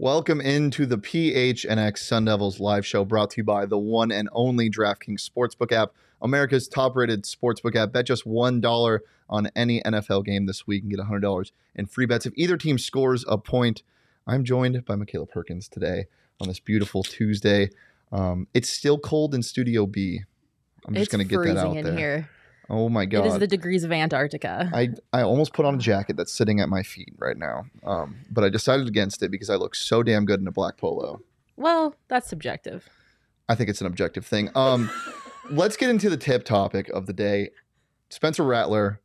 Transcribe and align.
Welcome 0.00 0.40
into 0.40 0.86
the 0.86 0.96
PHNX 0.96 1.98
Sun 1.98 2.26
Devils 2.26 2.60
live 2.60 2.86
show 2.86 3.04
brought 3.04 3.30
to 3.30 3.38
you 3.38 3.42
by 3.42 3.66
the 3.66 3.78
one 3.78 4.12
and 4.12 4.28
only 4.30 4.70
DraftKings 4.70 5.28
Sportsbook 5.28 5.72
app, 5.72 5.90
America's 6.22 6.68
top 6.68 6.94
rated 6.94 7.24
sportsbook 7.24 7.74
app. 7.74 7.90
Bet 7.90 8.06
just 8.06 8.24
$1 8.24 8.98
on 9.28 9.50
any 9.56 9.82
NFL 9.82 10.24
game 10.24 10.46
this 10.46 10.68
week 10.68 10.84
and 10.84 10.90
get 10.92 11.00
$100 11.00 11.50
in 11.74 11.86
free 11.86 12.06
bets 12.06 12.26
if 12.26 12.32
either 12.36 12.56
team 12.56 12.78
scores 12.78 13.24
a 13.26 13.38
point. 13.38 13.82
I'm 14.24 14.44
joined 14.44 14.84
by 14.84 14.94
Michaela 14.94 15.26
Perkins 15.26 15.66
today 15.66 16.06
on 16.40 16.46
this 16.46 16.60
beautiful 16.60 17.02
Tuesday. 17.02 17.70
Um, 18.12 18.46
it's 18.54 18.70
still 18.70 19.00
cold 19.00 19.34
in 19.34 19.42
Studio 19.42 19.84
B. 19.84 20.20
I'm 20.86 20.94
just 20.94 21.10
going 21.10 21.26
to 21.26 21.28
get 21.28 21.42
that 21.42 21.56
out 21.56 21.76
in 21.76 21.84
there. 21.84 21.98
here. 21.98 22.30
Oh 22.70 22.88
my 22.88 23.06
god! 23.06 23.24
It 23.24 23.28
is 23.28 23.38
the 23.38 23.46
degrees 23.46 23.82
of 23.84 23.92
Antarctica. 23.92 24.70
I 24.74 24.90
I 25.12 25.22
almost 25.22 25.52
put 25.54 25.64
on 25.64 25.74
a 25.76 25.78
jacket 25.78 26.16
that's 26.16 26.32
sitting 26.32 26.60
at 26.60 26.68
my 26.68 26.82
feet 26.82 27.14
right 27.18 27.36
now, 27.36 27.64
um, 27.84 28.16
but 28.30 28.44
I 28.44 28.48
decided 28.50 28.86
against 28.88 29.22
it 29.22 29.30
because 29.30 29.48
I 29.48 29.54
look 29.56 29.74
so 29.74 30.02
damn 30.02 30.24
good 30.26 30.40
in 30.40 30.46
a 30.46 30.52
black 30.52 30.76
polo. 30.76 31.20
well, 31.56 31.94
that's 32.08 32.28
subjective. 32.28 32.88
I 33.48 33.54
think 33.54 33.70
it's 33.70 33.80
an 33.80 33.86
objective 33.86 34.26
thing. 34.26 34.50
Um, 34.54 34.90
let's 35.50 35.76
get 35.78 35.88
into 35.88 36.10
the 36.10 36.18
tip 36.18 36.44
topic 36.44 36.90
of 36.90 37.06
the 37.06 37.14
day. 37.14 37.50
Spencer 38.10 38.44
Rattler. 38.44 39.00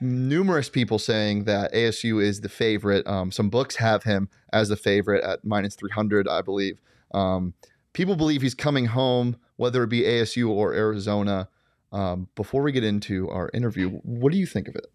Numerous 0.00 0.68
people 0.68 0.98
saying 0.98 1.44
that 1.44 1.72
ASU 1.72 2.22
is 2.22 2.40
the 2.40 2.48
favorite. 2.48 3.06
Um, 3.06 3.30
some 3.30 3.48
books 3.48 3.76
have 3.76 4.02
him 4.02 4.28
as 4.52 4.68
the 4.68 4.76
favorite 4.76 5.24
at 5.24 5.44
minus 5.44 5.74
300, 5.76 6.28
I 6.28 6.42
believe. 6.42 6.80
Um, 7.14 7.54
people 7.92 8.16
believe 8.16 8.42
he's 8.42 8.54
coming 8.54 8.86
home, 8.86 9.36
whether 9.56 9.82
it 9.84 9.88
be 9.88 10.02
ASU 10.02 10.48
or 10.48 10.74
Arizona. 10.74 11.48
Um, 11.92 12.28
before 12.34 12.62
we 12.62 12.72
get 12.72 12.84
into 12.84 13.28
our 13.30 13.50
interview, 13.52 13.90
what 13.90 14.32
do 14.32 14.38
you 14.38 14.46
think 14.46 14.68
of 14.68 14.74
it? 14.76 14.86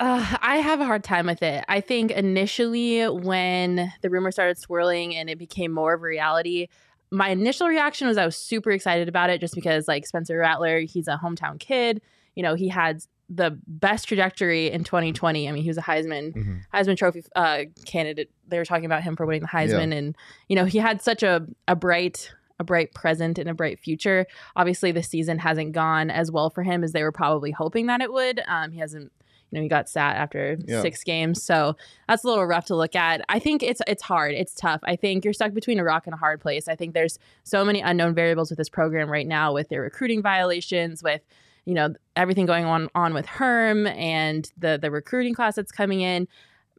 Uh, 0.00 0.36
I 0.40 0.56
have 0.56 0.80
a 0.80 0.84
hard 0.84 1.04
time 1.04 1.26
with 1.26 1.42
it. 1.42 1.64
I 1.68 1.80
think 1.80 2.10
initially 2.10 3.04
when 3.08 3.92
the 4.02 4.10
rumor 4.10 4.32
started 4.32 4.58
swirling 4.58 5.14
and 5.14 5.30
it 5.30 5.38
became 5.38 5.70
more 5.72 5.94
of 5.94 6.00
a 6.00 6.04
reality, 6.04 6.68
my 7.12 7.28
initial 7.28 7.68
reaction 7.68 8.08
was 8.08 8.18
I 8.18 8.24
was 8.26 8.36
super 8.36 8.70
excited 8.72 9.08
about 9.08 9.30
it 9.30 9.40
just 9.40 9.54
because 9.54 9.86
like 9.86 10.06
Spencer 10.06 10.38
Rattler, 10.38 10.80
he's 10.80 11.06
a 11.06 11.20
hometown 11.22 11.60
kid. 11.60 12.02
You 12.34 12.42
know, 12.42 12.54
he 12.54 12.68
had 12.68 13.02
the 13.30 13.56
best 13.66 14.08
trajectory 14.08 14.70
in 14.70 14.84
2020. 14.84 15.48
I 15.48 15.52
mean, 15.52 15.62
he 15.62 15.68
was 15.70 15.78
a 15.78 15.82
Heisman 15.82 16.34
Mhm. 16.34 16.60
Heisman 16.74 16.96
Trophy 16.96 17.22
uh, 17.36 17.60
candidate. 17.86 18.30
They 18.48 18.58
were 18.58 18.64
talking 18.64 18.84
about 18.86 19.02
him 19.02 19.16
for 19.16 19.24
winning 19.26 19.42
the 19.42 19.48
Heisman, 19.48 19.92
and 19.96 20.16
you 20.48 20.56
know 20.56 20.64
he 20.64 20.78
had 20.78 21.00
such 21.00 21.22
a 21.22 21.46
a 21.68 21.76
bright 21.76 22.32
a 22.58 22.64
bright 22.64 22.94
present 22.94 23.38
and 23.38 23.48
a 23.48 23.54
bright 23.54 23.78
future. 23.80 24.26
Obviously, 24.56 24.92
the 24.92 25.02
season 25.02 25.38
hasn't 25.38 25.72
gone 25.72 26.10
as 26.10 26.30
well 26.30 26.50
for 26.50 26.62
him 26.62 26.84
as 26.84 26.92
they 26.92 27.02
were 27.02 27.12
probably 27.12 27.50
hoping 27.50 27.86
that 27.86 28.00
it 28.00 28.12
would. 28.12 28.40
Um, 28.46 28.70
he 28.72 28.80
hasn't. 28.80 29.12
You 29.50 29.60
know, 29.60 29.62
he 29.62 29.68
got 29.68 29.88
sat 29.88 30.16
after 30.16 30.56
Yeah. 30.66 30.80
six 30.82 31.04
games, 31.04 31.40
so 31.44 31.76
that's 32.08 32.24
a 32.24 32.26
little 32.26 32.44
rough 32.44 32.66
to 32.66 32.74
look 32.74 32.96
at. 32.96 33.24
I 33.28 33.38
think 33.38 33.62
it's 33.62 33.80
it's 33.86 34.02
hard. 34.02 34.34
It's 34.34 34.52
tough. 34.52 34.80
I 34.82 34.96
think 34.96 35.24
you're 35.24 35.32
stuck 35.34 35.52
between 35.54 35.78
a 35.78 35.84
rock 35.84 36.06
and 36.08 36.14
a 36.14 36.16
hard 36.16 36.40
place. 36.40 36.66
I 36.66 36.74
think 36.74 36.92
there's 36.92 37.20
so 37.44 37.64
many 37.64 37.80
unknown 37.80 38.14
variables 38.14 38.50
with 38.50 38.56
this 38.56 38.68
program 38.68 39.08
right 39.08 39.26
now, 39.28 39.52
with 39.52 39.68
their 39.68 39.82
recruiting 39.82 40.22
violations, 40.22 41.04
with 41.04 41.20
you 41.66 41.74
know 41.74 41.94
everything 42.16 42.46
going 42.46 42.64
on 42.64 42.88
on 42.96 43.14
with 43.14 43.26
Herm 43.26 43.86
and 43.86 44.50
the 44.58 44.76
the 44.80 44.90
recruiting 44.90 45.34
class 45.34 45.54
that's 45.54 45.70
coming 45.72 46.00
in. 46.00 46.26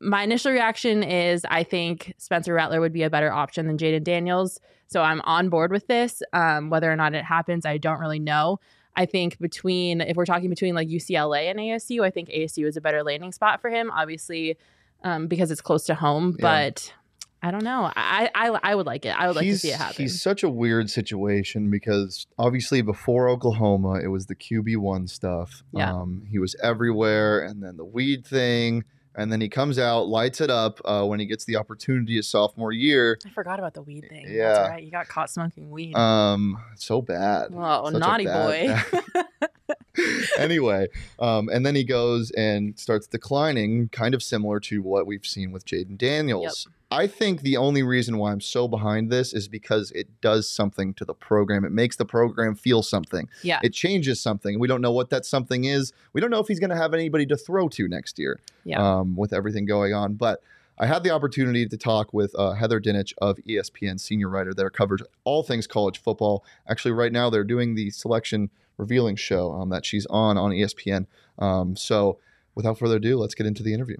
My 0.05 0.23
initial 0.23 0.51
reaction 0.51 1.03
is 1.03 1.45
I 1.49 1.63
think 1.63 2.13
Spencer 2.17 2.53
Rattler 2.53 2.79
would 2.79 2.93
be 2.93 3.03
a 3.03 3.09
better 3.09 3.31
option 3.31 3.67
than 3.67 3.77
Jayden 3.77 4.03
Daniels. 4.03 4.59
So 4.87 5.01
I'm 5.01 5.21
on 5.21 5.49
board 5.49 5.71
with 5.71 5.87
this. 5.87 6.21
Um, 6.31 6.69
whether 6.69 6.91
or 6.91 6.95
not 6.95 7.13
it 7.13 7.25
happens, 7.25 7.65
I 7.65 7.77
don't 7.77 7.99
really 7.99 8.19
know. 8.19 8.59
I 8.95 9.05
think 9.05 9.39
between 9.39 10.01
if 10.01 10.15
we're 10.15 10.25
talking 10.25 10.49
between 10.49 10.75
like 10.75 10.87
UCLA 10.87 11.49
and 11.49 11.59
ASU, 11.59 12.03
I 12.03 12.09
think 12.09 12.29
ASU 12.29 12.65
is 12.67 12.77
a 12.77 12.81
better 12.81 13.03
landing 13.03 13.31
spot 13.31 13.61
for 13.61 13.69
him. 13.69 13.91
Obviously, 13.91 14.57
um, 15.03 15.27
because 15.27 15.51
it's 15.51 15.61
close 15.61 15.85
to 15.85 15.95
home. 15.95 16.35
Yeah. 16.39 16.41
But 16.41 16.93
I 17.41 17.51
don't 17.51 17.63
know. 17.63 17.91
I, 17.95 18.29
I 18.33 18.59
I 18.63 18.75
would 18.75 18.85
like 18.85 19.05
it. 19.05 19.09
I 19.09 19.27
would 19.27 19.35
like 19.35 19.45
he's, 19.45 19.61
to 19.61 19.67
see 19.67 19.73
it 19.73 19.77
happen. 19.77 20.01
He's 20.01 20.21
such 20.21 20.43
a 20.43 20.49
weird 20.49 20.89
situation 20.89 21.69
because 21.69 22.25
obviously 22.39 22.81
before 22.81 23.29
Oklahoma, 23.29 23.99
it 24.03 24.07
was 24.07 24.25
the 24.25 24.35
QB 24.35 24.77
one 24.77 25.07
stuff. 25.07 25.63
Yeah. 25.71 25.93
Um, 25.93 26.23
he 26.29 26.39
was 26.39 26.55
everywhere, 26.63 27.41
and 27.41 27.61
then 27.61 27.77
the 27.77 27.85
weed 27.85 28.25
thing, 28.25 28.83
and 29.17 29.31
then 29.31 29.41
he 29.41 29.49
comes 29.49 29.79
out, 29.79 30.07
lights 30.07 30.41
it 30.41 30.49
up 30.49 30.79
uh, 30.85 31.03
when 31.05 31.19
he 31.19 31.25
gets 31.25 31.45
the 31.45 31.55
opportunity 31.55 32.15
his 32.15 32.27
sophomore 32.27 32.71
year. 32.71 33.17
I 33.25 33.29
forgot 33.29 33.59
about 33.59 33.73
the 33.73 33.81
weed 33.81 34.05
thing. 34.09 34.25
Yeah. 34.29 34.53
That's 34.53 34.69
right. 34.69 34.83
You 34.83 34.91
got 34.91 35.07
caught 35.07 35.29
smoking 35.29 35.69
weed. 35.71 35.95
Um, 35.95 36.61
so 36.75 37.01
bad. 37.01 37.51
Whoa, 37.51 37.85
Such 37.85 37.95
a 37.95 37.99
naughty 37.99 38.25
bad- 38.25 38.85
boy. 38.91 39.23
anyway, 40.37 40.87
um, 41.19 41.49
and 41.49 41.65
then 41.65 41.75
he 41.75 41.83
goes 41.83 42.31
and 42.31 42.77
starts 42.77 43.07
declining, 43.07 43.89
kind 43.89 44.13
of 44.13 44.21
similar 44.21 44.59
to 44.61 44.81
what 44.81 45.05
we've 45.07 45.25
seen 45.25 45.51
with 45.51 45.65
Jayden 45.65 45.97
Daniels. 45.97 46.67
I 46.91 47.07
think 47.07 47.41
the 47.41 47.57
only 47.57 47.81
reason 47.81 48.17
why 48.17 48.31
I'm 48.31 48.39
so 48.41 48.67
behind 48.67 49.11
this 49.11 49.33
is 49.33 49.47
because 49.47 49.91
it 49.91 50.07
does 50.21 50.47
something 50.47 50.93
to 50.95 51.03
the 51.05 51.15
program. 51.15 51.65
It 51.65 51.71
makes 51.71 51.95
the 51.95 52.05
program 52.05 52.55
feel 52.55 52.83
something. 52.83 53.27
yeah. 53.41 53.59
It 53.63 53.73
changes 53.73 54.21
something. 54.21 54.59
We 54.59 54.67
don't 54.67 54.81
know 54.81 54.91
what 54.91 55.09
that 55.09 55.25
something 55.25 55.65
is. 55.65 55.93
We 56.13 56.21
don't 56.21 56.29
know 56.29 56.39
if 56.39 56.47
he's 56.47 56.59
going 56.59 56.69
to 56.69 56.75
have 56.75 56.93
anybody 56.93 57.25
to 57.27 57.37
throw 57.37 57.69
to 57.69 57.87
next 57.87 58.19
year 58.19 58.39
Yeah. 58.65 58.99
um, 58.99 59.15
with 59.15 59.33
everything 59.33 59.65
going 59.65 59.93
on. 59.93 60.13
But 60.13 60.41
I 60.77 60.85
had 60.85 61.03
the 61.03 61.09
opportunity 61.09 61.65
to 61.67 61.77
talk 61.77 62.13
with 62.13 62.35
uh, 62.37 62.51
Heather 62.51 62.79
Dinich 62.79 63.13
of 63.19 63.37
ESPN, 63.49 63.99
senior 63.99 64.29
writer 64.29 64.53
there, 64.53 64.69
covers 64.69 65.01
all 65.23 65.41
things 65.41 65.67
college 65.67 65.97
football. 65.99 66.45
Actually, 66.69 66.91
right 66.91 67.11
now 67.11 67.29
they're 67.29 67.43
doing 67.43 67.75
the 67.75 67.89
selection 67.89 68.51
revealing 68.77 69.15
show 69.15 69.51
um, 69.53 69.69
that 69.69 69.85
she's 69.85 70.05
on 70.07 70.37
on 70.37 70.51
ESPN. 70.51 71.05
Um, 71.39 71.75
so, 71.75 72.19
without 72.55 72.77
further 72.77 72.97
ado, 72.97 73.17
let's 73.17 73.35
get 73.35 73.45
into 73.45 73.63
the 73.63 73.73
interview. 73.73 73.97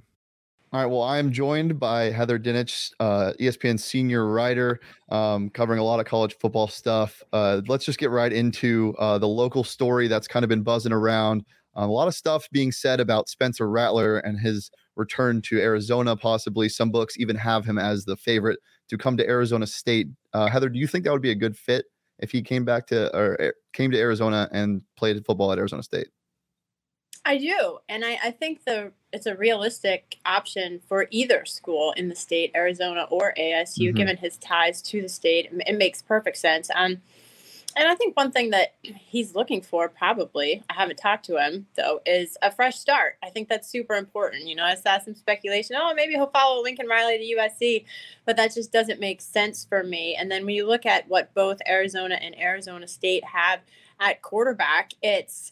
All 0.73 0.81
right. 0.81 0.91
Well, 0.91 1.03
I 1.03 1.19
am 1.19 1.31
joined 1.31 1.79
by 1.79 2.05
Heather 2.05 2.37
Dinich, 2.37 2.91
uh, 2.99 3.31
ESPN 3.39 3.79
senior 3.79 4.25
writer, 4.25 4.81
um, 5.09 5.49
covering 5.49 5.79
a 5.79 5.83
lot 5.83 6.01
of 6.01 6.05
college 6.05 6.35
football 6.37 6.67
stuff. 6.67 7.23
Uh, 7.31 7.61
let's 7.67 7.85
just 7.85 7.97
get 7.97 8.09
right 8.09 8.33
into 8.33 8.93
uh, 8.99 9.17
the 9.17 9.27
local 9.27 9.63
story 9.63 10.09
that's 10.09 10.27
kind 10.27 10.43
of 10.43 10.49
been 10.49 10.63
buzzing 10.63 10.91
around. 10.91 11.45
Um, 11.75 11.89
a 11.89 11.93
lot 11.93 12.07
of 12.09 12.13
stuff 12.13 12.49
being 12.51 12.73
said 12.73 12.99
about 12.99 13.29
Spencer 13.29 13.69
Rattler 13.69 14.17
and 14.17 14.39
his 14.39 14.69
return 14.95 15.41
to 15.43 15.61
Arizona, 15.61 16.15
possibly. 16.17 16.67
Some 16.67 16.91
books 16.91 17.17
even 17.17 17.37
have 17.37 17.65
him 17.65 17.77
as 17.77 18.03
the 18.03 18.17
favorite 18.17 18.59
to 18.89 18.97
come 18.97 19.15
to 19.17 19.27
Arizona 19.27 19.67
State. 19.67 20.07
Uh, 20.33 20.47
Heather, 20.47 20.67
do 20.67 20.79
you 20.79 20.87
think 20.87 21.05
that 21.05 21.13
would 21.13 21.21
be 21.21 21.31
a 21.31 21.35
good 21.35 21.57
fit 21.57 21.85
if 22.19 22.31
he 22.31 22.41
came 22.41 22.65
back 22.65 22.87
to 22.87 23.15
or 23.15 23.39
eh, 23.41 23.51
came 23.73 23.91
to 23.91 23.99
Arizona 23.99 24.49
and 24.51 24.81
played 24.97 25.23
football 25.25 25.51
at 25.51 25.57
Arizona 25.57 25.83
State? 25.83 26.07
I 27.27 27.37
do, 27.39 27.79
and 27.89 28.05
I, 28.05 28.19
I 28.23 28.31
think 28.31 28.65
the 28.65 28.91
it's 29.11 29.25
a 29.25 29.35
realistic 29.35 30.17
option 30.25 30.79
for 30.87 31.07
either 31.09 31.45
school 31.45 31.93
in 31.93 32.09
the 32.09 32.15
state, 32.15 32.51
Arizona 32.55 33.07
or 33.09 33.33
ASU, 33.37 33.89
Mhm. 33.91 33.95
given 33.95 34.17
his 34.17 34.37
ties 34.37 34.81
to 34.83 35.01
the 35.01 35.09
state. 35.09 35.49
It 35.65 35.77
makes 35.77 36.01
perfect 36.01 36.37
sense. 36.37 36.69
Um, 36.75 37.01
And 37.77 37.89
I 37.89 37.95
think 37.95 38.15
one 38.15 38.31
thing 38.31 38.51
that 38.51 38.75
he's 38.83 39.35
looking 39.35 39.61
for, 39.61 39.89
probably, 39.89 40.63
I 40.69 40.73
haven't 40.73 40.97
talked 40.97 41.25
to 41.25 41.37
him 41.37 41.67
though, 41.75 42.01
is 42.05 42.37
a 42.41 42.49
fresh 42.49 42.79
start. 42.79 43.17
I 43.21 43.29
think 43.29 43.49
that's 43.49 43.67
super 43.69 43.95
important. 43.95 44.45
You 44.45 44.55
know, 44.55 44.63
I 44.63 44.75
saw 44.75 44.99
some 44.99 45.15
speculation, 45.15 45.75
oh, 45.77 45.93
maybe 45.93 46.13
he'll 46.13 46.27
follow 46.27 46.61
Lincoln 46.63 46.87
Riley 46.87 47.17
to 47.17 47.35
USC, 47.37 47.85
but 48.25 48.37
that 48.37 48.53
just 48.53 48.71
doesn't 48.71 49.01
make 49.01 49.19
sense 49.19 49.65
for 49.65 49.83
me. 49.83 50.15
And 50.15 50.31
then 50.31 50.45
when 50.45 50.55
you 50.55 50.65
look 50.65 50.85
at 50.85 51.09
what 51.09 51.33
both 51.33 51.57
Arizona 51.67 52.15
and 52.15 52.39
Arizona 52.39 52.87
State 52.87 53.25
have 53.25 53.59
at 53.99 54.21
quarterback, 54.21 54.93
it's 55.01 55.51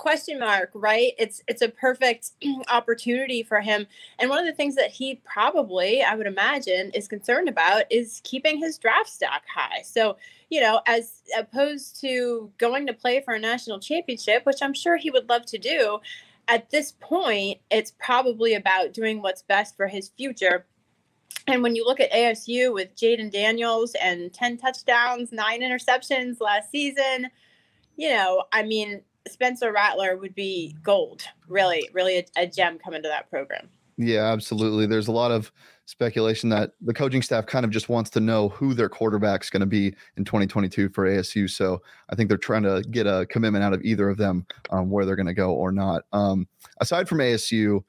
question 0.00 0.38
mark 0.38 0.70
right? 0.74 1.12
It's 1.18 1.42
it's 1.46 1.62
a 1.62 1.68
perfect 1.68 2.30
opportunity 2.68 3.42
for 3.42 3.60
him. 3.60 3.86
And 4.18 4.30
one 4.30 4.38
of 4.38 4.46
the 4.46 4.54
things 4.54 4.74
that 4.76 4.90
he 4.90 5.20
probably 5.24 6.02
i 6.02 6.14
would 6.14 6.26
imagine 6.26 6.90
is 6.92 7.06
concerned 7.06 7.48
about 7.48 7.84
is 7.90 8.20
keeping 8.24 8.58
his 8.58 8.78
draft 8.78 9.10
stock 9.10 9.42
high. 9.54 9.82
So 9.82 10.16
you 10.48 10.60
know 10.60 10.80
as 10.86 11.22
opposed 11.38 12.00
to 12.00 12.50
going 12.58 12.86
to 12.86 12.92
play 12.92 13.20
for 13.20 13.34
a 13.34 13.38
national 13.38 13.78
championship 13.78 14.44
which 14.44 14.60
i'm 14.62 14.74
sure 14.74 14.96
he 14.96 15.08
would 15.08 15.28
love 15.28 15.46
to 15.46 15.58
do 15.58 16.00
at 16.48 16.68
this 16.70 16.90
point 16.98 17.58
it's 17.70 17.92
probably 17.92 18.54
about 18.54 18.92
doing 18.92 19.22
what's 19.22 19.42
best 19.42 19.76
for 19.76 19.86
his 19.86 20.08
future. 20.08 20.66
And 21.46 21.62
when 21.62 21.74
you 21.74 21.84
look 21.84 22.00
at 22.00 22.12
ASU 22.12 22.72
with 22.74 22.94
Jayden 22.96 23.30
Daniels 23.30 23.94
and 24.00 24.32
10 24.32 24.58
touchdowns, 24.58 25.32
nine 25.32 25.62
interceptions 25.62 26.40
last 26.40 26.70
season, 26.70 27.28
you 27.96 28.10
know, 28.10 28.44
I 28.52 28.62
mean, 28.62 29.02
Spencer 29.28 29.72
Rattler 29.72 30.16
would 30.16 30.34
be 30.34 30.76
gold. 30.82 31.22
Really, 31.48 31.88
really 31.92 32.18
a, 32.18 32.24
a, 32.36 32.46
gem 32.46 32.78
coming 32.78 33.02
to 33.02 33.08
that 33.08 33.30
program. 33.30 33.68
Yeah, 33.96 34.32
absolutely. 34.32 34.86
There's 34.86 35.08
a 35.08 35.12
lot 35.12 35.30
of 35.30 35.52
speculation 35.84 36.48
that 36.50 36.72
the 36.80 36.94
coaching 36.94 37.20
staff 37.20 37.46
kind 37.46 37.64
of 37.64 37.70
just 37.70 37.88
wants 37.88 38.08
to 38.10 38.20
know 38.20 38.48
who 38.48 38.72
their 38.72 38.88
quarterback's 38.88 39.50
going 39.50 39.60
to 39.60 39.66
be 39.66 39.88
in 40.16 40.24
2022 40.24 40.88
for 40.90 41.06
ASU. 41.06 41.50
So 41.50 41.82
I 42.08 42.14
think 42.14 42.28
they're 42.28 42.38
trying 42.38 42.62
to 42.62 42.82
get 42.90 43.06
a 43.06 43.26
commitment 43.28 43.64
out 43.64 43.74
of 43.74 43.82
either 43.82 44.08
of 44.08 44.16
them 44.16 44.46
um, 44.70 44.88
where 44.88 45.04
they're 45.04 45.16
going 45.16 45.26
to 45.26 45.34
go 45.34 45.52
or 45.52 45.72
not. 45.72 46.04
Um, 46.12 46.48
aside 46.80 47.08
from 47.08 47.18
ASU, 47.18 47.82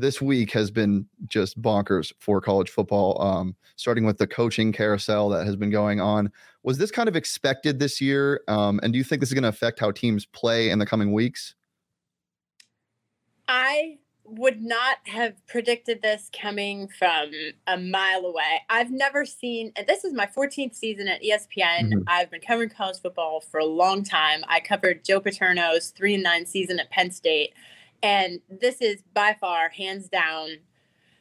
this 0.00 0.20
week 0.20 0.52
has 0.52 0.70
been 0.70 1.06
just 1.26 1.60
bonkers 1.60 2.12
for 2.18 2.40
college 2.40 2.70
football, 2.70 3.20
um, 3.22 3.56
starting 3.76 4.04
with 4.04 4.18
the 4.18 4.26
coaching 4.26 4.72
carousel 4.72 5.28
that 5.30 5.46
has 5.46 5.56
been 5.56 5.70
going 5.70 6.00
on. 6.00 6.30
Was 6.62 6.78
this 6.78 6.90
kind 6.90 7.08
of 7.08 7.16
expected 7.16 7.78
this 7.78 8.00
year? 8.00 8.42
Um, 8.48 8.80
and 8.82 8.92
do 8.92 8.98
you 8.98 9.04
think 9.04 9.20
this 9.20 9.30
is 9.30 9.34
going 9.34 9.42
to 9.42 9.48
affect 9.48 9.80
how 9.80 9.90
teams 9.90 10.26
play 10.26 10.70
in 10.70 10.78
the 10.78 10.86
coming 10.86 11.12
weeks? 11.12 11.54
I 13.48 13.98
would 14.30 14.62
not 14.62 14.98
have 15.04 15.34
predicted 15.46 16.02
this 16.02 16.30
coming 16.32 16.88
from 16.88 17.30
a 17.66 17.76
mile 17.76 18.24
away. 18.24 18.62
I've 18.68 18.90
never 18.90 19.24
seen, 19.24 19.72
and 19.74 19.86
this 19.86 20.04
is 20.04 20.12
my 20.12 20.26
14th 20.26 20.74
season 20.74 21.08
at 21.08 21.22
ESPN. 21.22 21.92
Mm-hmm. 21.92 22.02
I've 22.06 22.30
been 22.30 22.40
covering 22.40 22.68
college 22.68 23.00
football 23.00 23.40
for 23.40 23.58
a 23.58 23.64
long 23.64 24.04
time. 24.04 24.44
I 24.48 24.60
covered 24.60 25.04
Joe 25.04 25.20
Paterno's 25.20 25.90
three 25.90 26.14
and 26.14 26.22
nine 26.22 26.46
season 26.46 26.78
at 26.78 26.90
Penn 26.90 27.10
State. 27.10 27.54
And 28.02 28.40
this 28.48 28.80
is 28.80 29.02
by 29.14 29.36
far, 29.38 29.68
hands 29.70 30.08
down, 30.08 30.58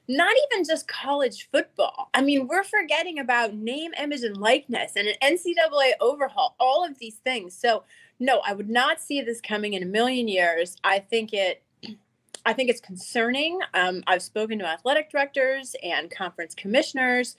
not 0.07 0.35
even 0.51 0.65
just 0.65 0.87
college 0.87 1.49
football. 1.51 2.09
I 2.13 2.21
mean, 2.21 2.47
we're 2.47 2.63
forgetting 2.63 3.19
about 3.19 3.53
name, 3.53 3.91
image, 4.01 4.23
and 4.23 4.37
likeness 4.37 4.93
and 4.95 5.07
an 5.07 5.15
NCAA 5.21 5.91
overhaul, 6.01 6.55
all 6.59 6.83
of 6.83 6.97
these 6.97 7.17
things. 7.17 7.53
So, 7.53 7.83
no, 8.19 8.41
I 8.45 8.53
would 8.53 8.69
not 8.69 8.99
see 8.99 9.21
this 9.21 9.39
coming 9.39 9.73
in 9.73 9.83
a 9.83 9.85
million 9.85 10.27
years. 10.27 10.75
I 10.83 10.99
think 10.99 11.33
it. 11.33 11.63
I 12.45 12.53
think 12.53 12.69
it's 12.69 12.79
concerning. 12.79 13.59
Um, 13.73 14.01
I've 14.07 14.21
spoken 14.21 14.59
to 14.59 14.65
athletic 14.65 15.11
directors 15.11 15.75
and 15.83 16.09
conference 16.09 16.55
commissioners 16.55 17.35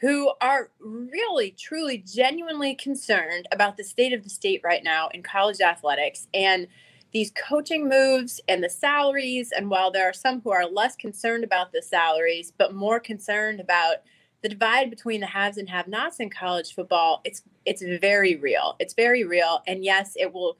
who 0.00 0.32
are 0.40 0.70
really, 0.80 1.52
truly, 1.52 1.98
genuinely 1.98 2.74
concerned 2.74 3.46
about 3.52 3.76
the 3.76 3.84
state 3.84 4.12
of 4.12 4.24
the 4.24 4.30
state 4.30 4.60
right 4.64 4.82
now 4.82 5.08
in 5.14 5.22
college 5.22 5.60
athletics. 5.60 6.26
And 6.34 6.66
these 7.12 7.32
coaching 7.32 7.88
moves 7.88 8.40
and 8.48 8.62
the 8.62 8.70
salaries. 8.70 9.52
And 9.56 9.70
while 9.70 9.90
there 9.90 10.08
are 10.08 10.12
some 10.12 10.40
who 10.40 10.50
are 10.50 10.66
less 10.66 10.96
concerned 10.96 11.44
about 11.44 11.72
the 11.72 11.82
salaries, 11.82 12.52
but 12.56 12.74
more 12.74 13.00
concerned 13.00 13.60
about 13.60 13.96
the 14.42 14.48
divide 14.48 14.90
between 14.90 15.20
the 15.20 15.26
haves 15.26 15.58
and 15.58 15.68
have-nots 15.68 16.20
in 16.20 16.30
college 16.30 16.74
football, 16.74 17.20
it's 17.24 17.42
it's 17.66 17.82
very 17.82 18.36
real. 18.36 18.76
It's 18.78 18.94
very 18.94 19.24
real. 19.24 19.62
And 19.66 19.84
yes, 19.84 20.14
it 20.16 20.32
will 20.32 20.56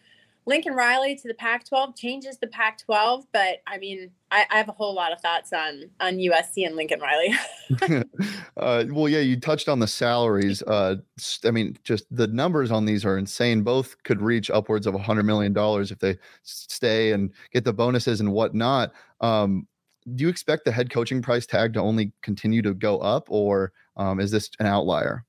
Lincoln 0.51 0.75
Riley 0.75 1.15
to 1.15 1.29
the 1.29 1.35
Pac-12 1.35 1.97
changes 1.97 2.39
the 2.39 2.49
Pac-12, 2.49 3.25
but 3.33 3.63
I 3.69 3.79
mean, 3.79 4.11
I, 4.33 4.45
I, 4.51 4.57
have 4.57 4.69
a 4.69 4.73
whole 4.73 4.93
lot 4.93 5.13
of 5.13 5.21
thoughts 5.21 5.53
on 5.53 5.85
on 6.01 6.17
USC 6.17 6.67
and 6.67 6.75
Lincoln 6.75 7.01
Riley. 7.01 7.33
uh, 8.57 8.85
well, 8.89 9.09
yeah, 9.09 9.21
you 9.21 9.39
touched 9.39 9.69
on 9.69 9.79
the 9.79 9.87
salaries. 9.87 10.61
Uh, 10.63 10.97
I 11.45 11.53
mean, 11.53 11.79
just 11.85 12.05
the 12.11 12.27
numbers 12.27 12.73
on 12.73 12.85
these 12.85 13.05
are 13.05 13.17
insane. 13.17 13.63
Both 13.63 14.03
could 14.03 14.21
reach 14.21 14.51
upwards 14.51 14.89
of 14.89 15.01
hundred 15.01 15.23
million 15.23 15.53
dollars 15.53 15.93
if 15.93 16.01
they 16.01 16.19
stay 16.43 17.13
and 17.13 17.33
get 17.53 17.65
the 17.65 17.73
bonuses 17.73 18.21
and 18.21 18.33
whatnot. 18.33 18.93
Um, 19.21 19.69
do 20.17 20.25
you 20.25 20.29
expect 20.29 20.65
the 20.65 20.73
head 20.73 20.91
coaching 20.91 21.23
price 21.23 21.47
tag 21.47 21.75
to 21.75 21.81
only 21.81 22.13
continue 22.23 22.61
to 22.63 22.75
go 22.75 22.99
up, 22.99 23.29
or 23.31 23.73
um, 23.97 24.19
is 24.19 24.33
this 24.33 24.51
an 24.59 24.67
outlier? 24.67 25.25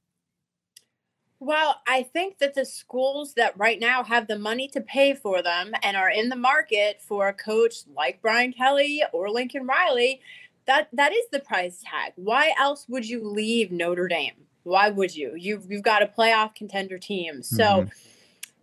Well, 1.43 1.81
I 1.87 2.03
think 2.03 2.37
that 2.37 2.53
the 2.53 2.65
schools 2.65 3.33
that 3.33 3.57
right 3.57 3.79
now 3.79 4.03
have 4.03 4.27
the 4.27 4.37
money 4.37 4.67
to 4.67 4.79
pay 4.79 5.15
for 5.15 5.41
them 5.41 5.73
and 5.81 5.97
are 5.97 6.11
in 6.11 6.29
the 6.29 6.35
market 6.35 7.01
for 7.01 7.27
a 7.27 7.33
coach 7.33 7.77
like 7.95 8.21
Brian 8.21 8.53
Kelly 8.53 9.01
or 9.11 9.27
Lincoln 9.27 9.65
Riley, 9.65 10.21
that 10.67 10.89
that 10.93 11.11
is 11.11 11.25
the 11.31 11.39
price 11.39 11.81
tag. 11.83 12.13
Why 12.15 12.53
else 12.59 12.85
would 12.87 13.09
you 13.09 13.27
leave 13.27 13.71
Notre 13.71 14.07
Dame? 14.07 14.35
Why 14.61 14.91
would 14.91 15.15
you? 15.15 15.33
You've 15.35 15.65
you've 15.67 15.81
got 15.81 16.03
a 16.03 16.05
playoff 16.05 16.53
contender 16.53 16.99
team. 16.99 17.41
So 17.41 17.63
mm-hmm. 17.63 17.89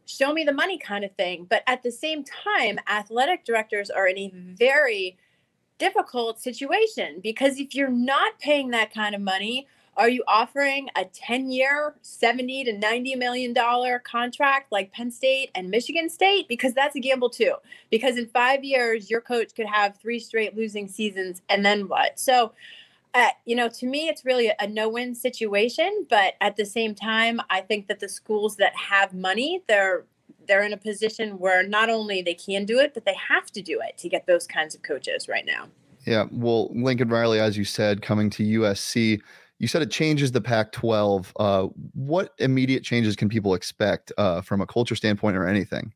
show 0.07 0.33
me 0.33 0.45
the 0.45 0.53
money 0.53 0.79
kind 0.79 1.05
of 1.05 1.11
thing. 1.17 1.49
But 1.51 1.65
at 1.67 1.83
the 1.83 1.91
same 1.91 2.23
time, 2.23 2.79
athletic 2.87 3.45
directors 3.45 3.91
are 3.91 4.07
in 4.07 4.19
a 4.19 4.33
very 4.33 5.19
difficult 5.79 6.41
situation 6.41 7.19
because 7.25 7.59
if 7.59 7.75
you're 7.75 7.89
not 7.89 8.39
paying 8.39 8.71
that 8.71 8.95
kind 8.95 9.17
of 9.17 9.21
money, 9.21 9.67
are 9.99 10.09
you 10.09 10.23
offering 10.29 10.89
a 10.97 11.05
10 11.05 11.50
year, 11.50 11.97
70 12.03 12.65
to 12.65 12.73
90 12.73 13.17
million 13.17 13.53
dollar 13.53 13.99
contract 13.99 14.71
like 14.71 14.93
Penn 14.93 15.11
State 15.11 15.50
and 15.56 15.69
Michigan 15.71 16.09
State? 16.09 16.47
Because 16.49 16.73
that's 16.73 16.95
a 16.95 17.00
gamble 17.00 17.29
too. 17.29 17.55
Because 17.91 18.17
in 18.17 18.29
five 18.29 18.62
years, 18.62 19.11
your 19.11 19.21
coach 19.21 19.55
could 19.56 19.67
have 19.67 19.99
three 19.99 20.21
straight 20.21 20.56
losing 20.56 20.87
seasons, 20.87 21.43
and 21.49 21.67
then 21.67 21.89
what? 21.89 22.19
So, 22.19 22.53
uh, 23.12 23.31
you 23.45 23.56
know, 23.56 23.69
to 23.69 23.87
me, 23.87 24.09
it's 24.09 24.25
really 24.25 24.53
a 24.61 24.67
no 24.69 24.89
win 24.89 25.17
situation. 25.17 26.06
But 26.09 26.35
at 26.41 26.56
the 26.56 26.65
same 26.65 26.95
time, 26.95 27.41
I 27.50 27.61
think 27.61 27.89
that 27.89 27.99
the 27.99 28.09
schools 28.09 28.56
that 28.56 28.75
have 28.77 29.12
money, 29.12 29.62
they're 29.67 30.05
they're 30.47 30.62
in 30.62 30.73
a 30.73 30.79
position 30.79 31.39
where 31.39 31.67
not 31.67 31.91
only 31.91 32.23
they 32.23 32.35
can 32.35 32.65
do 32.65 32.79
it, 32.79 32.95
but 32.95 33.05
they 33.05 33.17
have 33.29 33.50
to 33.53 33.61
do 33.61 33.81
it 33.87 33.99
to 33.99 34.09
get 34.09 34.27
those 34.27 34.47
kinds 34.47 34.75
of 34.75 34.83
coaches 34.83 35.29
right 35.29 35.45
now. 35.45 35.67
Yeah, 36.06 36.25
well, 36.31 36.69
Lincoln 36.73 37.09
Riley, 37.09 37.39
as 37.39 37.59
you 37.59 37.65
said, 37.65 38.00
coming 38.00 38.31
to 38.31 38.43
USC, 38.43 39.21
you 39.59 39.69
said 39.69 39.83
it 39.83 39.91
changes 39.91 40.33
the 40.33 40.41
Pac 40.41 40.73
12. 40.73 41.33
Uh, 41.39 41.63
what 41.95 42.35
immediate 42.39 42.85
changes 42.85 43.17
can 43.17 43.29
people 43.29 43.55
expect 43.55 44.13
uh, 44.17 44.41
from 44.41 44.61
a 44.61 44.67
culture 44.67 44.95
standpoint 44.95 45.37
or 45.37 45.47
anything? 45.47 45.93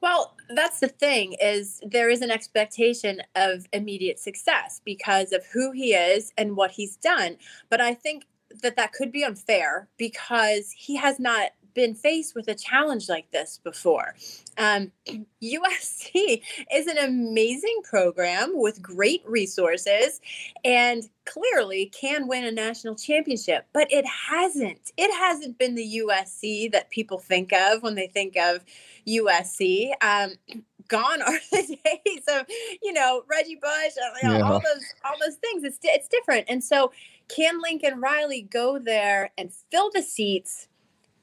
Well, 0.00 0.36
that's 0.50 0.80
the 0.80 0.88
thing 0.88 1.34
is 1.42 1.80
there 1.84 2.08
is 2.08 2.22
an 2.22 2.30
expectation 2.30 3.22
of 3.34 3.66
immediate 3.72 4.18
success 4.18 4.80
because 4.84 5.32
of 5.32 5.44
who 5.46 5.72
he 5.72 5.94
is 5.94 6.32
and 6.38 6.56
what 6.56 6.70
he's 6.70 6.96
done. 6.96 7.36
But 7.68 7.80
I 7.80 7.94
think 7.94 8.26
that 8.62 8.76
that 8.76 8.92
could 8.92 9.12
be 9.12 9.24
unfair 9.24 9.88
because 9.98 10.70
he 10.70 10.96
has 10.96 11.18
not 11.18 11.50
been 11.78 11.94
faced 11.94 12.34
with 12.34 12.48
a 12.48 12.56
challenge 12.56 13.08
like 13.08 13.30
this 13.30 13.60
before. 13.62 14.16
Um, 14.58 14.90
USC 15.42 16.42
is 16.74 16.86
an 16.88 16.98
amazing 16.98 17.82
program 17.84 18.50
with 18.54 18.82
great 18.82 19.22
resources 19.24 20.20
and 20.64 21.08
clearly 21.24 21.86
can 21.86 22.26
win 22.26 22.44
a 22.44 22.50
national 22.50 22.96
championship, 22.96 23.66
but 23.72 23.86
it 23.92 24.04
hasn't. 24.06 24.90
It 24.96 25.16
hasn't 25.16 25.56
been 25.56 25.76
the 25.76 26.02
USC 26.04 26.72
that 26.72 26.90
people 26.90 27.18
think 27.18 27.52
of 27.52 27.84
when 27.84 27.94
they 27.94 28.08
think 28.08 28.36
of 28.36 28.64
USC. 29.06 29.92
Um, 30.02 30.32
gone 30.88 31.20
are 31.20 31.38
the 31.52 31.78
days 31.84 32.24
of 32.28 32.46
you 32.82 32.92
know 32.92 33.22
Reggie 33.30 33.56
Bush, 33.60 33.92
uh, 34.02 34.14
you 34.22 34.28
know, 34.28 34.38
yeah. 34.38 34.42
all 34.42 34.58
those 34.58 34.84
all 35.04 35.14
those 35.24 35.36
things. 35.36 35.62
It's 35.62 35.78
it's 35.82 36.08
different, 36.08 36.46
and 36.48 36.64
so 36.64 36.90
can 37.28 37.60
Lincoln 37.60 38.00
Riley 38.00 38.42
go 38.42 38.78
there 38.78 39.30
and 39.38 39.52
fill 39.70 39.90
the 39.92 40.02
seats? 40.02 40.67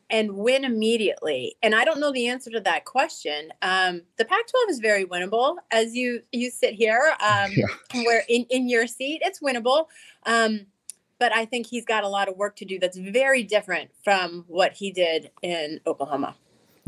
And 0.09 0.35
win 0.35 0.63
immediately? 0.63 1.55
And 1.63 1.73
I 1.75 1.85
don't 1.85 1.99
know 1.99 2.11
the 2.11 2.27
answer 2.27 2.49
to 2.51 2.59
that 2.61 2.85
question. 2.85 3.51
Um, 3.61 4.01
the 4.17 4.25
Pac-12 4.25 4.69
is 4.69 4.79
very 4.79 5.05
winnable, 5.05 5.57
as 5.71 5.95
you 5.95 6.21
you 6.31 6.49
sit 6.49 6.73
here, 6.73 7.13
um, 7.19 7.51
yeah. 7.51 7.65
where 8.03 8.23
in 8.29 8.45
in 8.49 8.69
your 8.69 8.87
seat, 8.87 9.21
it's 9.23 9.39
winnable. 9.39 9.87
Um, 10.25 10.67
but 11.17 11.33
I 11.33 11.45
think 11.45 11.67
he's 11.67 11.85
got 11.85 12.03
a 12.03 12.09
lot 12.09 12.27
of 12.27 12.35
work 12.35 12.55
to 12.57 12.65
do. 12.65 12.77
That's 12.77 12.97
very 12.97 13.43
different 13.43 13.89
from 14.03 14.45
what 14.47 14.73
he 14.73 14.91
did 14.91 15.31
in 15.41 15.79
Oklahoma. 15.87 16.35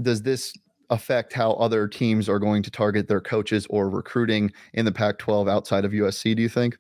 Does 0.02 0.22
this 0.22 0.54
affect 0.90 1.34
how 1.34 1.52
other 1.54 1.88
teams 1.88 2.30
are 2.30 2.40
going 2.40 2.64
to 2.64 2.72
target 2.72 3.08
their 3.08 3.22
coaches 3.22 3.66
or 3.70 3.90
recruiting 3.90 4.52
in 4.74 4.86
the 4.86 4.92
Pac-12 4.92 5.50
outside 5.50 5.86
of 5.86 5.92
USC? 5.92 6.36
Do 6.36 6.42
you 6.42 6.50
think? 6.50 6.78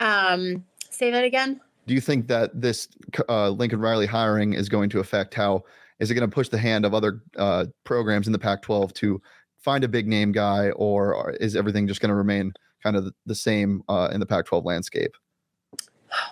Um, 0.00 0.64
say 0.90 1.10
that 1.10 1.24
again 1.24 1.60
do 1.88 1.94
you 1.94 2.00
think 2.00 2.28
that 2.28 2.50
this 2.60 2.86
uh, 3.28 3.48
Lincoln 3.48 3.80
Riley 3.80 4.06
hiring 4.06 4.52
is 4.52 4.68
going 4.68 4.90
to 4.90 5.00
affect 5.00 5.34
how? 5.34 5.64
Is 5.98 6.10
it 6.10 6.14
going 6.14 6.28
to 6.28 6.32
push 6.32 6.48
the 6.48 6.58
hand 6.58 6.84
of 6.84 6.94
other 6.94 7.22
uh, 7.36 7.64
programs 7.84 8.28
in 8.28 8.32
the 8.32 8.38
Pac-12 8.38 8.92
to 8.94 9.20
find 9.58 9.82
a 9.82 9.88
big 9.88 10.06
name 10.06 10.30
guy, 10.30 10.70
or 10.70 11.32
is 11.40 11.56
everything 11.56 11.88
just 11.88 12.00
going 12.00 12.10
to 12.10 12.14
remain 12.14 12.52
kind 12.82 12.94
of 12.94 13.12
the 13.26 13.34
same 13.34 13.82
uh, 13.88 14.10
in 14.12 14.20
the 14.20 14.26
Pac-12 14.26 14.64
landscape? 14.64 15.16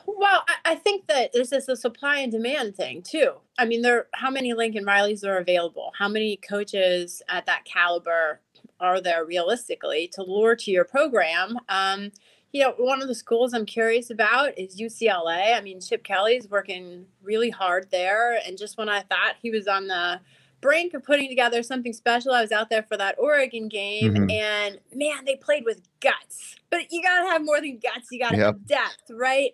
Well, 0.06 0.44
I, 0.64 0.74
think 0.74 1.06
that 1.08 1.32
this 1.32 1.52
is 1.52 1.68
a 1.68 1.76
supply 1.76 2.18
and 2.18 2.32
demand 2.32 2.76
thing 2.76 3.02
too. 3.02 3.32
I 3.58 3.64
mean, 3.66 3.82
there 3.82 4.06
how 4.14 4.30
many 4.30 4.54
Lincoln 4.54 4.84
Rileys 4.84 5.26
are 5.26 5.36
available? 5.36 5.92
How 5.98 6.08
many 6.08 6.36
coaches 6.36 7.22
at 7.28 7.46
that 7.46 7.64
caliber 7.64 8.40
are 8.80 9.00
there 9.00 9.24
realistically 9.24 10.08
to 10.14 10.22
lure 10.22 10.56
to 10.56 10.70
your 10.70 10.84
program? 10.84 11.58
Um, 11.68 12.10
you 12.56 12.62
know, 12.62 12.74
one 12.78 13.02
of 13.02 13.08
the 13.08 13.14
schools 13.14 13.52
I'm 13.52 13.66
curious 13.66 14.08
about 14.08 14.58
is 14.58 14.80
UCLA. 14.80 15.54
I 15.54 15.60
mean, 15.60 15.78
Chip 15.78 16.02
Kelly's 16.02 16.48
working 16.48 17.04
really 17.22 17.50
hard 17.50 17.90
there, 17.90 18.40
and 18.46 18.56
just 18.56 18.78
when 18.78 18.88
I 18.88 19.00
thought 19.00 19.34
he 19.42 19.50
was 19.50 19.68
on 19.68 19.88
the 19.88 20.20
brink 20.62 20.94
of 20.94 21.04
putting 21.04 21.28
together 21.28 21.62
something 21.62 21.92
special. 21.92 22.32
I 22.32 22.40
was 22.40 22.50
out 22.50 22.70
there 22.70 22.82
for 22.82 22.96
that 22.96 23.16
Oregon 23.18 23.68
game, 23.68 24.14
mm-hmm. 24.14 24.30
and 24.30 24.78
man, 24.94 25.26
they 25.26 25.36
played 25.36 25.66
with 25.66 25.82
guts. 26.00 26.56
But 26.70 26.90
you 26.90 27.02
gotta 27.02 27.26
have 27.30 27.44
more 27.44 27.60
than 27.60 27.78
guts. 27.78 28.08
You 28.10 28.20
gotta 28.20 28.36
yep. 28.38 28.46
have 28.46 28.66
depth, 28.66 29.10
right? 29.10 29.50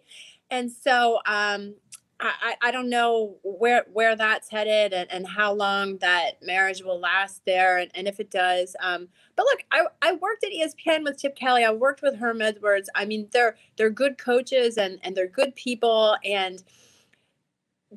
And 0.49 0.71
so, 0.71 1.19
um, 1.27 1.75
I, 2.23 2.55
I 2.63 2.71
don't 2.71 2.89
know 2.89 3.37
where 3.43 3.85
where 3.93 4.15
that's 4.15 4.49
headed 4.49 4.93
and, 4.93 5.11
and 5.11 5.27
how 5.27 5.53
long 5.53 5.99
that 5.99 6.43
marriage 6.43 6.83
will 6.83 7.01
last 7.01 7.43
there 7.45 7.79
and, 7.79 7.91
and 7.95 8.07
if 8.07 8.21
it 8.21 8.31
does. 8.31 8.77
Um, 8.81 9.09
but 9.35 9.45
look, 9.45 9.65
I, 9.73 9.87
I 10.01 10.13
worked 10.13 10.45
at 10.45 10.53
ESPN 10.53 11.05
with 11.05 11.19
Chip 11.21 11.35
Kelly. 11.35 11.65
I 11.65 11.73
worked 11.73 12.03
with 12.03 12.17
Herm 12.17 12.41
Edwards. 12.41 12.89
I 12.95 13.05
mean, 13.05 13.29
they're 13.33 13.57
they're 13.77 13.91
good 13.91 14.19
coaches 14.19 14.79
and 14.79 15.01
and 15.03 15.17
they're 15.17 15.27
good 15.27 15.55
people 15.57 16.17
and 16.25 16.63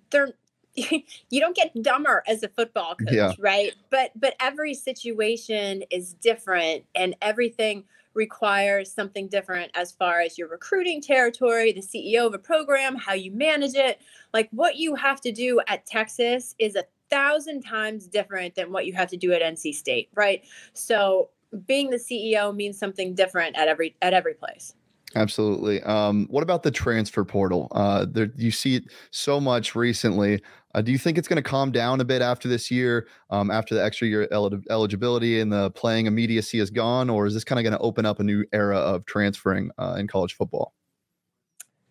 they're 0.10 0.29
you 0.75 1.39
don't 1.39 1.55
get 1.55 1.72
dumber 1.82 2.24
as 2.27 2.44
a 2.44 2.50
football 2.50 2.96
coach, 2.96 3.13
yeah. 3.13 3.34
right? 3.39 3.74
But 3.89 4.12
but 4.15 4.36
every 4.39 4.74
situation 4.74 5.84
is 5.91 6.13
different 6.13 6.86
and 6.96 7.15
everything 7.22 7.86
requires 8.15 8.91
something 8.91 9.27
different 9.27 9.72
as 9.75 9.91
far 9.91 10.22
as 10.22 10.38
your 10.38 10.48
recruiting 10.48 11.01
territory, 11.01 11.72
the 11.72 11.81
CEO 11.81 12.25
of 12.25 12.34
a 12.34 12.39
program, 12.39 12.95
how 12.95 13.13
you 13.13 13.31
manage 13.31 13.75
it. 13.75 14.01
Like 14.34 14.50
what 14.51 14.77
you 14.77 14.95
have 14.95 15.22
to 15.22 15.31
do 15.31 15.62
at 15.67 15.86
Texas 15.86 16.55
is 16.57 16.75
a 16.75 16.86
thousand 17.10 17.62
times 17.62 18.07
different 18.07 18.55
than 18.55 18.72
what 18.72 18.86
you 18.86 18.93
have 18.93 19.10
to 19.10 19.17
do 19.17 19.31
at 19.34 19.41
NC 19.41 19.75
State, 19.75 20.10
right? 20.15 20.43
So 20.74 21.29
being 21.67 21.89
the 21.89 21.98
CEO 21.98 22.55
means 22.55 22.77
something 22.77 23.13
different 23.13 23.55
at 23.57 23.67
every 23.67 23.95
at 24.01 24.13
every 24.13 24.34
place. 24.34 24.74
Absolutely. 25.15 25.81
Um, 25.84 26.27
what 26.29 26.43
about 26.43 26.63
the 26.63 26.72
transfer 26.72 27.24
portal? 27.24 27.69
Uh, 27.72 28.05
there, 28.10 28.31
you 28.36 28.51
see 28.51 28.75
it 28.75 28.84
so 29.12 29.39
much 29.39 29.74
recently. 29.74 30.41
Uh, 30.75 30.82
do 30.82 30.91
you 30.91 30.98
think 30.98 31.17
it's 31.17 31.27
going 31.29 31.41
to 31.41 31.50
calm 31.50 31.72
down 31.72 32.01
a 32.01 32.03
bit 32.03 32.22
after 32.22 32.50
this 32.50 32.70
year, 32.70 33.08
um, 33.29 33.50
after 33.50 33.74
the 33.74 33.84
extra 33.84 34.05
year 34.05 34.27
el- 34.32 34.51
eligibility 34.70 35.39
and 35.39 35.51
the 35.51 35.72
playing 35.72 36.05
immediacy 36.05 36.60
is 36.60 36.70
gone, 36.70 37.10
or 37.10 37.25
is 37.25 37.34
this 37.34 37.46
kind 37.46 37.58
of 37.58 37.63
going 37.63 37.72
to 37.72 37.79
open 37.79 38.05
up 38.05 38.20
a 38.20 38.24
new 38.24 38.44
era 38.51 38.77
of 38.77 39.05
transferring 39.05 39.72
uh, 39.77 39.96
in 39.98 40.05
college 40.05 40.36
football? 40.36 40.74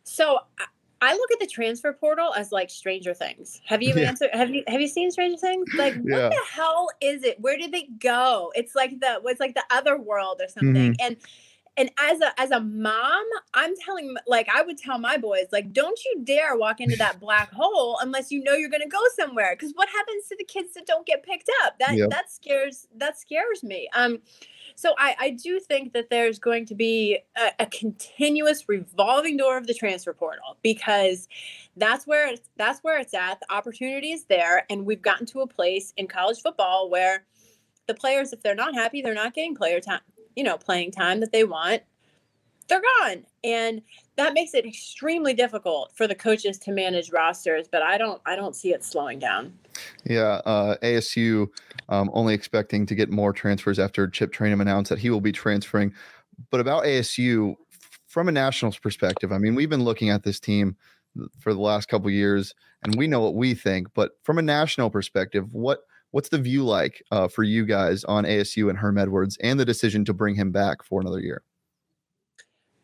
So 0.03 0.39
I 1.01 1.15
look 1.15 1.33
at 1.33 1.41
the 1.41 1.47
transfer 1.47 1.95
portal 1.95 2.35
as 2.35 2.53
like 2.53 2.69
Stranger 2.69 3.15
Things. 3.15 3.63
Have 3.65 3.83
you 3.83 3.95
yeah. 3.95 4.09
answered? 4.09 4.29
Have 4.35 4.51
you 4.51 4.63
have 4.67 4.83
you 4.83 4.89
seen 4.89 5.11
Stranger 5.11 5.39
Things? 5.39 5.67
Like, 5.75 5.95
what 6.03 6.19
yeah. 6.19 6.29
the 6.29 6.41
hell 6.51 6.91
is 7.01 7.25
it? 7.25 7.41
Where 7.41 7.57
did 7.57 7.73
they 7.73 7.89
go? 7.99 8.53
It's 8.55 8.75
like 8.75 9.01
the 9.01 9.19
what's 9.23 9.41
like 9.41 9.55
the 9.55 9.65
other 9.71 9.99
world 9.99 10.43
or 10.43 10.49
something, 10.49 10.93
mm-hmm. 10.93 11.07
and 11.07 11.17
and 11.77 11.91
as 11.99 12.21
a 12.21 12.41
as 12.41 12.51
a 12.51 12.61
mom 12.61 13.25
i'm 13.55 13.75
telling 13.85 14.15
like 14.27 14.49
i 14.55 14.63
would 14.63 14.79
tell 14.79 14.99
my 14.99 15.17
boys 15.17 15.47
like 15.53 15.73
don't 15.73 15.99
you 16.05 16.23
dare 16.25 16.57
walk 16.57 16.81
into 16.81 16.97
that 16.97 17.19
black 17.25 17.53
hole 17.53 17.99
unless 18.03 18.31
you 18.31 18.43
know 18.43 18.53
you're 18.53 18.71
going 18.71 18.83
to 18.83 18.89
go 18.89 19.01
somewhere. 19.17 19.55
Because 19.55 19.73
what 19.75 19.89
happens 19.89 20.29
to 20.29 20.37
the 20.37 20.45
kids 20.45 20.75
that 20.75 20.87
don't 20.87 21.07
get 21.07 21.23
picked 21.23 21.51
up? 21.65 21.79
That 21.79 21.95
yep. 21.97 22.11
that 22.11 22.31
scares 22.31 22.89
that 22.97 23.19
scares 23.19 23.63
me. 23.63 23.89
Um 23.95 24.19
so 24.77 24.95
I, 24.99 25.15
I 25.21 25.31
do 25.31 25.61
think 25.61 25.93
that 25.93 26.11
there's 26.11 26.41
going 26.41 26.67
to 26.67 26.75
be 26.75 27.19
a, 27.37 27.51
a 27.61 27.67
continuous 27.67 28.69
revolving 28.69 29.37
door 29.37 29.57
of 29.57 29.69
the 29.69 29.75
transfer 29.75 30.13
portal 30.13 30.57
because 30.63 31.29
that's 31.77 32.07
where 32.07 32.29
it's 32.29 32.49
that's 32.57 32.81
where 32.81 32.99
it's 32.99 33.15
at. 33.15 33.41
The 33.41 33.55
opportunity 33.55 34.13
is 34.13 34.25
there 34.25 34.67
and 34.71 34.85
we've 34.85 35.03
gotten 35.03 35.27
to 35.27 35.41
a 35.41 35.47
place 35.47 35.93
in 35.97 36.09
college 36.09 36.41
football 36.41 36.91
where 36.91 37.25
the 37.87 37.95
players 37.95 38.33
if 38.33 38.43
they're 38.43 38.55
not 38.55 38.75
happy 38.75 39.03
they're 39.03 39.13
not 39.13 39.35
getting 39.35 39.55
player 39.55 39.79
time 39.79 40.01
you 40.37 40.45
know, 40.45 40.57
playing 40.57 40.93
time 40.93 41.21
that 41.21 41.33
they 41.33 41.45
want, 41.45 41.83
they're 42.69 42.83
gone. 43.01 43.25
And 43.43 43.83
that 44.17 44.33
makes 44.35 44.55
it 44.55 44.65
extremely 44.65 45.35
difficult 45.35 45.93
for 45.95 46.07
the 46.07 46.15
coaches 46.15 46.59
to 46.61 46.73
manage 46.73 47.11
rosters, 47.11 47.69
but 47.71 47.83
I 47.83 47.99
don't 47.99 48.21
I 48.27 48.37
don't 48.37 48.57
see 48.57 48.73
it 48.73 48.85
slowing 48.85 49.19
down. 49.19 49.53
Yeah, 50.05 50.41
uh, 50.45 50.77
ASU 50.83 51.49
um, 51.89 52.11
only 52.13 52.35
expecting 52.35 52.87
to 52.87 52.95
get 52.95 53.11
more 53.11 53.33
transfers 53.33 53.79
after 53.79 54.09
Chip 54.09 54.33
Trayanum 54.33 54.61
announced 54.61 54.89
that 54.91 54.99
he 54.99 55.11
will 55.11 55.21
be 55.21 55.33
transferring. 55.33 55.93
But 56.51 56.61
about 56.61 56.85
ASU, 56.85 57.55
from 58.07 58.29
a 58.29 58.33
nationals 58.33 58.79
perspective, 58.79 59.33
I 59.33 59.39
mean, 59.39 59.55
we've 59.55 59.71
been 59.71 59.85
looking 59.85 60.11
at 60.11 60.23
this 60.23 60.41
team 60.41 60.77
for 61.41 61.53
the 61.53 61.61
last 61.61 61.89
couple 61.89 62.11
years, 62.11 62.55
and 62.83 62.95
we 62.97 63.07
know 63.07 63.21
what 63.21 63.35
we 63.35 63.55
think. 63.55 63.89
But 63.95 64.13
from 64.23 64.39
a 64.39 64.43
national 64.43 64.91
perspective, 64.91 65.53
what 65.53 65.81
What's 66.15 66.29
the 66.29 66.39
view 66.39 66.65
like 66.65 67.03
uh, 67.11 67.27
for 67.27 67.43
you 67.43 67.67
guys 67.67 68.05
on 68.05 68.23
ASU 68.23 68.71
and 68.71 68.79
Herm 68.79 68.99
Edwards 68.99 69.37
and 69.41 69.59
the 69.59 69.65
decision 69.65 70.05
to 70.05 70.13
bring 70.13 70.37
him 70.37 70.53
back 70.53 70.85
for 70.85 71.01
another 71.01 71.19
year? 71.19 71.43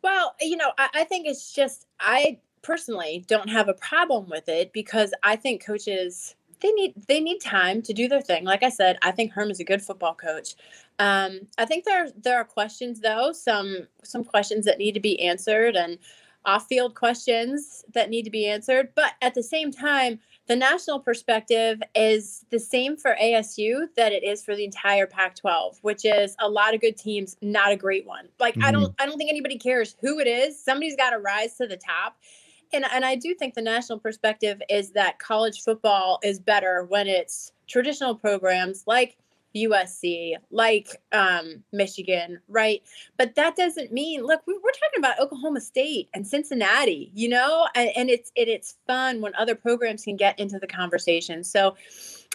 Well, 0.02 0.34
you 0.40 0.56
know, 0.56 0.72
I, 0.78 0.88
I 0.94 1.04
think 1.04 1.28
it's 1.28 1.52
just, 1.52 1.86
I 2.00 2.40
personally 2.62 3.24
don't 3.28 3.48
have 3.48 3.68
a 3.68 3.74
problem 3.74 4.28
with 4.28 4.48
it 4.48 4.72
because 4.72 5.14
I 5.22 5.36
think 5.36 5.64
coaches 5.64 6.34
they 6.60 6.72
need 6.72 6.92
they 7.06 7.20
need 7.20 7.40
time 7.40 7.82
to 7.82 7.92
do 7.92 8.08
their 8.08 8.20
thing. 8.20 8.44
Like 8.44 8.64
I 8.64 8.68
said, 8.68 8.98
I 9.00 9.12
think 9.12 9.30
Herm 9.30 9.48
is 9.52 9.60
a 9.60 9.64
good 9.64 9.80
football 9.80 10.16
coach. 10.16 10.56
Um, 10.98 11.42
I 11.56 11.66
think 11.66 11.84
there 11.84 12.08
there 12.20 12.36
are 12.36 12.44
questions 12.44 12.98
though, 12.98 13.30
some 13.30 13.86
some 14.02 14.24
questions 14.24 14.64
that 14.64 14.78
need 14.78 14.92
to 14.94 15.00
be 15.00 15.22
answered 15.22 15.76
and 15.76 15.98
off 16.44 16.66
field 16.66 16.96
questions 16.96 17.84
that 17.94 18.10
need 18.10 18.24
to 18.24 18.30
be 18.30 18.48
answered. 18.48 18.88
But 18.96 19.12
at 19.22 19.34
the 19.34 19.42
same 19.42 19.70
time, 19.70 20.18
the 20.50 20.56
national 20.56 20.98
perspective 20.98 21.80
is 21.94 22.44
the 22.50 22.58
same 22.58 22.96
for 22.96 23.16
ASU 23.22 23.86
that 23.94 24.10
it 24.10 24.24
is 24.24 24.42
for 24.42 24.56
the 24.56 24.64
entire 24.64 25.06
Pac-12, 25.06 25.78
which 25.82 26.04
is 26.04 26.34
a 26.40 26.48
lot 26.48 26.74
of 26.74 26.80
good 26.80 26.96
teams, 26.96 27.36
not 27.40 27.70
a 27.70 27.76
great 27.76 28.04
one. 28.04 28.26
Like 28.40 28.54
mm-hmm. 28.54 28.64
I 28.64 28.72
don't 28.72 28.92
I 28.98 29.06
don't 29.06 29.16
think 29.16 29.30
anybody 29.30 29.58
cares 29.58 29.94
who 30.00 30.18
it 30.18 30.26
is. 30.26 30.60
Somebody's 30.60 30.96
got 30.96 31.10
to 31.10 31.18
rise 31.18 31.56
to 31.58 31.68
the 31.68 31.76
top. 31.76 32.16
And 32.72 32.84
and 32.92 33.04
I 33.04 33.14
do 33.14 33.32
think 33.32 33.54
the 33.54 33.62
national 33.62 34.00
perspective 34.00 34.60
is 34.68 34.90
that 34.90 35.20
college 35.20 35.62
football 35.62 36.18
is 36.24 36.40
better 36.40 36.84
when 36.88 37.06
it's 37.06 37.52
traditional 37.68 38.16
programs 38.16 38.82
like 38.88 39.18
USC, 39.54 40.34
like 40.50 40.88
um, 41.12 41.62
Michigan, 41.72 42.40
right? 42.48 42.82
But 43.16 43.34
that 43.34 43.56
doesn't 43.56 43.92
mean 43.92 44.22
look, 44.22 44.42
we, 44.46 44.54
are 44.54 44.56
talking 44.56 44.98
about 44.98 45.20
Oklahoma 45.20 45.60
State 45.60 46.08
and 46.14 46.26
Cincinnati, 46.26 47.10
you 47.14 47.28
know, 47.28 47.66
and, 47.74 47.90
and 47.96 48.10
it's 48.10 48.30
it, 48.34 48.48
it's 48.48 48.76
fun 48.86 49.20
when 49.20 49.34
other 49.34 49.54
programs 49.54 50.04
can 50.04 50.16
get 50.16 50.38
into 50.38 50.58
the 50.58 50.66
conversation. 50.66 51.44
So 51.44 51.76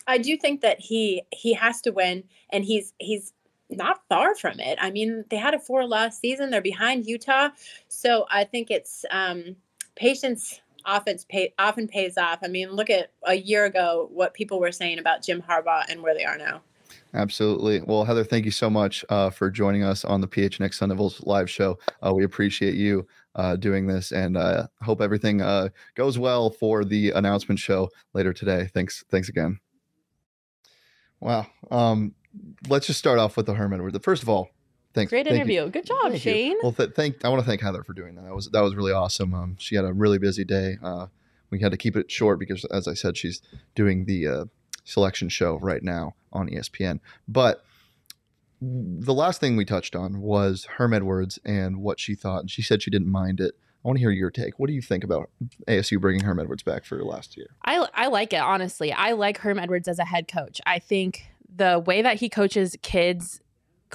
I 0.08 0.18
do 0.18 0.38
think 0.38 0.62
that 0.62 0.80
he 0.80 1.24
he 1.32 1.54
has 1.54 1.82
to 1.82 1.92
win, 1.92 2.24
and 2.50 2.64
he's 2.66 2.94
he's 3.00 3.34
not 3.70 4.02
far 4.10 4.36
from 4.36 4.60
it. 4.60 4.78
I 4.82 4.92
mean, 4.92 5.26
they 5.30 5.38
had 5.38 5.54
a 5.54 5.60
four 5.60 5.86
loss 5.86 6.20
season; 6.20 6.50
they're 6.50 6.62
behind 6.62 7.06
Utah, 7.06 7.50
so 7.88 8.26
I 8.30 8.44
think 8.44 8.70
it's 8.72 9.06
um, 9.12 9.56
patience 9.96 10.62
often 10.86 11.18
pay, 11.30 11.54
often 11.58 11.88
pays 11.88 12.18
off. 12.18 12.40
I 12.44 12.48
mean, 12.48 12.72
look 12.72 12.90
at 12.90 13.12
a 13.24 13.36
year 13.36 13.66
ago 13.66 14.10
what 14.12 14.34
people 14.34 14.60
were 14.60 14.72
saying 14.72 15.00
about 15.00 15.24
Jim 15.24 15.42
Harbaugh 15.42 15.86
and 15.90 16.02
where 16.02 16.14
they 16.14 16.24
are 16.24 16.38
now. 16.38 16.62
Absolutely. 17.16 17.82
Well, 17.82 18.04
Heather, 18.04 18.26
thank 18.26 18.44
you 18.44 18.52
so 18.52 18.70
much 18.70 19.06
uh, 19.08 19.30
for 19.30 19.50
joining 19.50 19.84
us 19.84 20.04
on 20.04 20.20
the 20.20 20.28
PHNX 20.28 20.74
Sun 20.76 20.90
Devils 20.90 21.22
live 21.24 21.50
show. 21.50 21.80
Uh, 22.06 22.14
we 22.14 22.26
appreciate 22.26 22.76
you 22.76 23.08
uh, 23.36 23.56
doing 23.56 23.88
this 23.88 24.12
and 24.12 24.36
uh, 24.36 24.68
hope 24.82 25.00
everything 25.00 25.42
uh, 25.42 25.70
goes 25.96 26.20
well 26.20 26.50
for 26.50 26.84
the 26.84 27.12
announcement 27.12 27.58
show 27.58 27.90
later 28.14 28.34
today. 28.34 28.70
Thanks. 28.74 29.06
Thanks 29.10 29.30
again. 29.30 29.60
Wow. 31.22 31.48
Um, 31.72 32.14
let's 32.68 32.86
just 32.86 33.00
start 33.00 33.18
off 33.18 33.38
with 33.38 33.46
the 33.46 33.54
Herm 33.54 33.72
Edwards. 33.74 33.98
First 34.04 34.22
of 34.22 34.28
all, 34.28 34.50
thanks. 34.94 35.10
Great 35.10 35.26
thank 35.26 35.38
interview. 35.38 35.64
You. 35.64 35.70
Good 35.70 35.86
job, 35.86 36.10
thank 36.10 36.22
Shane. 36.22 36.52
You. 36.52 36.60
Well, 36.64 36.74
th- 36.74 36.92
thank. 36.96 37.24
I 37.24 37.30
want 37.30 37.42
to 37.42 37.48
thank 37.48 37.62
Heather 37.62 37.84
for 37.84 37.94
doing 37.94 38.16
that. 38.16 38.26
That 38.26 38.36
was 38.36 38.50
that 38.50 38.62
was 38.62 38.76
really 38.76 38.92
awesome. 38.92 39.34
Um, 39.34 39.56
she 39.58 39.76
had 39.76 39.86
a 39.86 39.94
really 39.94 40.18
busy 40.18 40.44
day. 40.44 40.78
Uh, 40.84 41.08
we 41.50 41.62
had 41.62 41.72
to 41.72 41.78
keep 41.78 41.96
it 41.96 42.12
short 42.12 42.40
because, 42.40 42.66
as 42.66 42.90
I 42.90 42.94
said, 42.94 43.16
she's 43.16 43.42
doing 43.74 44.04
the 44.04 44.50
selection 44.86 45.28
show 45.28 45.60
right 45.60 45.84
now 45.84 46.16
on 46.32 46.50
ESPN. 46.50 47.00
But 47.28 47.66
the 48.62 49.14
last 49.14 49.42
thing 49.42 49.58
we 49.58 49.66
touched 49.66 49.96
on 49.96 50.22
was 50.22 50.66
Herm 50.78 50.94
Edwards 50.94 51.38
and 51.44 51.82
what 51.82 52.00
she 52.00 52.16
thought. 52.16 52.42
And 52.42 52.52
she 52.52 52.62
said 52.62 52.82
she 52.82 52.92
didn't 52.92 53.12
mind 53.12 53.42
it. 53.42 53.56
I 53.84 53.88
want 53.88 53.98
to 53.98 54.00
hear 54.00 54.12
your 54.12 54.32
take. 54.32 54.58
What 54.58 54.68
do 54.68 54.74
you 54.74 54.82
think 54.82 55.04
about 55.04 55.30
ASU 55.68 56.00
bringing 56.00 56.24
Herm 56.24 56.40
Edwards 56.40 56.64
back 56.64 56.86
for 56.86 57.04
last 57.04 57.36
year? 57.36 57.56
I, 57.66 57.86
I 57.94 58.08
like 58.08 58.32
it, 58.34 58.40
honestly. 58.40 58.92
I 58.94 59.12
like 59.12 59.40
Herm 59.40 59.60
Edwards 59.60 59.88
as 59.88 60.00
a 60.00 60.06
head 60.06 60.28
coach. 60.28 60.62
I 60.66 60.80
think 60.80 61.28
the 61.54 61.78
way 61.78 62.02
that 62.02 62.20
he 62.20 62.30
coaches 62.30 62.76
kids 62.82 63.42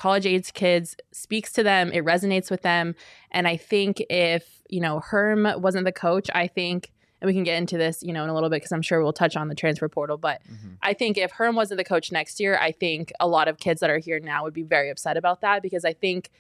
college 0.01 0.25
age 0.25 0.55
kids, 0.55 0.97
speaks 1.13 1.53
to 1.53 1.63
them, 1.63 1.93
it 1.93 2.05
resonates 2.05 2.51
with 2.51 2.63
them. 2.63 2.95
And 3.31 3.47
I 3.47 3.57
think 3.59 4.03
if, 4.09 4.63
you 4.69 4.81
know, 4.81 5.01
Herm 5.01 5.47
wasn't 5.59 5.85
the 5.85 5.93
coach, 5.93 6.31
I 6.35 6.47
think 6.47 6.93
and 7.21 7.29
we 7.29 7.35
can 7.35 7.45
get 7.45 7.59
into 7.59 7.77
this, 7.77 8.03
you 8.03 8.13
know, 8.13 8.25
in 8.25 8.31
a 8.31 8.35
little 8.35 8.49
bit 8.49 8.57
because 8.57 8.73
I'm 8.73 8.83
sure 8.83 9.03
we'll 9.03 9.13
touch 9.13 9.37
on 9.37 9.49
the 9.49 9.55
transfer 9.55 9.89
portal. 9.89 10.17
But 10.17 10.43
mm-hmm. 10.45 10.75
I 10.83 10.95
think 10.95 11.19
if 11.19 11.33
Herm 11.33 11.55
wasn't 11.55 11.79
the 11.79 11.85
coach 11.85 12.11
next 12.11 12.41
year, 12.41 12.59
I 12.59 12.73
think 12.73 13.13
a 13.21 13.29
lot 13.29 13.49
of 13.49 13.59
kids 13.59 13.81
that 13.81 13.91
are 13.91 13.99
here 13.99 14.19
now 14.21 14.45
would 14.45 14.55
be 14.55 14.63
very 14.63 14.91
upset 14.91 15.17
about 15.17 15.43
that 15.43 15.63
because 15.63 15.85
I 15.85 15.93
think 15.93 16.31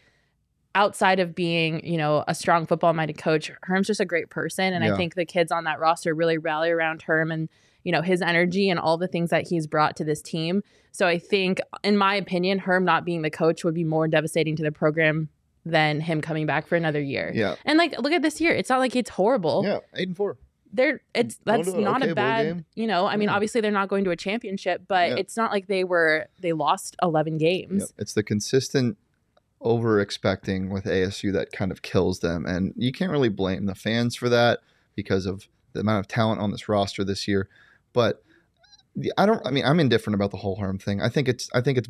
outside 0.74 1.20
of 1.20 1.34
being, 1.34 1.84
you 1.84 1.98
know, 1.98 2.24
a 2.28 2.34
strong 2.34 2.64
football 2.64 2.92
minded 2.92 3.18
coach, 3.18 3.50
Herm's 3.62 3.88
just 3.88 4.00
a 4.00 4.06
great 4.06 4.30
person. 4.30 4.72
And 4.72 4.84
yeah. 4.84 4.94
I 4.94 4.96
think 4.96 5.14
the 5.14 5.26
kids 5.26 5.52
on 5.52 5.64
that 5.64 5.80
roster 5.80 6.14
really 6.14 6.38
rally 6.38 6.70
around 6.70 7.02
Herm 7.02 7.30
and, 7.30 7.48
you 7.84 7.92
know, 7.92 8.02
his 8.02 8.22
energy 8.22 8.70
and 8.70 8.78
all 8.78 8.96
the 8.96 9.08
things 9.08 9.30
that 9.30 9.48
he's 9.48 9.66
brought 9.66 9.96
to 9.96 10.04
this 10.04 10.22
team. 10.22 10.62
So 10.92 11.06
I 11.06 11.18
think, 11.18 11.60
in 11.82 11.96
my 11.96 12.14
opinion, 12.14 12.58
Herm 12.60 12.84
not 12.84 13.04
being 13.04 13.22
the 13.22 13.30
coach 13.30 13.64
would 13.64 13.74
be 13.74 13.84
more 13.84 14.08
devastating 14.08 14.56
to 14.56 14.62
the 14.62 14.72
program 14.72 15.28
than 15.66 16.00
him 16.00 16.22
coming 16.22 16.46
back 16.46 16.66
for 16.66 16.76
another 16.76 17.00
year. 17.00 17.30
Yeah. 17.34 17.56
And 17.66 17.76
like, 17.76 17.98
look 17.98 18.12
at 18.12 18.22
this 18.22 18.40
year. 18.40 18.52
It's 18.52 18.70
not 18.70 18.78
like 18.78 18.96
it's 18.96 19.10
horrible. 19.10 19.62
Yeah. 19.64 19.80
Eight 19.94 20.08
and 20.08 20.16
four 20.16 20.38
they're 20.72 21.00
it's 21.14 21.38
that's 21.44 21.68
not 21.68 22.02
okay 22.02 22.12
a 22.12 22.14
bad 22.14 22.64
you 22.74 22.86
know 22.86 23.06
i 23.06 23.16
mean 23.16 23.28
yeah. 23.28 23.34
obviously 23.34 23.60
they're 23.60 23.70
not 23.70 23.88
going 23.88 24.04
to 24.04 24.10
a 24.10 24.16
championship 24.16 24.82
but 24.88 25.10
yeah. 25.10 25.16
it's 25.16 25.36
not 25.36 25.50
like 25.50 25.66
they 25.66 25.84
were 25.84 26.26
they 26.40 26.52
lost 26.52 26.96
11 27.02 27.38
games 27.38 27.82
yep. 27.82 27.88
it's 27.98 28.14
the 28.14 28.22
consistent 28.22 28.96
over 29.60 30.00
expecting 30.00 30.70
with 30.70 30.84
asu 30.84 31.32
that 31.32 31.52
kind 31.52 31.70
of 31.70 31.82
kills 31.82 32.20
them 32.20 32.46
and 32.46 32.72
you 32.76 32.92
can't 32.92 33.10
really 33.10 33.28
blame 33.28 33.66
the 33.66 33.74
fans 33.74 34.14
for 34.16 34.28
that 34.28 34.60
because 34.94 35.26
of 35.26 35.48
the 35.72 35.80
amount 35.80 36.00
of 36.00 36.08
talent 36.08 36.40
on 36.40 36.50
this 36.50 36.68
roster 36.68 37.04
this 37.04 37.26
year 37.26 37.48
but 37.92 38.22
i 39.18 39.26
don't 39.26 39.44
i 39.46 39.50
mean 39.50 39.64
i'm 39.64 39.80
indifferent 39.80 40.14
about 40.14 40.30
the 40.30 40.36
whole 40.36 40.56
Herm 40.56 40.78
thing 40.78 41.00
i 41.02 41.08
think 41.08 41.28
it's 41.28 41.48
i 41.54 41.60
think 41.60 41.78
it's 41.78 41.88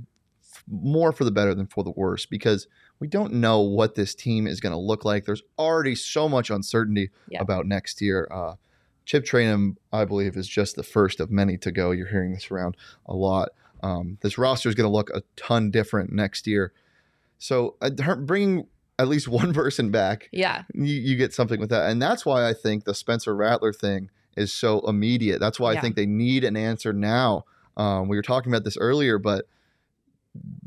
more 0.68 1.12
for 1.12 1.24
the 1.24 1.30
better 1.30 1.54
than 1.54 1.66
for 1.66 1.84
the 1.84 1.90
worse 1.90 2.26
because 2.26 2.66
we 3.00 3.08
don't 3.08 3.32
know 3.32 3.60
what 3.60 3.94
this 3.94 4.14
team 4.14 4.46
is 4.46 4.60
going 4.60 4.72
to 4.72 4.78
look 4.78 5.04
like. 5.04 5.24
There's 5.24 5.42
already 5.58 5.94
so 5.94 6.28
much 6.28 6.50
uncertainty 6.50 7.10
yeah. 7.28 7.40
about 7.40 7.66
next 7.66 8.00
year. 8.00 8.28
Uh, 8.30 8.54
Chip 9.04 9.24
Trayanum, 9.24 9.76
I 9.92 10.04
believe, 10.04 10.36
is 10.36 10.48
just 10.48 10.76
the 10.76 10.82
first 10.82 11.20
of 11.20 11.30
many 11.30 11.56
to 11.58 11.72
go. 11.72 11.90
You're 11.90 12.06
hearing 12.06 12.32
this 12.32 12.50
around 12.50 12.76
a 13.06 13.14
lot. 13.14 13.50
Um, 13.82 14.18
this 14.20 14.38
roster 14.38 14.68
is 14.68 14.74
going 14.74 14.88
to 14.88 14.94
look 14.94 15.10
a 15.10 15.22
ton 15.36 15.70
different 15.70 16.12
next 16.12 16.46
year. 16.46 16.72
So 17.38 17.76
uh, 17.80 17.90
bringing 18.16 18.66
at 18.98 19.08
least 19.08 19.28
one 19.28 19.52
person 19.52 19.90
back, 19.90 20.28
yeah, 20.32 20.62
you, 20.74 20.94
you, 20.94 21.16
get 21.16 21.32
something 21.32 21.58
with 21.58 21.70
that, 21.70 21.90
and 21.90 22.00
that's 22.00 22.24
why 22.24 22.48
I 22.48 22.54
think 22.54 22.84
the 22.84 22.94
Spencer 22.94 23.34
Rattler 23.34 23.72
thing 23.72 24.10
is 24.36 24.52
so 24.52 24.80
immediate. 24.86 25.40
That's 25.40 25.58
why 25.58 25.72
yeah. 25.72 25.78
I 25.78 25.80
think 25.82 25.96
they 25.96 26.06
need 26.06 26.44
an 26.44 26.56
answer 26.56 26.92
now. 26.92 27.44
Um, 27.76 28.08
we 28.08 28.16
were 28.16 28.22
talking 28.22 28.52
about 28.52 28.64
this 28.64 28.76
earlier, 28.76 29.18
but 29.18 29.46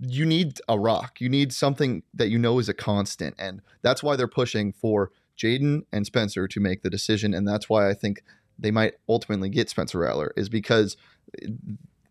you 0.02 0.26
need 0.26 0.60
a 0.68 0.78
rock. 0.78 1.22
You 1.22 1.30
need 1.30 1.54
something 1.54 2.04
that 2.14 2.30
you 2.30 2.38
know 2.38 2.60
is 2.60 2.68
a 2.68 2.74
constant, 2.74 3.36
and 3.38 3.62
that's 3.82 4.04
why 4.04 4.16
they're 4.16 4.28
pushing 4.28 4.74
for 4.74 5.12
Jayden 5.38 5.86
and 5.92 6.06
Spencer 6.06 6.48
to 6.48 6.60
make 6.60 6.84
the 6.84 6.90
decision, 6.90 7.34
and 7.34 7.48
that's 7.48 7.70
why 7.70 7.90
I 7.90 7.94
think 7.94 8.24
they 8.58 8.72
might 8.72 8.94
ultimately 9.10 9.50
get 9.50 9.70
Spencer 9.70 10.00
Rattler 10.00 10.34
is 10.38 10.50
because 10.50 10.96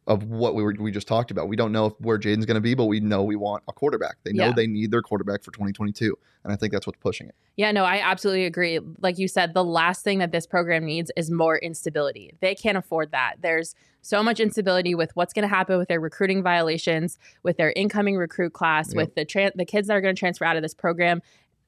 of 0.06 0.24
what 0.24 0.56
we 0.56 0.62
were 0.62 0.74
we 0.78 0.90
just 0.90 1.06
talked 1.06 1.30
about. 1.30 1.48
We 1.48 1.54
don't 1.54 1.70
know 1.70 1.86
if, 1.86 1.92
where 2.00 2.18
Jayden's 2.18 2.44
going 2.44 2.56
to 2.56 2.60
be, 2.60 2.74
but 2.74 2.86
we 2.86 2.98
know 2.98 3.22
we 3.22 3.36
want 3.36 3.62
a 3.68 3.72
quarterback. 3.72 4.16
They 4.24 4.32
know 4.32 4.46
yeah. 4.46 4.52
they 4.52 4.66
need 4.66 4.90
their 4.90 5.02
quarterback 5.02 5.44
for 5.44 5.52
2022, 5.52 6.16
and 6.42 6.52
I 6.52 6.56
think 6.56 6.72
that's 6.72 6.86
what's 6.86 6.98
pushing 6.98 7.28
it. 7.28 7.36
Yeah, 7.56 7.70
no, 7.70 7.84
I 7.84 8.00
absolutely 8.00 8.46
agree. 8.46 8.80
Like 9.00 9.18
you 9.18 9.28
said, 9.28 9.54
the 9.54 9.64
last 9.64 10.02
thing 10.02 10.18
that 10.18 10.32
this 10.32 10.46
program 10.46 10.84
needs 10.84 11.12
is 11.16 11.30
more 11.30 11.56
instability. 11.58 12.34
They 12.40 12.56
can't 12.56 12.76
afford 12.76 13.12
that. 13.12 13.36
There's 13.40 13.76
so 14.00 14.22
much 14.24 14.40
instability 14.40 14.96
with 14.96 15.14
what's 15.14 15.32
going 15.32 15.44
to 15.44 15.54
happen 15.54 15.78
with 15.78 15.86
their 15.86 16.00
recruiting 16.00 16.42
violations, 16.42 17.18
with 17.44 17.56
their 17.56 17.72
incoming 17.76 18.16
recruit 18.16 18.52
class, 18.52 18.88
yep. 18.88 18.96
with 18.96 19.14
the 19.14 19.24
tra- 19.24 19.52
the 19.54 19.64
kids 19.64 19.86
that 19.86 19.94
are 19.94 20.00
going 20.00 20.14
to 20.14 20.18
transfer 20.18 20.44
out 20.44 20.56
of 20.56 20.62
this 20.62 20.74
program, 20.74 21.22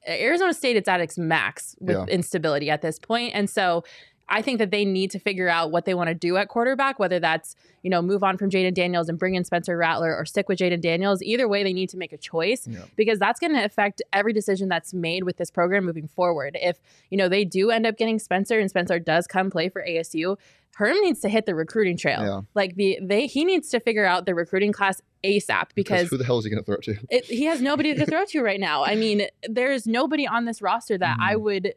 Arizona 0.07 0.55
State 0.55 0.77
it's 0.77 0.89
at 0.89 1.01
its 1.01 1.17
max 1.19 1.77
with 1.81 1.97
yeah. 1.97 2.05
instability 2.07 2.71
at 2.71 2.83
this 2.83 2.99
point, 2.99 3.33
and 3.35 3.49
so 3.49 3.85
I 4.29 4.43
think 4.43 4.59
that 4.59 4.71
they 4.71 4.85
need 4.85 5.11
to 5.11 5.19
figure 5.19 5.49
out 5.49 5.71
what 5.71 5.85
they 5.85 5.95
want 5.95 6.09
to 6.09 6.15
do 6.15 6.37
at 6.37 6.49
quarterback, 6.49 6.99
whether 6.99 7.21
that's, 7.21 7.57
you 7.83 7.91
know, 7.91 8.01
move 8.01 8.23
on 8.23 8.39
from 8.39 8.51
Jayden 8.51 8.73
Daniels 8.73 9.09
and 9.09 9.19
bring 9.19 9.35
in 9.35 9.45
Spencer 9.45 9.77
Rattler 9.77 10.17
or 10.17 10.25
stick 10.25 10.49
with 10.49 10.59
Jayden 10.59 10.81
Daniels. 10.81 11.23
Either 11.23 11.47
way, 11.47 11.63
they 11.63 11.73
need 11.73 11.91
to 11.91 11.99
make 11.99 12.13
a 12.13 12.17
choice 12.17 12.67
yeah. 12.67 12.81
because 12.97 13.19
that's 13.19 13.39
going 13.39 13.55
to 13.55 13.63
affect 13.63 14.01
every 14.13 14.33
decision 14.33 14.69
that's 14.69 14.95
made 14.95 15.25
with 15.25 15.37
this 15.37 15.51
program 15.51 15.85
moving 15.85 16.09
forward. 16.09 16.57
If, 16.61 16.81
you 17.11 17.19
know, 17.19 17.29
they 17.29 17.45
do 17.45 17.71
end 17.71 17.87
up 17.87 17.99
getting 17.99 18.19
Spencer 18.19 18.59
and 18.59 18.71
Spencer 18.71 18.99
does 18.99 19.27
come 19.27 19.51
play 19.51 19.69
for 19.69 19.85
ASU, 19.87 20.39
Herm 20.75 21.01
needs 21.01 21.21
to 21.21 21.29
hit 21.29 21.47
the 21.47 21.55
recruiting 21.55 21.97
trail. 21.97 22.23
Yeah. 22.23 22.41
Like 22.55 22.75
the 22.77 22.99
they 23.03 23.27
he 23.27 23.45
needs 23.45 23.69
to 23.71 23.81
figure 23.81 24.05
out 24.05 24.27
the 24.27 24.35
recruiting 24.35 24.73
class 24.73 25.01
ASAP 25.25 25.69
because, 25.75 26.03
because 26.03 26.09
who 26.09 26.19
the 26.19 26.25
hell 26.25 26.39
is 26.39 26.45
he 26.45 26.51
going 26.51 26.63
to 26.63 26.67
throw 26.67 26.77
to? 26.77 26.97
It, 27.11 27.25
he 27.25 27.45
has 27.45 27.61
nobody 27.61 27.95
to 27.95 28.07
throw 28.07 28.25
to 28.27 28.43
right 28.43 28.61
now. 28.61 28.85
I 28.85 28.95
mean, 28.95 29.27
there's 29.49 29.87
nobody 29.87 30.27
on 30.27 30.45
this 30.45 30.61
roster 30.61 30.99
that 30.99 31.19
mm. 31.19 31.23
I 31.23 31.37
would. 31.37 31.75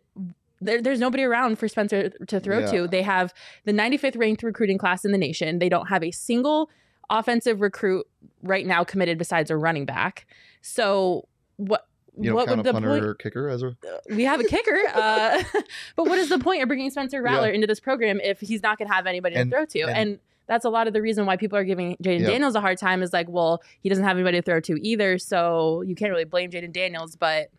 There, 0.59 0.81
there's 0.81 0.99
nobody 0.99 1.23
around 1.23 1.59
for 1.59 1.67
Spencer 1.67 2.09
to 2.09 2.39
throw 2.39 2.59
yeah. 2.59 2.71
to. 2.71 2.87
They 2.87 3.03
have 3.03 3.31
the 3.65 3.71
95th 3.71 4.17
ranked 4.17 4.41
recruiting 4.41 4.79
class 4.79 5.05
in 5.05 5.11
the 5.11 5.17
nation. 5.17 5.59
They 5.59 5.69
don't 5.69 5.87
have 5.87 6.03
a 6.03 6.09
single 6.09 6.71
offensive 7.11 7.61
recruit 7.61 8.07
right 8.41 8.65
now 8.65 8.83
committed 8.83 9.19
besides 9.19 9.51
a 9.51 9.57
running 9.57 9.85
back. 9.85 10.25
So 10.61 11.27
what 11.57 11.86
you 12.19 12.33
what 12.33 12.49
would 12.49 12.63
the 12.63 12.71
punter 12.71 12.89
point? 12.89 13.03
or 13.03 13.13
kicker 13.15 13.49
as 13.49 13.63
a 13.63 13.67
uh, 13.67 13.73
we 14.09 14.23
have 14.23 14.39
a 14.39 14.43
kicker 14.43 14.77
uh, 14.93 15.43
but 15.95 16.07
what 16.07 16.17
is 16.17 16.29
the 16.29 16.39
point 16.39 16.61
of 16.61 16.67
bringing 16.67 16.89
spencer 16.89 17.21
rattler 17.21 17.49
yeah. 17.49 17.55
into 17.55 17.67
this 17.67 17.79
program 17.79 18.19
if 18.21 18.39
he's 18.39 18.63
not 18.63 18.77
going 18.77 18.87
to 18.87 18.93
have 18.93 19.05
anybody 19.05 19.35
and, 19.35 19.51
to 19.51 19.57
throw 19.57 19.65
to 19.65 19.81
and, 19.81 19.97
and, 19.97 20.19
that's 20.47 20.65
a 20.65 20.69
lot 20.69 20.87
of 20.87 20.93
the 20.93 21.01
reason 21.01 21.25
why 21.25 21.35
people 21.35 21.57
are 21.57 21.65
giving 21.65 21.97
Jayden 21.97 22.21
yeah. 22.21 22.27
Daniels 22.27 22.55
a 22.55 22.61
hard 22.61 22.77
time 22.77 23.03
is 23.03 23.11
like, 23.11 23.27
well, 23.27 23.61
he 23.81 23.89
doesn't 23.89 24.05
have 24.05 24.15
anybody 24.15 24.37
to 24.37 24.41
throw 24.41 24.61
to 24.61 24.81
either, 24.81 25.17
so 25.17 25.81
you 25.81 25.93
can't 25.93 26.09
really 26.09 26.23
blame 26.23 26.49
Jayden 26.49 26.71
Daniels. 26.71 27.17
But 27.17 27.49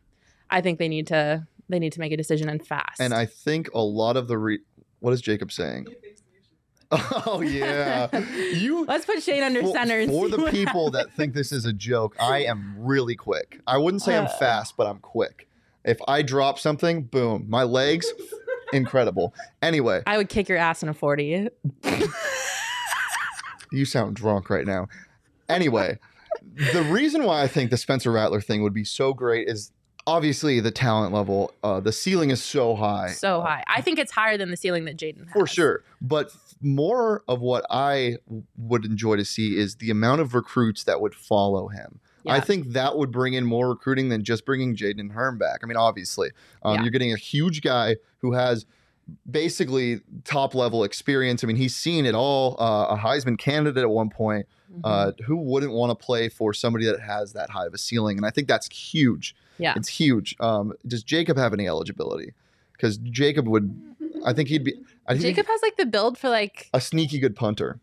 I 0.51 0.63
think 0.63 0.79
they 0.79 0.89
need 0.89 1.07
to 1.09 1.47
they 1.69 1.79
need 1.79 1.93
to 1.93 2.01
make 2.01 2.13
a 2.13 2.17
decision 2.17 2.49
and 2.49 2.67
fast. 2.67 3.01
And 3.01 3.13
I 3.13 3.27
think 3.27 3.69
a 3.75 3.83
lot 3.83 4.17
of 4.17 4.27
the 4.27 4.39
re- 4.39 4.61
what 5.01 5.13
is 5.13 5.21
Jacob 5.21 5.53
saying? 5.53 5.87
Oh 7.27 7.43
yeah, 7.43 8.09
you. 8.55 8.85
Let's 8.89 9.05
put 9.05 9.23
Shane 9.23 9.43
under 9.43 9.61
for, 9.61 9.73
center. 9.73 10.07
for 10.07 10.29
the 10.29 10.51
people 10.51 10.91
that 10.93 11.13
think 11.13 11.35
this 11.35 11.53
is 11.53 11.67
a 11.67 11.73
joke, 11.73 12.17
I 12.19 12.45
am 12.45 12.77
really 12.79 13.15
quick. 13.15 13.61
I 13.67 13.77
wouldn't 13.77 14.03
say 14.03 14.17
uh, 14.17 14.23
I'm 14.23 14.29
fast, 14.39 14.75
but 14.77 14.87
I'm 14.87 14.99
quick. 14.99 15.49
If 15.85 15.99
I 16.09 16.23
drop 16.23 16.59
something, 16.59 17.03
boom, 17.03 17.45
my 17.47 17.63
legs, 17.65 18.07
incredible. 18.73 19.35
Anyway, 19.61 20.03
I 20.07 20.17
would 20.17 20.31
kick 20.31 20.49
your 20.49 20.57
ass 20.57 20.83
in 20.83 20.89
a 20.89 20.95
forty. 20.95 21.49
you 23.71 23.85
sound 23.85 24.17
drunk 24.17 24.49
right 24.49 24.67
now. 24.67 24.89
Anyway, 25.51 25.99
the 26.73 26.83
reason 26.85 27.25
why 27.25 27.43
I 27.43 27.49
think 27.49 27.71
the 27.71 27.77
Spencer 27.77 28.11
Rattler 28.11 28.41
thing 28.41 28.63
would 28.63 28.75
be 28.75 28.85
so 28.85 29.13
great 29.13 29.47
is 29.47 29.73
obviously 30.09 30.59
the 30.59 30.71
talent 30.71 31.13
level, 31.13 31.53
uh, 31.63 31.81
the 31.81 31.93
ceiling 31.93 32.31
is 32.31 32.43
so 32.43 32.75
high. 32.75 33.11
So 33.11 33.43
high. 33.43 33.63
I 33.67 33.83
think 33.83 33.99
it's 33.99 34.11
higher 34.11 34.39
than 34.39 34.51
the 34.51 34.57
ceiling 34.57 34.87
that 34.87 34.97
Jayden 34.97 35.27
has. 35.27 35.33
For 35.35 35.47
sure. 35.47 35.85
But 36.01 36.31
more 36.63 37.23
of 37.29 37.41
what 37.41 37.67
I 37.71 38.17
would 38.57 38.87
enjoy 38.87 39.17
to 39.17 39.25
see 39.25 39.59
is 39.59 39.77
the 39.77 39.91
amount 39.91 40.23
of 40.23 40.35
recruits 40.35 40.85
that 40.85 41.03
would 41.03 41.15
follow 41.15 41.69
him. 41.69 42.01
Yeah. 42.25 42.33
I 42.33 42.41
think 42.41 42.73
that 42.73 42.97
would 42.97 43.13
bring 43.13 43.35
in 43.35 43.45
more 43.45 43.69
recruiting 43.69 44.09
than 44.09 44.25
just 44.25 44.47
bringing 44.47 44.75
Jayden 44.75 45.13
Herm 45.13 45.37
back. 45.37 45.61
I 45.63 45.67
mean, 45.67 45.77
obviously, 45.77 46.31
um, 46.63 46.77
yeah. 46.77 46.83
you're 46.83 46.91
getting 46.91 47.13
a 47.13 47.19
huge 47.19 47.61
guy 47.61 47.97
who 48.19 48.33
has 48.33 48.65
basically 49.31 50.01
top 50.25 50.55
level 50.55 50.85
experience. 50.85 51.45
I 51.45 51.47
mean, 51.47 51.57
he's 51.57 51.77
seen 51.77 52.07
it 52.07 52.15
all. 52.15 52.57
Uh, 52.59 52.95
a 52.95 52.97
Heisman 52.97 53.39
candidate 53.39 53.83
at 53.83 53.91
one 53.91 54.09
point. 54.09 54.47
Mm-hmm. 54.73 54.81
Uh, 54.85 55.13
who 55.25 55.37
wouldn't 55.37 55.73
want 55.73 55.91
to 55.91 55.95
play 55.95 56.29
for 56.29 56.53
somebody 56.53 56.87
that 56.87 57.01
has 57.01 57.35
that 57.35 57.51
high 57.51 57.67
of 57.67 57.75
a 57.75 57.79
ceiling? 57.79 58.17
And 58.17 58.27
I 58.27 58.31
think 58.31 58.49
that's 58.49 58.69
huge. 58.69 59.35
Yeah. 59.59 59.75
It's 59.77 59.89
huge. 59.89 60.37
Um, 60.41 60.73
does 60.87 61.03
Jacob 61.03 61.37
have 61.37 61.53
any 61.53 61.67
eligibility? 61.67 62.35
Because 62.73 62.99
Jacob 62.99 63.49
would, 63.49 63.79
I 64.25 64.33
think 64.33 64.49
he'd 64.49 64.65
be. 64.65 64.75
I 65.07 65.15
think 65.15 65.23
Jacob 65.23 65.47
has 65.47 65.61
like 65.63 65.77
the 65.77 65.87
build 65.87 66.17
for 66.19 66.29
like 66.29 66.69
a 66.73 66.81
sneaky 66.81 67.19
good 67.19 67.35
punter. 67.35 67.81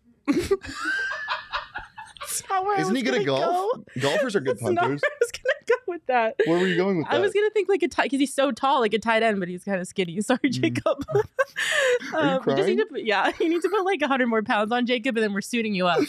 Isn't 2.78 2.96
he 2.96 3.02
good 3.02 3.16
at 3.16 3.26
golf? 3.26 3.42
Go. 3.42 3.84
Golfers 4.02 4.36
are 4.36 4.40
good 4.40 4.60
punters. 4.60 5.02
I 5.04 5.10
was 5.20 5.32
gonna 5.32 5.56
go 5.68 5.76
with 5.88 6.06
that. 6.08 6.36
Where 6.46 6.60
were 6.60 6.68
you 6.68 6.76
going 6.76 6.98
with 6.98 7.08
that? 7.08 7.16
I 7.16 7.20
was 7.20 7.34
gonna 7.34 7.50
think 7.52 7.70
like 7.70 7.84
a 7.84 7.88
tight 7.88 8.04
because 8.04 8.20
he's 8.20 8.34
so 8.34 8.52
tall, 8.52 8.80
like 8.80 8.94
a 8.94 9.00
tight 9.00 9.24
end, 9.24 9.40
but 9.40 9.48
he's 9.50 9.64
kind 9.64 9.80
of 9.80 9.88
skinny. 9.88 10.20
Sorry, 10.22 10.40
mm. 10.44 10.52
Jacob. 10.52 11.06
Mm. 11.06 11.24
are 12.14 12.24
you 12.24 12.30
um, 12.30 12.42
crying? 12.42 12.78
You 12.78 12.86
to, 12.88 13.06
yeah, 13.06 13.32
you 13.40 13.50
need 13.50 13.62
to 13.62 13.70
put 13.70 13.84
like 13.86 14.02
hundred 14.02 14.28
more 14.28 14.44
pounds 14.44 14.72
on 14.72 14.86
Jacob, 14.86 15.18
and 15.18 15.24
then 15.24 15.34
we're 15.34 15.42
suiting 15.42 15.76
you 15.76 15.88
up. 15.88 16.00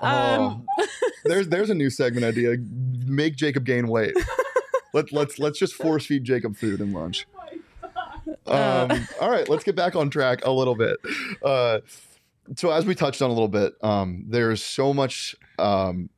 Um, 0.00 0.66
oh. 0.78 0.86
there's 1.24 1.48
there's 1.48 1.70
a 1.70 1.74
new 1.74 1.90
segment 1.90 2.24
idea. 2.24 2.56
Make 3.06 3.36
Jacob 3.36 3.64
gain 3.64 3.88
weight. 3.88 4.16
Let, 4.96 5.12
let's 5.12 5.38
let's 5.38 5.58
just 5.58 5.74
force 5.74 6.06
feed 6.06 6.24
Jacob 6.24 6.56
food 6.56 6.80
and 6.80 6.94
lunch. 6.94 7.26
Oh 8.48 8.86
um, 8.90 9.06
all 9.20 9.30
right, 9.30 9.48
let's 9.48 9.62
get 9.62 9.76
back 9.76 9.94
on 9.94 10.10
track 10.10 10.44
a 10.44 10.50
little 10.50 10.74
bit. 10.74 10.96
Uh, 11.44 11.78
so 12.56 12.72
as 12.72 12.84
we 12.84 12.96
touched 12.96 13.22
on 13.22 13.30
a 13.30 13.32
little 13.32 13.46
bit, 13.46 13.74
um, 13.82 14.24
there's 14.26 14.64
so 14.64 14.92
much 14.92 15.36
um, 15.60 16.10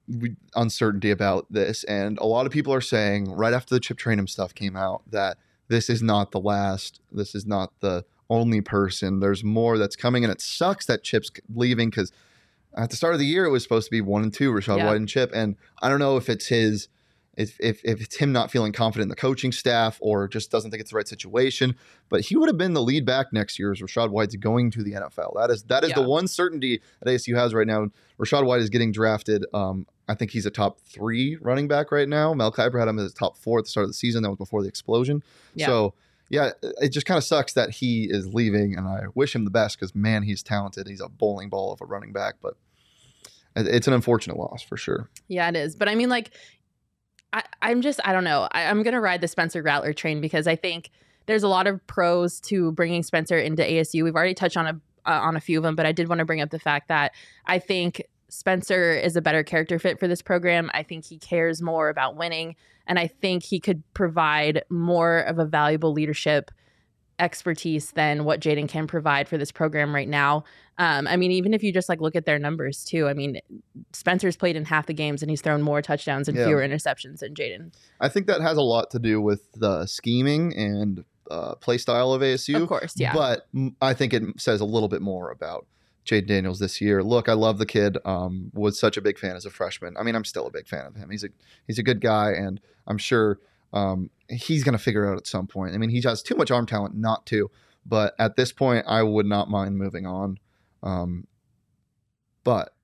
uncertainty 0.54 1.10
about 1.10 1.46
this, 1.50 1.84
and 1.84 2.18
a 2.18 2.24
lot 2.24 2.46
of 2.46 2.52
people 2.52 2.72
are 2.72 2.80
saying 2.80 3.30
right 3.30 3.52
after 3.52 3.74
the 3.74 3.80
Chip 3.80 3.98
Trayanum 3.98 4.26
stuff 4.26 4.54
came 4.54 4.74
out 4.74 5.02
that 5.10 5.36
this 5.68 5.90
is 5.90 6.02
not 6.02 6.30
the 6.30 6.40
last. 6.40 7.00
This 7.12 7.34
is 7.34 7.44
not 7.44 7.72
the 7.80 8.06
only 8.30 8.62
person. 8.62 9.20
There's 9.20 9.44
more 9.44 9.76
that's 9.76 9.96
coming, 9.96 10.24
and 10.24 10.32
it 10.32 10.40
sucks 10.40 10.86
that 10.86 11.02
Chip's 11.02 11.30
leaving 11.54 11.90
because 11.90 12.10
at 12.74 12.88
the 12.88 12.96
start 12.96 13.12
of 13.12 13.20
the 13.20 13.26
year 13.26 13.44
it 13.44 13.50
was 13.50 13.62
supposed 13.62 13.86
to 13.86 13.90
be 13.90 14.00
one 14.00 14.22
and 14.22 14.32
two, 14.32 14.50
Rachaad 14.50 14.78
yeah. 14.78 14.86
White 14.86 14.96
and 14.96 15.08
Chip, 15.08 15.30
and 15.34 15.56
I 15.82 15.90
don't 15.90 15.98
know 15.98 16.16
if 16.16 16.30
it's 16.30 16.46
his 16.46 16.88
if, 17.38 17.56
if, 17.60 17.80
if 17.84 18.02
it's 18.02 18.16
him 18.16 18.32
not 18.32 18.50
feeling 18.50 18.72
confident 18.72 19.04
in 19.04 19.08
the 19.08 19.16
coaching 19.16 19.52
staff 19.52 19.96
or 20.00 20.26
just 20.26 20.50
doesn't 20.50 20.72
think 20.72 20.80
it's 20.80 20.90
the 20.90 20.96
right 20.96 21.06
situation. 21.06 21.76
But 22.08 22.22
he 22.22 22.36
would 22.36 22.48
have 22.48 22.58
been 22.58 22.74
the 22.74 22.82
lead 22.82 23.06
back 23.06 23.32
next 23.32 23.60
year 23.60 23.70
as 23.70 23.80
Rachaad 23.80 24.10
White's 24.10 24.34
going 24.34 24.72
to 24.72 24.82
the 24.82 24.92
NFL. 24.92 25.36
That 25.36 25.50
is 25.50 25.62
that 25.64 25.84
is 25.84 25.92
the 25.92 26.02
one 26.02 26.26
certainty 26.26 26.80
that 27.00 27.08
ASU 27.08 27.36
has 27.36 27.54
right 27.54 27.66
now. 27.66 27.88
Rachaad 28.18 28.44
White 28.44 28.60
is 28.60 28.70
getting 28.70 28.90
drafted. 28.90 29.46
Um, 29.54 29.86
I 30.08 30.14
think 30.14 30.32
he's 30.32 30.46
a 30.46 30.50
top 30.50 30.80
three 30.80 31.36
running 31.40 31.68
back 31.68 31.92
right 31.92 32.08
now. 32.08 32.34
Mel 32.34 32.50
Kiper 32.50 32.78
had 32.78 32.88
him 32.88 32.98
as 32.98 33.14
top 33.14 33.36
four 33.36 33.60
at 33.60 33.66
the 33.66 33.70
start 33.70 33.84
of 33.84 33.90
the 33.90 33.94
season. 33.94 34.24
That 34.24 34.30
was 34.30 34.38
before 34.38 34.62
the 34.62 34.68
explosion. 34.68 35.22
Yeah. 35.54 35.66
So 35.66 35.94
yeah, 36.30 36.50
it 36.62 36.88
just 36.90 37.06
kind 37.06 37.18
of 37.18 37.24
sucks 37.24 37.52
that 37.52 37.70
he 37.70 38.08
is 38.10 38.34
leaving, 38.34 38.76
and 38.76 38.86
I 38.86 39.04
wish 39.14 39.34
him 39.34 39.44
the 39.44 39.50
best 39.50 39.78
because 39.78 39.94
man, 39.94 40.24
he's 40.24 40.42
talented. 40.42 40.88
He's 40.88 41.00
a 41.00 41.08
bowling 41.08 41.50
ball 41.50 41.72
of 41.72 41.80
a 41.80 41.86
running 41.86 42.12
back, 42.12 42.34
but 42.42 42.54
it's 43.56 43.86
an 43.86 43.94
unfortunate 43.94 44.36
loss 44.36 44.62
for 44.62 44.76
sure. 44.76 45.08
Yeah, 45.28 45.48
it 45.48 45.56
is. 45.56 45.74
But 45.76 45.88
I 45.88 45.94
mean, 45.94 46.08
like, 46.08 46.32
I, 47.32 47.42
I'm 47.60 47.82
just, 47.82 48.00
I 48.04 48.12
don't 48.12 48.24
know. 48.24 48.48
I, 48.52 48.64
I'm 48.66 48.82
going 48.82 48.94
to 48.94 49.00
ride 49.00 49.20
the 49.20 49.28
Spencer 49.28 49.62
Rattler 49.62 49.92
train 49.92 50.20
because 50.20 50.46
I 50.46 50.56
think 50.56 50.90
there's 51.26 51.42
a 51.42 51.48
lot 51.48 51.66
of 51.66 51.86
pros 51.86 52.40
to 52.42 52.72
bringing 52.72 53.02
Spencer 53.02 53.38
into 53.38 53.62
ASU. 53.62 54.02
We've 54.02 54.14
already 54.14 54.34
touched 54.34 54.56
on 54.56 54.66
a 54.66 54.80
uh, 55.06 55.20
on 55.22 55.36
a 55.36 55.40
few 55.40 55.58
of 55.58 55.62
them, 55.62 55.74
but 55.74 55.86
I 55.86 55.92
did 55.92 56.08
want 56.08 56.18
to 56.18 56.24
bring 56.24 56.40
up 56.40 56.50
the 56.50 56.58
fact 56.58 56.88
that 56.88 57.12
I 57.46 57.58
think 57.58 58.02
Spencer 58.28 58.92
is 58.92 59.16
a 59.16 59.22
better 59.22 59.42
character 59.42 59.78
fit 59.78 59.98
for 59.98 60.06
this 60.06 60.20
program. 60.20 60.70
I 60.74 60.82
think 60.82 61.06
he 61.06 61.18
cares 61.18 61.62
more 61.62 61.88
about 61.88 62.16
winning, 62.16 62.56
and 62.86 62.98
I 62.98 63.06
think 63.06 63.42
he 63.42 63.58
could 63.58 63.82
provide 63.94 64.64
more 64.68 65.20
of 65.20 65.38
a 65.38 65.46
valuable 65.46 65.92
leadership 65.92 66.50
expertise 67.18 67.92
than 67.92 68.24
what 68.24 68.40
Jayden 68.40 68.68
can 68.68 68.86
provide 68.86 69.28
for 69.28 69.38
this 69.38 69.50
program 69.50 69.94
right 69.94 70.08
now. 70.08 70.44
Um, 70.78 71.06
I 71.08 71.16
mean, 71.16 71.30
even 71.32 71.54
if 71.54 71.62
you 71.62 71.72
just 71.72 71.88
like 71.88 72.00
look 72.00 72.14
at 72.16 72.24
their 72.24 72.38
numbers 72.38 72.84
too, 72.84 73.08
I 73.08 73.12
mean, 73.14 73.40
Spencer's 73.92 74.36
played 74.36 74.56
in 74.56 74.64
half 74.64 74.86
the 74.86 74.94
games 74.94 75.22
and 75.22 75.30
he's 75.30 75.40
thrown 75.40 75.60
more 75.60 75.82
touchdowns 75.82 76.28
and 76.28 76.36
Yeah. 76.38 76.46
fewer 76.46 76.60
interceptions 76.60 77.18
than 77.18 77.34
Jayden. 77.34 77.72
I 78.00 78.08
think 78.08 78.26
that 78.28 78.40
has 78.40 78.56
a 78.56 78.62
lot 78.62 78.90
to 78.92 78.98
do 78.98 79.20
with 79.20 79.50
the 79.52 79.86
scheming 79.86 80.56
and 80.56 81.04
uh, 81.30 81.56
play 81.56 81.78
style 81.78 82.12
of 82.12 82.22
ASU. 82.22 82.62
Of 82.62 82.68
course, 82.68 82.94
yeah. 82.96 83.12
But 83.12 83.48
I 83.82 83.92
think 83.92 84.14
it 84.14 84.22
says 84.40 84.60
a 84.60 84.64
little 84.64 84.88
bit 84.88 85.02
more 85.02 85.30
about 85.30 85.66
Jayden 86.06 86.26
Daniels 86.28 86.58
this 86.58 86.80
year. 86.80 87.02
Look, 87.02 87.28
I 87.28 87.34
love 87.34 87.58
the 87.58 87.66
kid. 87.66 87.98
Um, 88.04 88.50
was 88.54 88.78
such 88.78 88.96
a 88.96 89.02
big 89.02 89.18
fan 89.18 89.36
as 89.36 89.44
a 89.44 89.50
freshman. 89.50 89.96
I 89.98 90.04
mean, 90.04 90.14
I'm 90.14 90.24
still 90.24 90.46
a 90.46 90.50
big 90.50 90.66
fan 90.68 90.86
of 90.86 90.94
him. 90.96 91.10
He's 91.10 91.24
a 91.24 91.28
he's 91.66 91.78
a 91.78 91.82
good 91.82 92.00
guy, 92.00 92.30
and 92.32 92.60
I'm 92.86 92.96
sure 92.98 93.40
um, 93.74 94.08
he's 94.30 94.64
going 94.64 94.72
to 94.78 94.82
figure 94.82 95.04
it 95.04 95.10
out 95.10 95.18
at 95.18 95.26
some 95.26 95.46
point. 95.46 95.74
I 95.74 95.78
mean, 95.78 95.90
he 95.90 96.00
has 96.02 96.22
too 96.22 96.34
much 96.36 96.50
arm 96.50 96.64
talent 96.66 96.94
not 96.96 97.26
to. 97.26 97.50
But 97.84 98.14
at 98.18 98.36
this 98.36 98.52
point, 98.52 98.84
I 98.86 99.02
would 99.02 99.26
not 99.26 99.50
mind 99.50 99.76
moving 99.78 100.06
on. 100.06 100.38
Um, 100.82 101.26
but 102.44 102.74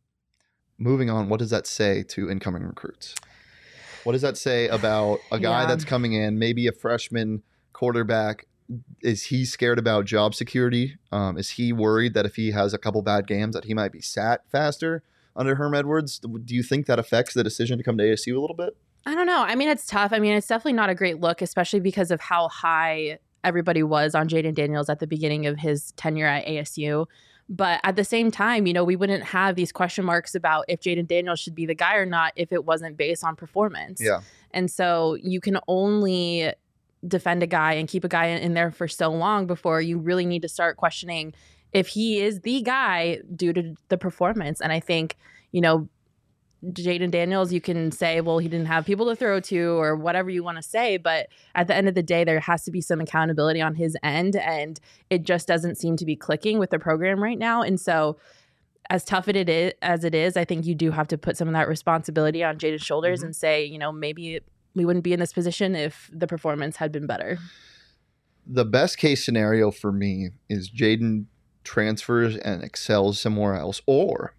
moving 0.78 1.10
on, 1.10 1.28
what 1.28 1.38
does 1.38 1.50
that 1.50 1.66
say 1.66 2.02
to 2.08 2.30
incoming 2.30 2.62
recruits? 2.62 3.14
What 4.04 4.12
does 4.12 4.22
that 4.22 4.36
say 4.36 4.68
about 4.68 5.20
a 5.32 5.38
guy 5.38 5.62
Yeah. 5.62 5.66
that's 5.66 5.84
coming 5.84 6.12
in, 6.12 6.38
maybe 6.38 6.66
a 6.66 6.72
freshman 6.72 7.42
quarterback? 7.72 8.46
Is 9.02 9.24
he 9.24 9.44
scared 9.44 9.78
about 9.78 10.04
job 10.06 10.34
security? 10.34 10.96
Um, 11.12 11.38
is 11.38 11.50
he 11.50 11.72
worried 11.72 12.14
that 12.14 12.26
if 12.26 12.36
he 12.36 12.50
has 12.50 12.74
a 12.74 12.78
couple 12.78 13.02
bad 13.02 13.26
games 13.26 13.54
that 13.54 13.64
he 13.64 13.74
might 13.74 13.92
be 13.92 14.00
sat 14.00 14.42
faster 14.50 15.02
under 15.36 15.54
Herm 15.56 15.74
Edwards? 15.74 16.18
Do 16.18 16.54
you 16.54 16.62
think 16.62 16.86
that 16.86 16.98
affects 16.98 17.34
the 17.34 17.44
decision 17.44 17.78
to 17.78 17.84
come 17.84 17.96
to 17.98 18.04
ASU 18.04 18.36
a 18.36 18.40
little 18.40 18.56
bit? 18.56 18.76
I 19.06 19.14
don't 19.14 19.26
know. 19.26 19.42
I 19.42 19.54
mean, 19.54 19.68
it's 19.68 19.86
tough. 19.86 20.12
I 20.12 20.18
mean, 20.18 20.32
it's 20.34 20.46
definitely 20.46 20.72
not 20.74 20.88
a 20.90 20.94
great 20.94 21.20
look, 21.20 21.42
especially 21.42 21.80
because 21.80 22.10
of 22.10 22.20
how 22.20 22.48
high 22.48 23.18
everybody 23.42 23.82
was 23.82 24.14
on 24.14 24.28
Jayden 24.28 24.54
Daniels 24.54 24.88
at 24.88 24.98
the 24.98 25.06
beginning 25.06 25.46
of 25.46 25.58
his 25.58 25.92
tenure 25.92 26.26
at 26.26 26.46
ASU. 26.46 27.04
But 27.48 27.80
at 27.84 27.96
the 27.96 28.04
same 28.04 28.30
time, 28.30 28.66
you 28.66 28.72
know, 28.72 28.84
we 28.84 28.96
wouldn't 28.96 29.24
have 29.24 29.54
these 29.54 29.70
question 29.70 30.04
marks 30.04 30.34
about 30.34 30.64
if 30.68 30.80
Jayden 30.80 31.06
Daniels 31.06 31.40
should 31.40 31.54
be 31.54 31.66
the 31.66 31.74
guy 31.74 31.96
or 31.96 32.06
not 32.06 32.32
if 32.36 32.52
it 32.52 32.64
wasn't 32.64 32.96
based 32.96 33.22
on 33.22 33.36
performance. 33.36 34.00
Yeah. 34.00 34.20
And 34.52 34.70
so 34.70 35.18
you 35.22 35.40
can 35.40 35.58
only 35.68 36.52
defend 37.06 37.42
a 37.42 37.46
guy 37.46 37.74
and 37.74 37.86
keep 37.86 38.02
a 38.04 38.08
guy 38.08 38.26
in, 38.26 38.38
in 38.38 38.54
there 38.54 38.70
for 38.70 38.88
so 38.88 39.10
long 39.10 39.46
before 39.46 39.82
you 39.82 39.98
really 39.98 40.24
need 40.24 40.42
to 40.42 40.48
start 40.48 40.78
questioning 40.78 41.34
if 41.72 41.88
he 41.88 42.20
is 42.20 42.40
the 42.40 42.62
guy 42.62 43.18
due 43.36 43.52
to 43.52 43.74
the 43.88 43.98
performance. 43.98 44.60
And 44.60 44.72
I 44.72 44.80
think, 44.80 45.16
you 45.52 45.60
know, 45.60 45.88
Jayden 46.72 47.10
Daniels, 47.10 47.52
you 47.52 47.60
can 47.60 47.90
say, 47.92 48.20
well, 48.20 48.38
he 48.38 48.48
didn't 48.48 48.66
have 48.66 48.84
people 48.86 49.06
to 49.06 49.16
throw 49.16 49.40
to 49.40 49.78
or 49.78 49.96
whatever 49.96 50.30
you 50.30 50.42
want 50.42 50.56
to 50.56 50.62
say. 50.62 50.96
But 50.96 51.28
at 51.54 51.66
the 51.66 51.74
end 51.74 51.88
of 51.88 51.94
the 51.94 52.02
day, 52.02 52.24
there 52.24 52.40
has 52.40 52.64
to 52.64 52.70
be 52.70 52.80
some 52.80 53.00
accountability 53.00 53.60
on 53.60 53.74
his 53.74 53.96
end. 54.02 54.36
And 54.36 54.80
it 55.10 55.22
just 55.24 55.46
doesn't 55.46 55.76
seem 55.76 55.96
to 55.96 56.04
be 56.04 56.16
clicking 56.16 56.58
with 56.58 56.70
the 56.70 56.78
program 56.78 57.22
right 57.22 57.38
now. 57.38 57.62
And 57.62 57.80
so, 57.80 58.16
as 58.90 59.04
tough 59.04 59.28
it 59.28 59.48
is 59.48 59.72
as 59.80 60.04
it 60.04 60.14
is, 60.14 60.36
I 60.36 60.44
think 60.44 60.66
you 60.66 60.74
do 60.74 60.90
have 60.90 61.08
to 61.08 61.18
put 61.18 61.36
some 61.36 61.48
of 61.48 61.54
that 61.54 61.68
responsibility 61.68 62.44
on 62.44 62.58
Jayden's 62.58 62.82
shoulders 62.82 63.20
Mhm. 63.20 63.24
and 63.24 63.36
say, 63.36 63.64
you 63.64 63.78
know, 63.78 63.90
maybe 63.90 64.40
we 64.74 64.84
wouldn't 64.84 65.04
be 65.04 65.12
in 65.12 65.20
this 65.20 65.32
position 65.32 65.74
if 65.74 66.10
the 66.12 66.26
performance 66.26 66.76
had 66.76 66.92
been 66.92 67.06
better. 67.06 67.38
The 68.46 68.64
best 68.64 68.98
case 68.98 69.24
scenario 69.24 69.70
for 69.70 69.90
me 69.90 70.30
is 70.50 70.70
Jayden 70.70 71.26
transfers 71.62 72.36
and 72.36 72.62
excels 72.62 73.18
somewhere 73.18 73.54
else, 73.54 73.80
or 73.86 74.34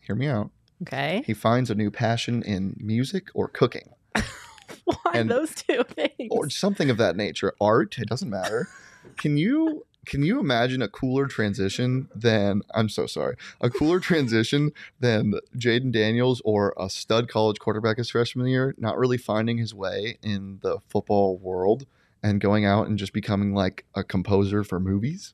hear 0.00 0.16
me 0.16 0.26
out, 0.26 0.50
Okay. 0.82 1.22
he 1.26 1.34
finds 1.34 1.70
a 1.70 1.74
new 1.74 1.90
passion 1.90 2.42
in 2.42 2.76
music 2.78 3.28
or 3.34 3.48
cooking. 3.48 3.90
Why 4.84 4.94
And- 5.14 5.30
those 5.30 5.54
two 5.54 5.82
things? 5.84 6.12
or 6.30 6.50
something 6.50 6.90
of 6.90 6.96
that 6.98 7.16
nature 7.16 7.54
art 7.60 7.98
it 7.98 8.08
doesn't 8.08 8.30
matter 8.30 8.68
can 9.16 9.36
you 9.36 9.86
can 10.06 10.22
you 10.24 10.40
imagine 10.40 10.82
a 10.82 10.88
cooler 10.88 11.26
transition 11.28 12.08
than 12.14 12.62
i'm 12.74 12.88
so 12.88 13.06
sorry 13.06 13.36
a 13.60 13.70
cooler 13.70 14.00
transition 14.00 14.72
than 14.98 15.34
jayden 15.56 15.92
daniels 15.92 16.42
or 16.44 16.74
a 16.78 16.90
stud 16.90 17.28
college 17.28 17.58
quarterback 17.60 17.96
his 17.98 18.10
freshman 18.10 18.46
year 18.48 18.74
not 18.78 18.98
really 18.98 19.16
finding 19.16 19.58
his 19.58 19.72
way 19.72 20.18
in 20.22 20.58
the 20.62 20.78
football 20.88 21.38
world 21.38 21.86
and 22.22 22.40
going 22.40 22.64
out 22.64 22.88
and 22.88 22.98
just 22.98 23.12
becoming 23.12 23.54
like 23.54 23.84
a 23.94 24.02
composer 24.02 24.64
for 24.64 24.80
movies 24.80 25.32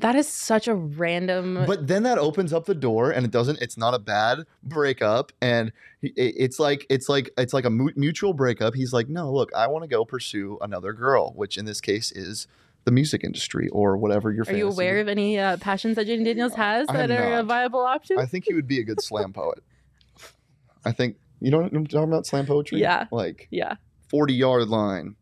that 0.00 0.14
is 0.14 0.28
such 0.28 0.68
a 0.68 0.74
random. 0.74 1.64
but 1.66 1.86
then 1.86 2.02
that 2.04 2.18
opens 2.18 2.52
up 2.52 2.66
the 2.66 2.74
door 2.74 3.10
and 3.10 3.24
it 3.24 3.30
doesn't 3.30 3.60
it's 3.62 3.76
not 3.76 3.94
a 3.94 3.98
bad 3.98 4.40
breakup 4.62 5.32
and 5.40 5.72
it- 6.02 6.12
it's 6.16 6.58
like 6.58 6.86
it's 6.90 7.08
like 7.08 7.30
it's 7.38 7.52
like 7.54 7.64
a 7.64 7.70
mu- 7.70 7.92
mutual 7.96 8.32
breakup 8.32 8.74
he's 8.74 8.92
like 8.92 9.08
no 9.08 9.32
look 9.32 9.50
i 9.54 9.66
want 9.66 9.82
to 9.82 9.88
go 9.88 10.04
pursue 10.04 10.58
another 10.60 10.92
girl 10.92 11.32
which 11.34 11.56
in 11.56 11.64
this 11.64 11.80
case 11.80 12.12
is 12.12 12.46
the 12.84 12.90
music 12.92 13.24
industry 13.24 13.68
or 13.70 13.96
whatever 13.96 14.30
you're 14.32 14.44
are 14.48 14.52
you 14.56 14.68
aware 14.68 14.98
of 15.00 15.08
any 15.08 15.38
uh, 15.38 15.56
passions 15.56 15.96
that 15.96 16.06
Jayden 16.06 16.24
Daniels 16.24 16.54
has 16.54 16.86
that 16.88 17.10
are 17.10 17.38
a 17.38 17.42
viable 17.42 17.80
option? 17.84 18.18
i 18.18 18.26
think 18.26 18.44
he 18.46 18.54
would 18.54 18.68
be 18.68 18.78
a 18.78 18.84
good 18.84 19.00
slam 19.02 19.32
poet 19.32 19.58
i 20.84 20.92
think 20.92 21.16
you 21.40 21.50
know 21.50 21.58
what 21.60 21.72
i'm 21.72 21.86
talking 21.86 22.08
about 22.08 22.26
slam 22.26 22.46
poetry 22.46 22.80
Yeah. 22.80 23.06
like 23.10 23.48
yeah. 23.50 23.74
40 24.08 24.34
yard 24.34 24.68
line 24.68 25.16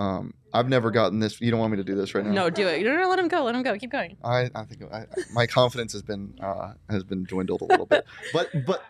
um 0.00 0.34
i've 0.54 0.68
never 0.68 0.90
gotten 0.90 1.20
this 1.20 1.40
you 1.40 1.50
don't 1.50 1.60
want 1.60 1.70
me 1.70 1.76
to 1.76 1.84
do 1.84 1.94
this 1.94 2.14
right 2.14 2.24
now 2.24 2.32
No, 2.32 2.50
do 2.50 2.66
it. 2.66 2.84
No, 2.84 2.96
no, 2.96 3.08
let 3.08 3.18
him 3.18 3.28
go. 3.28 3.44
Let 3.44 3.54
him 3.54 3.62
go. 3.62 3.76
Keep 3.76 3.92
going. 3.92 4.16
I, 4.24 4.50
I 4.54 4.64
think 4.64 4.82
I, 4.92 5.06
my 5.32 5.46
confidence 5.46 5.92
has 5.92 6.02
been 6.02 6.34
uh, 6.42 6.72
has 6.88 7.04
been 7.04 7.24
dwindled 7.24 7.60
a 7.60 7.66
little 7.66 7.86
bit, 7.86 8.04
but 8.32 8.48
but 8.66 8.82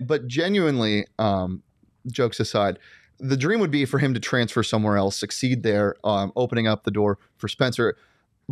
but 0.00 0.26
genuinely, 0.26 1.06
um, 1.18 1.62
jokes 2.10 2.40
aside, 2.40 2.78
the 3.18 3.36
dream 3.36 3.60
would 3.60 3.70
be 3.70 3.84
for 3.84 3.98
him 3.98 4.14
to 4.14 4.20
transfer 4.20 4.62
somewhere 4.62 4.96
else, 4.96 5.16
succeed 5.16 5.62
there, 5.62 5.94
um, 6.02 6.32
opening 6.34 6.66
up 6.66 6.84
the 6.84 6.90
door 6.90 7.18
for 7.36 7.48
Spencer 7.48 7.96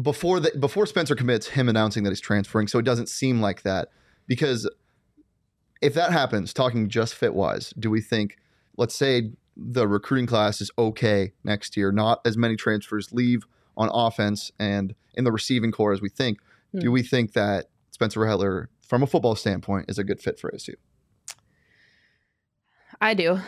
before 0.01 0.39
the 0.41 0.53
before 0.59 0.87
Spencer 0.87 1.15
commits, 1.15 1.49
him 1.49 1.69
announcing 1.69 2.03
that 2.05 2.11
he's 2.11 2.21
transferring, 2.21 2.69
so 2.69 2.79
it 2.79 2.85
doesn't 2.85 3.09
seem 3.09 3.41
like 3.41 3.63
that. 3.63 3.89
Because 4.27 4.69
if 5.81 5.95
that 5.95 6.13
happens, 6.13 6.53
talking 6.53 6.89
just 6.89 7.15
fit 7.15 7.35
wise, 7.35 7.73
do 7.79 7.91
we 7.91 8.01
think, 8.01 8.37
let's 8.77 8.95
say 8.95 9.33
the 9.57 9.87
recruiting 9.87 10.27
class 10.27 10.61
is 10.61 10.71
okay 10.79 11.33
next 11.45 11.77
year, 11.77 11.93
not 11.93 12.21
as 12.25 12.37
many 12.37 12.57
transfers 12.57 13.13
leave 13.13 13.45
on 13.77 13.91
offense 13.93 14.51
and 14.59 14.95
in 15.15 15.25
the 15.25 15.33
receiving 15.33 15.73
core 15.73 15.93
as 15.93 16.01
we 16.01 16.09
think. 16.09 16.39
Hmm. 16.73 16.81
Do 16.81 16.93
we 16.93 17.03
think 17.03 17.33
that 17.33 17.67
Spencer 17.91 18.21
Rattler, 18.21 18.69
from 18.87 19.03
a 19.03 19.07
football 19.07 19.37
standpoint, 19.37 19.87
is 19.89 19.99
a 19.99 20.05
good 20.05 20.21
fit 20.21 20.39
for 20.39 20.51
ASU? 20.51 20.75
I 23.01 23.15
do. 23.15 23.41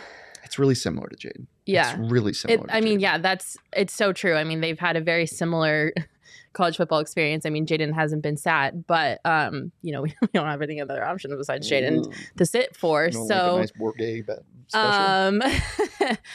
It's 0.47 0.57
really 0.57 0.75
similar 0.75 1.09
to 1.09 1.15
Jayden. 1.15 1.45
Yeah. 1.65 1.91
It's 1.91 2.11
really 2.11 2.31
It, 2.31 2.35
similar. 2.35 2.67
to 2.67 2.73
I 2.75 2.81
mean, 2.81 2.99
yeah, 2.99 3.17
that's 3.17 3.57
it's 3.73 3.93
so 3.93 4.13
true. 4.13 4.35
I 4.35 4.43
mean, 4.43 4.61
they've 4.61 4.79
had 4.79 4.95
a 4.95 5.01
very 5.01 5.25
similar 5.25 5.93
college 6.53 6.77
football 6.77 6.99
experience. 6.99 7.45
I 7.45 7.49
mean, 7.49 7.65
Jayden 7.65 7.93
hasn't 7.93 8.23
been 8.23 8.37
sat, 8.37 8.87
but 8.87 9.19
um, 9.25 9.71
you 9.81 9.91
know, 9.91 10.01
we 10.03 10.13
don't 10.33 10.47
have 10.47 10.61
any 10.61 10.79
other 10.81 11.03
option 11.03 11.35
besides 11.37 11.69
Jayden 11.69 12.13
to 12.37 12.45
sit 12.45 12.75
for. 12.75 13.05
you 13.05 13.11
don't 13.11 13.27
so 13.27 13.55
like 13.57 13.69
a 13.99 14.01
nice 14.01 14.25
bet 14.25 14.39
special. 14.67 15.03
Um, 15.03 15.41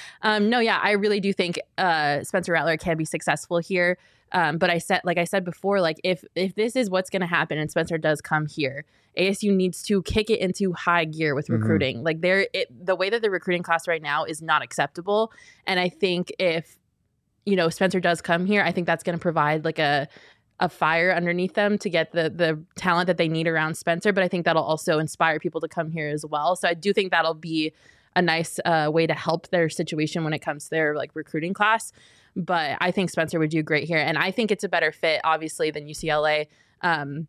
um, 0.22 0.50
no, 0.50 0.58
yeah, 0.60 0.78
I 0.82 0.92
really 0.92 1.20
do 1.20 1.32
think 1.32 1.58
uh, 1.78 2.22
Spencer 2.24 2.52
Rattler 2.52 2.76
can 2.76 2.96
be 2.96 3.04
successful 3.04 3.58
here. 3.58 3.98
Um, 4.32 4.58
but 4.58 4.70
I 4.70 4.78
said, 4.78 5.00
like 5.04 5.18
I 5.18 5.24
said 5.24 5.44
before, 5.44 5.80
like 5.80 6.00
if 6.04 6.24
if 6.34 6.54
this 6.54 6.74
is 6.76 6.90
what's 6.90 7.10
going 7.10 7.20
to 7.20 7.26
happen 7.26 7.58
and 7.58 7.70
Spencer 7.70 7.98
does 7.98 8.20
come 8.20 8.46
here, 8.46 8.84
ASU 9.18 9.54
needs 9.54 9.82
to 9.84 10.02
kick 10.02 10.30
it 10.30 10.40
into 10.40 10.72
high 10.72 11.04
gear 11.04 11.34
with 11.34 11.48
Mhm. 11.48 11.60
recruiting. 11.60 12.02
Like 12.02 12.20
there, 12.22 12.46
it 12.52 12.68
the 12.86 12.96
way 12.96 13.10
that 13.10 13.22
the 13.22 13.30
recruiting 13.30 13.62
class 13.62 13.86
right 13.86 14.02
now 14.02 14.24
is 14.24 14.40
not 14.40 14.62
acceptable. 14.62 15.32
And 15.66 15.78
I 15.78 15.88
think 15.88 16.32
if 16.38 16.78
you 17.44 17.56
know 17.56 17.68
Spencer 17.68 18.00
does 18.00 18.20
come 18.22 18.46
here, 18.46 18.62
I 18.62 18.72
think 18.72 18.86
that's 18.86 19.02
going 19.02 19.18
to 19.18 19.22
provide 19.22 19.64
like 19.64 19.78
a 19.78 20.08
a 20.60 20.68
fire 20.68 21.12
underneath 21.12 21.54
them 21.54 21.76
to 21.78 21.90
get 21.90 22.12
the 22.12 22.30
the 22.30 22.62
talent 22.76 23.08
that 23.08 23.16
they 23.16 23.28
need 23.28 23.48
around 23.48 23.76
Spencer. 23.76 24.12
But 24.12 24.22
I 24.24 24.28
think 24.28 24.44
that'll 24.44 24.62
also 24.62 24.98
inspire 24.98 25.38
people 25.40 25.60
to 25.60 25.68
come 25.68 25.90
here 25.90 26.08
as 26.08 26.24
well. 26.24 26.56
So 26.56 26.68
I 26.68 26.74
do 26.74 26.92
think 26.92 27.10
that'll 27.10 27.34
be 27.34 27.72
a 28.14 28.22
nice 28.22 28.58
uh, 28.64 28.90
way 28.92 29.06
to 29.06 29.14
help 29.14 29.48
their 29.48 29.68
situation 29.68 30.24
when 30.24 30.32
it 30.32 30.40
comes 30.40 30.64
to 30.64 30.70
their 30.70 30.94
like 30.94 31.10
recruiting 31.14 31.54
class. 31.54 31.92
But 32.36 32.78
I 32.80 32.90
think 32.90 33.10
Spencer 33.10 33.38
would 33.38 33.50
do 33.50 33.62
great 33.62 33.84
here, 33.84 33.98
and 33.98 34.16
I 34.18 34.30
think 34.30 34.50
it's 34.50 34.64
a 34.64 34.68
better 34.68 34.90
fit, 34.92 35.20
obviously, 35.24 35.70
than 35.70 35.86
UCLA. 35.86 36.46
Um, 36.80 37.26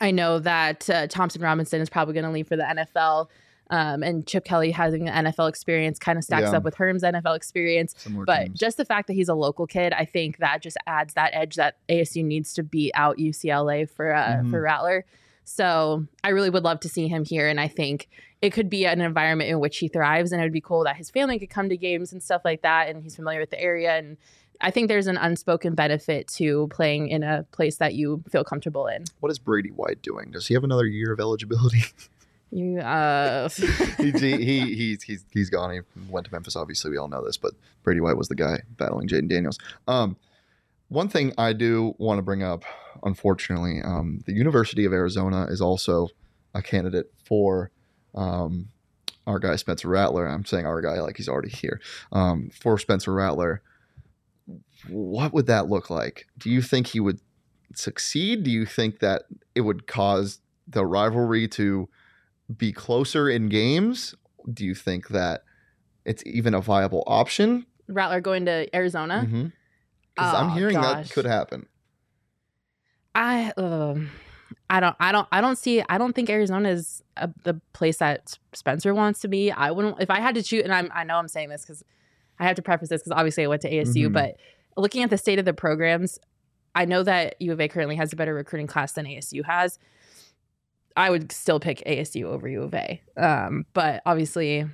I 0.00 0.10
know 0.10 0.38
that 0.40 0.88
uh, 0.90 1.06
Thompson 1.06 1.40
Robinson 1.42 1.80
is 1.80 1.88
probably 1.90 2.14
going 2.14 2.24
to 2.24 2.30
leave 2.32 2.48
for 2.48 2.56
the 2.56 2.64
NFL. 2.64 3.28
Um, 3.70 4.02
and 4.02 4.26
Chip 4.26 4.44
Kelly 4.44 4.72
having 4.72 5.08
an 5.08 5.24
NFL 5.24 5.48
experience 5.48 5.98
kind 5.98 6.18
of 6.18 6.24
stacks 6.24 6.50
Yeah. 6.50 6.58
up 6.58 6.64
with 6.64 6.74
Herm's 6.74 7.02
NFL 7.02 7.34
experience. 7.34 7.94
But 8.26 8.44
teams. 8.44 8.58
just 8.58 8.76
the 8.76 8.84
fact 8.84 9.06
that 9.06 9.14
he's 9.14 9.28
a 9.30 9.34
local 9.34 9.66
kid, 9.66 9.92
I 9.94 10.04
think 10.04 10.36
that 10.38 10.60
just 10.62 10.76
adds 10.86 11.14
that 11.14 11.30
edge 11.32 11.54
that 11.56 11.76
ASU 11.88 12.22
needs 12.22 12.52
to 12.54 12.62
beat 12.62 12.92
out 12.94 13.18
UCLA 13.18 13.86
for 13.88 14.14
uh, 14.14 14.36
Mhm. 14.42 14.50
for 14.50 14.60
Rattler. 14.60 15.06
So 15.44 16.06
I 16.22 16.30
really 16.30 16.50
would 16.50 16.62
love 16.64 16.80
to 16.80 16.88
see 16.90 17.08
him 17.08 17.24
here, 17.24 17.48
and 17.48 17.58
I 17.58 17.68
think 17.68 18.08
it 18.44 18.52
could 18.52 18.68
be 18.68 18.84
an 18.84 19.00
environment 19.00 19.48
in 19.48 19.58
which 19.58 19.78
he 19.78 19.88
thrives, 19.88 20.30
and 20.30 20.40
it 20.40 20.44
would 20.44 20.52
be 20.52 20.60
cool 20.60 20.84
that 20.84 20.96
his 20.96 21.10
family 21.10 21.38
could 21.38 21.48
come 21.48 21.70
to 21.70 21.76
games 21.78 22.12
and 22.12 22.22
stuff 22.22 22.42
like 22.44 22.60
that, 22.60 22.88
and 22.88 23.02
he's 23.02 23.16
familiar 23.16 23.40
with 23.40 23.50
the 23.50 23.60
area, 23.60 23.96
and 23.96 24.18
I 24.60 24.70
think 24.70 24.88
there's 24.88 25.06
an 25.06 25.16
unspoken 25.16 25.74
benefit 25.74 26.28
to 26.36 26.68
playing 26.68 27.08
in 27.08 27.22
a 27.22 27.44
place 27.52 27.78
that 27.78 27.94
you 27.94 28.22
feel 28.28 28.44
comfortable 28.44 28.86
in. 28.86 29.04
what 29.20 29.32
is 29.32 29.38
Brady 29.38 29.70
White 29.70 30.02
doing? 30.02 30.30
Does 30.30 30.46
he 30.46 30.54
have 30.54 30.62
another 30.62 30.86
year 30.86 31.12
of 31.12 31.20
eligibility? 31.20 31.84
You, 32.50 32.78
uh, 32.78 33.48
he, 33.98 34.12
he, 34.12 34.36
he 34.36 34.74
he's 34.76 35.02
he's 35.02 35.24
he's 35.32 35.50
gone. 35.50 35.72
He 35.72 35.80
went 36.08 36.26
to 36.26 36.32
Memphis. 36.32 36.54
Obviously, 36.54 36.92
we 36.92 36.96
all 36.96 37.08
know 37.08 37.24
this, 37.24 37.36
but 37.36 37.52
Brady 37.82 37.98
White 37.98 38.16
was 38.16 38.28
the 38.28 38.36
guy 38.36 38.60
battling 38.76 39.08
Jayden 39.08 39.28
Daniels. 39.28 39.58
Um, 39.88 40.16
one 40.86 41.08
thing 41.08 41.32
I 41.36 41.52
do 41.52 41.96
want 41.98 42.18
to 42.18 42.22
bring 42.22 42.44
up, 42.44 42.64
unfortunately, 43.02 43.82
um, 43.82 44.20
the 44.26 44.34
University 44.34 44.84
of 44.84 44.92
Arizona 44.92 45.46
is 45.50 45.60
also 45.60 46.10
a 46.54 46.62
candidate 46.62 47.12
for 47.24 47.72
um, 48.14 48.68
our 49.26 49.38
guy 49.38 49.56
Spencer 49.56 49.88
Rattler. 49.88 50.26
I'm 50.26 50.44
saying 50.44 50.66
our 50.66 50.80
guy 50.80 51.00
like 51.00 51.16
he's 51.16 51.28
already 51.28 51.50
here. 51.50 51.80
Um, 52.12 52.50
for 52.58 52.78
Spencer 52.78 53.12
Rattler, 53.12 53.62
what 54.88 55.32
would 55.32 55.46
that 55.46 55.68
look 55.68 55.88
like? 55.90 56.26
Do 56.38 56.50
you 56.50 56.60
think 56.62 56.88
he 56.88 57.00
would 57.00 57.20
succeed? 57.74 58.42
Do 58.44 58.50
you 58.50 58.66
think 58.66 58.98
that 59.00 59.22
it 59.54 59.62
would 59.62 59.86
cause 59.86 60.40
the 60.68 60.84
rivalry 60.84 61.48
to 61.48 61.88
be 62.56 62.72
closer 62.72 63.28
in 63.28 63.48
games? 63.48 64.14
Do 64.52 64.64
you 64.64 64.74
think 64.74 65.08
that 65.08 65.42
it's 66.04 66.22
even 66.26 66.52
a 66.54 66.60
viable 66.60 67.02
option? 67.06 67.64
Rattler 67.88 68.20
going 68.20 68.44
to 68.46 68.74
Arizona. 68.76 69.22
Because 70.14 70.34
I'm 70.34 70.50
Oh, 70.50 70.54
hearing 70.54 70.74
gosh. 70.74 71.08
that 71.08 71.14
could 71.14 71.24
happen. 71.24 71.66
I 73.14 73.52
um 73.56 74.10
I 74.70 74.80
don't 74.80 74.96
I 75.00 75.12
don't 75.12 75.28
I 75.32 75.40
don't 75.40 75.56
see 75.56 75.82
I 75.88 75.98
don't 75.98 76.14
think 76.14 76.28
Arizona 76.30 76.68
is 76.70 77.02
a, 77.16 77.30
the 77.44 77.60
place 77.72 77.98
that 77.98 78.38
Spencer 78.52 78.94
wants 78.94 79.20
to 79.20 79.28
be. 79.28 79.50
I 79.50 79.70
wouldn't 79.70 80.00
if 80.00 80.10
I 80.10 80.20
had 80.20 80.34
to 80.36 80.42
choose 80.42 80.62
and 80.64 80.72
I'm 80.72 80.90
I 80.94 81.04
know 81.04 81.16
I'm 81.16 81.28
saying 81.28 81.48
this 81.50 81.64
cuz 81.64 81.82
I 82.38 82.44
have 82.44 82.56
to 82.56 82.62
preface 82.62 82.88
this 82.88 83.02
cuz 83.02 83.12
obviously 83.12 83.44
I 83.44 83.46
went 83.48 83.62
to 83.62 83.70
ASU 83.70 84.08
Mhm. 84.08 84.12
but 84.12 84.36
looking 84.76 85.02
at 85.02 85.10
the 85.10 85.18
state 85.18 85.38
of 85.38 85.44
the 85.44 85.54
programs 85.54 86.18
I 86.74 86.84
know 86.86 87.02
that 87.04 87.36
U 87.40 87.52
of 87.52 87.60
A 87.60 87.68
currently 87.68 87.96
has 87.96 88.12
a 88.12 88.16
better 88.16 88.34
recruiting 88.34 88.66
class 88.66 88.92
than 88.92 89.06
ASU 89.06 89.44
has. 89.44 89.78
I 90.96 91.10
would 91.10 91.30
still 91.32 91.60
pick 91.60 91.82
ASU 91.86 92.24
over 92.24 92.48
U 92.48 92.62
of 92.62 92.74
A. 92.74 93.00
Um 93.16 93.66
but 93.74 94.02
obviously 94.06 94.66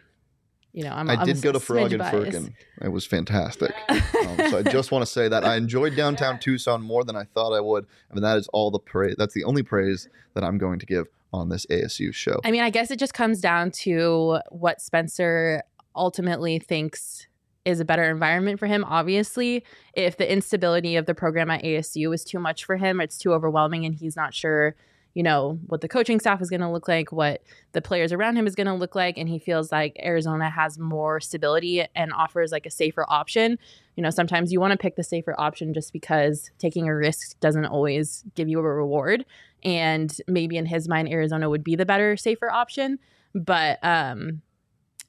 you 0.72 0.84
know 0.84 0.92
I'm 0.92 1.08
I 1.10 1.16
I'm 1.16 1.26
did 1.26 1.42
go 1.42 1.52
to 1.52 1.60
Frog 1.60 1.90
smidge 1.90 1.92
and 1.92 1.98
biased. 1.98 2.16
Firkin. 2.16 2.54
It 2.82 2.88
was 2.88 3.06
fantastic. 3.06 3.74
Um, 4.20 4.50
so 4.50 4.58
I 4.58 4.62
just 4.62 4.92
want 4.92 5.02
to 5.02 5.10
say 5.10 5.28
that 5.28 5.44
I 5.44 5.56
enjoyed 5.56 5.96
downtown 5.96 6.38
Tucson 6.38 6.82
more 6.82 7.04
than 7.04 7.16
I 7.16 7.24
thought 7.24 7.52
I 7.52 7.60
would. 7.60 7.86
I 8.10 8.14
mean, 8.14 8.22
that 8.22 8.36
is 8.36 8.48
all 8.48 8.70
the 8.70 8.78
praise. 8.78 9.14
That's 9.16 9.32
the 9.32 9.44
only 9.44 9.62
praise 9.62 10.08
that 10.34 10.44
I'm 10.44 10.58
going 10.58 10.78
to 10.78 10.86
give 10.86 11.06
on 11.32 11.48
this 11.48 11.64
ASU 11.66 12.14
show. 12.14 12.38
I 12.44 12.50
mean, 12.50 12.60
I 12.60 12.70
guess 12.70 12.90
it 12.90 12.98
just 12.98 13.14
comes 13.14 13.40
down 13.40 13.70
to 13.82 14.38
what 14.50 14.80
Spencer 14.80 15.62
ultimately 15.96 16.58
thinks 16.58 17.26
is 17.64 17.80
a 17.80 17.84
better 17.84 18.04
environment 18.10 18.58
for 18.58 18.66
him. 18.66 18.84
Obviously, 18.84 19.64
if 19.94 20.16
the 20.16 20.30
instability 20.30 20.96
of 20.96 21.06
the 21.06 21.14
program 21.14 21.50
at 21.50 21.62
ASU 21.62 22.14
is 22.14 22.24
too 22.24 22.38
much 22.38 22.64
for 22.64 22.76
him, 22.76 23.00
it's 23.00 23.18
too 23.18 23.32
overwhelming, 23.32 23.84
and 23.84 23.94
he's 23.94 24.16
not 24.16 24.34
sure, 24.34 24.74
you 25.14 25.22
know, 25.22 25.58
what 25.66 25.80
the 25.80 25.88
coaching 25.88 26.20
staff 26.20 26.40
is 26.40 26.50
going 26.50 26.60
to 26.60 26.70
look 26.70 26.86
like, 26.86 27.10
what 27.10 27.42
the 27.72 27.82
players 27.82 28.12
around 28.12 28.36
him 28.36 28.46
is 28.46 28.54
going 28.54 28.66
to 28.66 28.74
look 28.74 28.94
like, 28.94 29.18
and 29.18 29.28
he 29.28 29.38
feels 29.38 29.72
like 29.72 29.96
Arizona 30.02 30.48
has 30.50 30.78
more 30.78 31.20
stability 31.20 31.84
and 31.94 32.12
offers 32.12 32.52
like 32.52 32.66
a 32.66 32.70
safer 32.70 33.04
option. 33.08 33.58
You 33.96 34.02
know, 34.02 34.10
sometimes 34.10 34.52
you 34.52 34.60
want 34.60 34.72
to 34.72 34.78
pick 34.78 34.96
the 34.96 35.02
safer 35.02 35.34
option 35.38 35.74
just 35.74 35.92
because 35.92 36.50
taking 36.58 36.88
a 36.88 36.94
risk 36.94 37.38
doesn't 37.40 37.66
always 37.66 38.24
give 38.34 38.48
you 38.48 38.58
a 38.60 38.62
reward 38.62 39.24
and 39.62 40.16
maybe 40.26 40.56
in 40.56 40.66
his 40.66 40.88
mind 40.88 41.08
Arizona 41.08 41.50
would 41.50 41.64
be 41.64 41.76
the 41.76 41.86
better 41.86 42.16
safer 42.16 42.50
option 42.50 42.98
but 43.34 43.78
um 43.82 44.42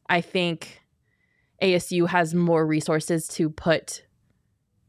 I 0.09 0.21
think 0.21 0.81
ASU 1.61 2.07
has 2.09 2.33
more 2.33 2.65
resources 2.65 3.27
to 3.29 3.49
put 3.49 4.03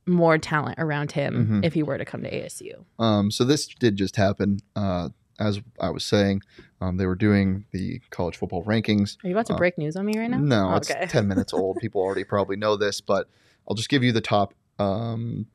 more 0.06 0.36
talent 0.38 0.76
around 0.78 1.12
him 1.12 1.46
Mhm. 1.62 1.64
if 1.66 1.74
he 1.74 1.82
were 1.82 1.96
to 1.98 2.04
come 2.04 2.22
to 2.22 2.30
ASU. 2.34 2.84
Um, 2.98 3.30
so 3.30 3.44
this 3.44 3.66
did 3.66 3.96
just 3.96 4.16
happen. 4.16 4.58
Uh, 4.74 5.10
as 5.38 5.60
I 5.80 5.90
was 5.90 6.04
saying, 6.04 6.42
um, 6.80 6.96
they 6.96 7.06
were 7.06 7.14
doing 7.16 7.64
the 7.72 8.00
college 8.10 8.36
football 8.36 8.64
rankings. 8.64 9.16
Are 9.24 9.28
you 9.28 9.34
about 9.34 9.46
to 9.46 9.54
Uh, 9.54 9.58
break 9.58 9.78
news 9.78 9.96
on 9.96 10.04
me 10.06 10.18
right 10.18 10.30
now? 10.30 10.38
No, 10.38 10.70
Oh, 10.72 10.76
it's 10.76 10.88
10 11.08 11.26
minutes 11.28 11.52
old. 11.52 11.76
People 11.80 12.00
already 12.00 12.24
probably 12.24 12.56
know 12.56 12.76
this, 12.76 13.00
but 13.00 13.28
I'll 13.68 13.74
just 13.76 13.88
give 13.88 14.02
you 14.04 14.12
the 14.12 14.20
top. 14.20 14.54
Um, 14.78 15.46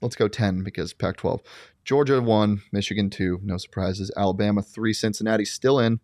let's 0.00 0.16
go 0.16 0.28
10 0.28 0.62
because 0.62 0.92
Pac 0.92 1.16
12. 1.16 1.42
Georgia 1.84 2.20
1, 2.20 2.62
Michigan 2.72 3.10
2, 3.10 3.40
no 3.42 3.56
surprises. 3.58 4.10
Alabama 4.16 4.62
3, 4.62 4.92
Cincinnati 4.94 5.44
still 5.44 5.78
in. 5.78 6.00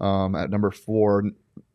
Um, 0.00 0.34
at 0.34 0.50
number 0.50 0.70
4, 0.70 1.30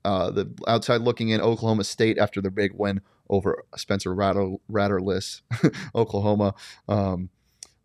uh, 0.05 0.31
the 0.31 0.49
outside 0.67 1.01
looking 1.01 1.29
in, 1.29 1.41
Oklahoma 1.41 1.83
State 1.83 2.17
after 2.17 2.41
their 2.41 2.51
big 2.51 2.71
win 2.73 3.01
over 3.29 3.63
Spencer 3.75 4.13
Ratter, 4.13 4.55
Ratterless, 4.71 5.41
Oklahoma. 5.95 6.53
Um, 6.87 7.29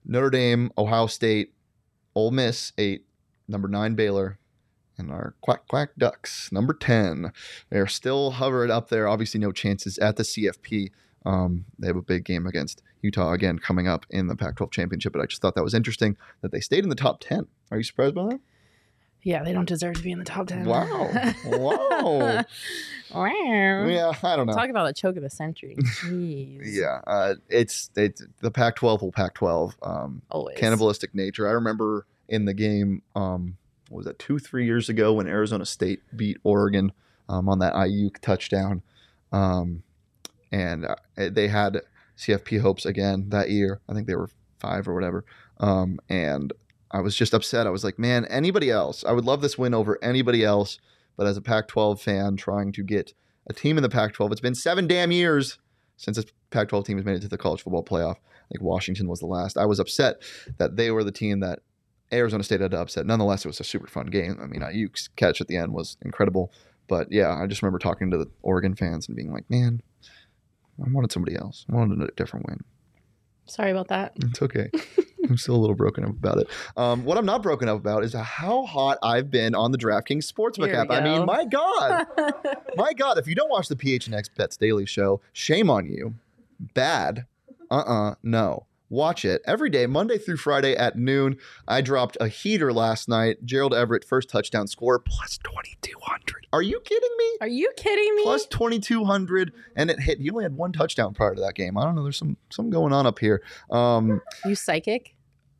Notre 0.04 0.30
Dame, 0.30 0.70
Ohio 0.76 1.06
State, 1.06 1.52
Ole 2.14 2.30
Miss 2.30 2.72
8, 2.78 3.04
number 3.48 3.68
9, 3.68 3.94
Baylor, 3.94 4.38
and 4.98 5.10
our 5.10 5.34
quack 5.40 5.66
quack 5.68 5.90
ducks 5.98 6.50
number 6.52 6.72
10 6.72 7.32
they're 7.70 7.86
still 7.86 8.32
hovered 8.32 8.70
up 8.70 8.88
there. 8.88 9.08
Obviously 9.08 9.40
no 9.40 9.52
chances 9.52 9.98
at 9.98 10.16
the 10.16 10.22
cfp 10.22 10.90
um, 11.26 11.64
they 11.78 11.86
have 11.86 11.96
a 11.96 12.02
big 12.02 12.24
game 12.24 12.46
against 12.46 12.82
utah 13.02 13.32
again 13.32 13.58
coming 13.58 13.88
up 13.88 14.06
in 14.10 14.26
the 14.28 14.36
pac 14.36 14.56
12 14.56 14.70
championship 14.70 15.12
but 15.12 15.20
i 15.20 15.26
just 15.26 15.42
thought 15.42 15.54
that 15.54 15.64
was 15.64 15.74
interesting 15.74 16.16
that 16.42 16.52
they 16.52 16.60
stayed 16.60 16.84
in 16.84 16.90
the 16.90 16.94
top 16.94 17.18
10 17.20 17.46
are 17.70 17.78
you 17.78 17.82
surprised 17.82 18.14
by 18.14 18.24
that 18.26 18.40
Yeah, 19.24 19.42
they 19.42 19.52
don't 19.54 19.68
deserve 19.68 19.96
to 19.96 20.02
be 20.02 20.12
in 20.12 20.18
the 20.18 20.24
top 20.24 20.46
10. 20.48 20.66
Wow. 20.66 21.10
Wow. 21.46 22.44
wow. 23.14 23.26
yeah 23.86 24.12
i 24.22 24.36
don't 24.36 24.46
know 24.46 24.52
Talk 24.52 24.70
about 24.70 24.86
the 24.86 24.92
choke 24.92 25.16
of 25.16 25.22
the 25.22 25.30
century. 25.30 25.76
Jeez. 25.78 26.60
yeah 26.64 27.00
uh, 27.06 27.34
it's 27.48 27.90
it's 27.96 28.22
the 28.40 28.50
pac 28.50 28.76
12 28.76 29.02
will 29.02 29.12
pac 29.12 29.34
12 29.34 29.76
um, 29.82 30.22
Always. 30.30 30.58
cannibalistic 30.58 31.14
nature. 31.14 31.48
I 31.48 31.52
remember 31.52 32.06
in 32.28 32.44
the 32.44 32.54
game, 32.54 33.02
um, 33.14 33.56
what 33.88 33.98
was 33.98 34.06
that 34.06 34.18
two, 34.18 34.38
three 34.38 34.64
years 34.64 34.88
ago 34.88 35.12
when 35.12 35.26
Arizona 35.26 35.64
State 35.66 36.00
beat 36.16 36.38
Oregon 36.42 36.92
um, 37.28 37.48
on 37.48 37.58
that 37.60 37.74
IU 37.74 38.10
touchdown, 38.20 38.82
um, 39.32 39.82
and 40.50 40.86
uh, 40.86 40.96
they 41.16 41.48
had 41.48 41.80
CFP 42.18 42.60
hopes 42.60 42.84
again 42.86 43.28
that 43.30 43.50
year. 43.50 43.80
I 43.88 43.94
think 43.94 44.06
they 44.06 44.14
were 44.14 44.30
five 44.58 44.88
or 44.88 44.94
whatever, 44.94 45.24
um, 45.58 45.98
and 46.08 46.52
I 46.94 47.00
was 47.00 47.16
just 47.16 47.34
upset. 47.34 47.66
I 47.66 47.70
was 47.70 47.82
like, 47.82 47.98
man, 47.98 48.24
anybody 48.26 48.70
else? 48.70 49.02
I 49.04 49.10
would 49.10 49.24
love 49.24 49.40
this 49.40 49.58
win 49.58 49.74
over 49.74 49.98
anybody 50.00 50.44
else, 50.44 50.78
but 51.16 51.26
as 51.26 51.36
a 51.36 51.42
Pac-12 51.42 51.98
fan, 51.98 52.36
trying 52.36 52.70
to 52.70 52.84
get 52.84 53.12
a 53.48 53.52
team 53.52 53.76
in 53.76 53.82
the 53.82 53.88
Pac-12, 53.88 54.30
it's 54.30 54.40
been 54.40 54.54
seven 54.54 54.86
damn 54.86 55.10
years 55.10 55.58
since 55.96 56.18
a 56.18 56.24
Pac-12 56.50 56.86
team 56.86 56.96
has 56.96 57.04
made 57.04 57.16
it 57.16 57.22
to 57.22 57.28
the 57.28 57.36
college 57.36 57.62
football 57.62 57.82
playoff. 57.82 58.14
I 58.14 58.48
think 58.52 58.62
Washington 58.62 59.08
was 59.08 59.18
the 59.18 59.26
last. 59.26 59.58
I 59.58 59.66
was 59.66 59.80
upset 59.80 60.22
that 60.58 60.76
they 60.76 60.92
were 60.92 61.02
the 61.02 61.10
team 61.10 61.40
that 61.40 61.58
Arizona 62.12 62.44
State 62.44 62.60
had 62.60 62.70
to 62.70 62.80
upset. 62.80 63.06
Nonetheless, 63.06 63.44
it 63.44 63.48
was 63.48 63.58
a 63.58 63.64
super 63.64 63.88
fun 63.88 64.06
game. 64.06 64.38
I 64.40 64.46
mean, 64.46 64.60
Aiyuk's 64.60 65.08
catch 65.16 65.40
at 65.40 65.48
the 65.48 65.56
end 65.56 65.72
was 65.72 65.96
incredible. 66.02 66.52
But 66.86 67.10
yeah, 67.10 67.34
I 67.34 67.48
just 67.48 67.60
remember 67.60 67.80
talking 67.80 68.12
to 68.12 68.18
the 68.18 68.30
Oregon 68.42 68.76
fans 68.76 69.08
and 69.08 69.16
being 69.16 69.32
like, 69.32 69.50
man, 69.50 69.82
I 70.78 70.88
wanted 70.92 71.10
somebody 71.10 71.34
else. 71.34 71.66
I 71.68 71.74
wanted 71.74 72.00
a 72.00 72.12
different 72.12 72.46
win. 72.46 72.60
Sorry 73.46 73.72
about 73.72 73.88
that. 73.88 74.12
It's 74.16 74.40
okay. 74.40 74.70
I'm 75.28 75.36
still 75.36 75.56
a 75.56 75.58
little 75.58 75.76
broken 75.76 76.04
up 76.04 76.10
about 76.10 76.38
it. 76.38 76.48
Um, 76.76 77.04
what 77.04 77.18
I'm 77.18 77.26
not 77.26 77.42
broken 77.42 77.68
up 77.68 77.76
about 77.76 78.04
is 78.04 78.12
how 78.14 78.64
hot 78.66 78.98
I've 79.02 79.30
been 79.30 79.54
on 79.54 79.72
the 79.72 79.78
DraftKings 79.78 80.30
Sportsbook 80.30 80.66
Here 80.66 80.76
app. 80.76 80.90
I 80.90 81.00
mean, 81.00 81.24
my 81.24 81.44
God. 81.44 82.06
My 82.76 82.92
God, 82.92 83.18
if 83.18 83.28
you 83.28 83.36
don't 83.36 83.50
watch 83.50 83.68
the 83.68 83.76
PHNX 83.76 84.34
Bets 84.36 84.56
Daily 84.56 84.84
Show, 84.84 85.20
shame 85.32 85.70
on 85.70 85.86
you. 85.86 86.14
Bad. 86.58 87.26
Uh 87.70 87.74
uh 87.76 88.14
no. 88.22 88.66
Watch 88.90 89.24
it 89.24 89.42
every 89.46 89.70
day, 89.70 89.86
Monday 89.86 90.18
through 90.18 90.36
Friday 90.36 90.76
at 90.76 90.96
noon. 90.96 91.38
I 91.66 91.80
dropped 91.80 92.16
a 92.20 92.28
heater 92.28 92.72
last 92.72 93.08
night. 93.08 93.38
Gerald 93.44 93.74
Everett, 93.74 94.04
first 94.04 94.28
touchdown 94.28 94.68
score, 94.68 94.98
plus 94.98 95.38
2,200. 95.38 96.46
Are 96.52 96.62
you 96.62 96.78
kidding 96.80 97.10
me? 97.18 97.38
Are 97.40 97.48
you 97.48 97.72
kidding 97.76 98.14
me? 98.14 98.22
Plus 98.22 98.46
2,200, 98.46 99.52
and 99.74 99.90
it 99.90 99.98
hit. 100.00 100.20
You 100.20 100.32
only 100.32 100.44
had 100.44 100.56
one 100.56 100.72
touchdown 100.72 101.14
prior 101.14 101.34
to 101.34 101.40
that 101.40 101.54
game. 101.54 101.76
I 101.78 101.84
don't 101.84 101.96
know. 101.96 102.02
There's 102.04 102.18
some 102.18 102.36
something 102.50 102.70
going 102.70 102.92
on 102.92 103.06
up 103.06 103.18
here. 103.18 103.42
Um, 103.70 104.20
you 104.44 104.54
psychic? 104.54 105.13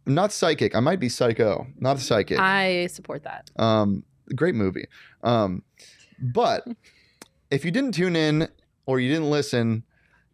I'm 0.06 0.14
not 0.14 0.32
psychic. 0.32 0.74
I 0.74 0.80
might 0.80 1.00
be 1.00 1.08
psycho. 1.08 1.66
Not 1.78 1.96
a 1.96 2.00
psychic. 2.00 2.38
I 2.38 2.86
support 2.88 3.24
that. 3.24 3.50
Um, 3.56 4.04
great 4.34 4.54
movie. 4.54 4.86
Um, 5.22 5.62
but 6.20 6.66
if 7.50 7.64
you 7.64 7.70
didn't 7.70 7.92
tune 7.92 8.16
in 8.16 8.48
or 8.86 9.00
you 9.00 9.08
didn't 9.10 9.30
listen, 9.30 9.84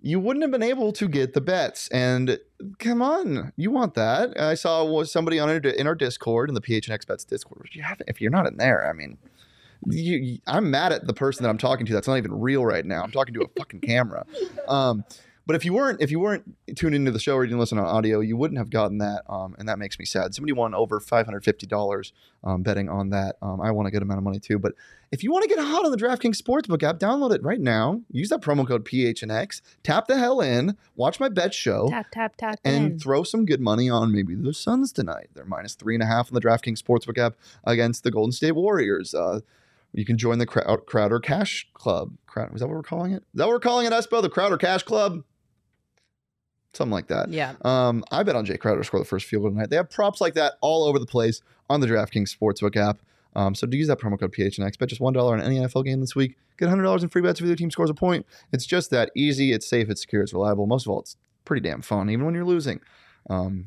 you 0.02 0.18
wouldn't 0.18 0.42
have 0.42 0.50
been 0.50 0.62
able 0.62 0.92
to 0.92 1.08
get 1.08 1.34
the 1.34 1.40
bets. 1.40 1.88
And 1.88 2.38
come 2.78 3.00
on, 3.02 3.52
you 3.56 3.70
want 3.70 3.94
that? 3.94 4.38
I 4.40 4.54
saw 4.54 5.02
somebody 5.04 5.38
on 5.38 5.48
our, 5.48 5.56
in 5.58 5.86
our 5.86 5.94
Discord 5.94 6.48
in 6.48 6.54
the 6.54 6.60
PHNX 6.60 7.06
Bets 7.06 7.24
Discord. 7.24 7.66
If, 7.68 7.76
you 7.76 7.82
haven't, 7.82 8.08
if 8.08 8.20
you're 8.20 8.30
not 8.30 8.46
in 8.46 8.56
there, 8.56 8.88
I 8.88 8.92
mean, 8.92 9.18
you, 9.86 10.16
you- 10.18 10.38
I'm 10.46 10.70
mad 10.70 10.92
at 10.92 11.06
the 11.06 11.14
person 11.14 11.42
that 11.44 11.48
I'm 11.50 11.58
talking 11.58 11.86
to. 11.86 11.92
That's 11.92 12.08
not 12.08 12.16
even 12.16 12.32
real 12.40 12.64
right 12.64 12.84
now. 12.84 13.02
I'm 13.02 13.10
talking 13.12 13.34
to 13.34 13.42
a 13.42 13.48
fucking 13.58 13.80
camera. 13.80 14.26
Um, 14.68 15.04
but 15.50 15.56
if 15.56 15.64
you 15.64 15.72
weren't 15.72 16.00
if 16.00 16.12
you 16.12 16.20
weren't 16.20 16.56
tuned 16.76 16.94
into 16.94 17.10
the 17.10 17.18
show 17.18 17.34
or 17.34 17.42
you 17.42 17.48
didn't 17.48 17.58
listen 17.58 17.76
on 17.76 17.84
audio, 17.84 18.20
you 18.20 18.36
wouldn't 18.36 18.58
have 18.58 18.70
gotten 18.70 18.98
that, 18.98 19.24
um, 19.28 19.56
and 19.58 19.68
that 19.68 19.80
makes 19.80 19.98
me 19.98 20.04
sad. 20.04 20.32
Somebody 20.32 20.52
won 20.52 20.76
over 20.76 21.00
five 21.00 21.26
hundred 21.26 21.42
fifty 21.42 21.66
dollars 21.66 22.12
um, 22.44 22.62
betting 22.62 22.88
on 22.88 23.10
that. 23.10 23.34
Um, 23.42 23.60
I 23.60 23.72
want 23.72 23.88
a 23.88 23.90
good 23.90 24.00
amount 24.00 24.18
of 24.18 24.22
money 24.22 24.38
too. 24.38 24.60
But 24.60 24.74
if 25.10 25.24
you 25.24 25.32
want 25.32 25.42
to 25.42 25.48
get 25.48 25.58
hot 25.58 25.84
on 25.84 25.90
the 25.90 25.96
DraftKings 25.96 26.40
Sportsbook 26.40 26.84
app, 26.84 27.00
download 27.00 27.34
it 27.34 27.42
right 27.42 27.58
now. 27.58 28.00
Use 28.12 28.28
that 28.28 28.42
promo 28.42 28.64
code 28.64 28.84
PHNX. 28.84 29.60
Tap 29.82 30.06
the 30.06 30.18
hell 30.18 30.40
in. 30.40 30.76
Watch 30.94 31.18
my 31.18 31.28
bet 31.28 31.52
show. 31.52 31.88
Tap 31.88 32.12
tap 32.12 32.36
tap. 32.36 32.60
and 32.64 32.92
in. 32.92 32.98
throw 33.00 33.24
some 33.24 33.44
good 33.44 33.60
money 33.60 33.90
on 33.90 34.12
maybe 34.12 34.36
the 34.36 34.54
Suns 34.54 34.92
tonight. 34.92 35.30
They're 35.34 35.44
minus 35.44 35.74
three 35.74 35.96
and 35.96 36.02
a 36.04 36.06
half 36.06 36.28
on 36.28 36.34
the 36.34 36.40
DraftKings 36.40 36.80
Sportsbook 36.80 37.18
app 37.18 37.34
against 37.64 38.04
the 38.04 38.12
Golden 38.12 38.30
State 38.30 38.52
Warriors. 38.52 39.14
Uh, 39.14 39.40
you 39.92 40.04
can 40.04 40.16
join 40.16 40.38
the 40.38 40.46
Crowder 40.46 41.18
Cash 41.18 41.68
Club. 41.74 42.12
Crowd, 42.26 42.54
is 42.54 42.60
that 42.60 42.68
what 42.68 42.76
we're 42.76 42.82
calling 42.84 43.10
it? 43.10 43.24
Is 43.34 43.38
that 43.38 43.46
what 43.46 43.54
we're 43.54 43.58
calling 43.58 43.86
it, 43.86 43.92
Espo? 43.92 44.22
The 44.22 44.30
Crowder 44.30 44.56
Cash 44.56 44.84
Club? 44.84 45.24
Something 46.72 46.92
like 46.92 47.08
that. 47.08 47.30
yeah. 47.30 47.54
Um, 47.62 48.04
I 48.12 48.22
bet 48.22 48.36
on 48.36 48.46
Jae 48.46 48.58
Crowder 48.58 48.80
to 48.80 48.84
score 48.84 49.00
the 49.00 49.06
first 49.06 49.26
field 49.26 49.42
goal 49.42 49.50
tonight. 49.50 49.70
They 49.70 49.76
have 49.76 49.90
props 49.90 50.20
like 50.20 50.34
that 50.34 50.54
all 50.60 50.84
over 50.84 50.98
the 50.98 51.06
place 51.06 51.40
on 51.68 51.80
the 51.80 51.86
DraftKings 51.86 52.36
Sportsbook 52.36 52.76
app. 52.76 53.00
Um, 53.36 53.54
so 53.54 53.66
to 53.66 53.76
use 53.76 53.88
that 53.88 53.98
promo 54.00 54.18
code 54.18 54.32
PHNX, 54.32 54.78
bet 54.78 54.88
just 54.88 55.00
one 55.00 55.12
dollar 55.12 55.34
on 55.34 55.40
any 55.42 55.58
NFL 55.58 55.84
game 55.84 56.00
this 56.00 56.14
week. 56.14 56.36
Get 56.58 56.68
hundred 56.68 56.84
dollars 56.84 57.02
in 57.02 57.08
free 57.08 57.22
bets 57.22 57.40
if 57.40 57.46
your 57.46 57.56
team 57.56 57.70
scores 57.70 57.90
a 57.90 57.94
point. 57.94 58.26
It's 58.52 58.66
just 58.66 58.90
that 58.90 59.10
easy. 59.16 59.52
It's 59.52 59.66
safe. 59.66 59.88
It's 59.88 60.00
secure. 60.02 60.22
It's 60.22 60.32
reliable. 60.32 60.66
Most 60.66 60.86
of 60.86 60.90
all, 60.90 61.00
it's 61.00 61.16
pretty 61.44 61.68
damn 61.68 61.82
fun, 61.82 62.10
even 62.10 62.24
when 62.24 62.34
you're 62.34 62.44
losing. 62.44 62.80
Um, 63.28 63.66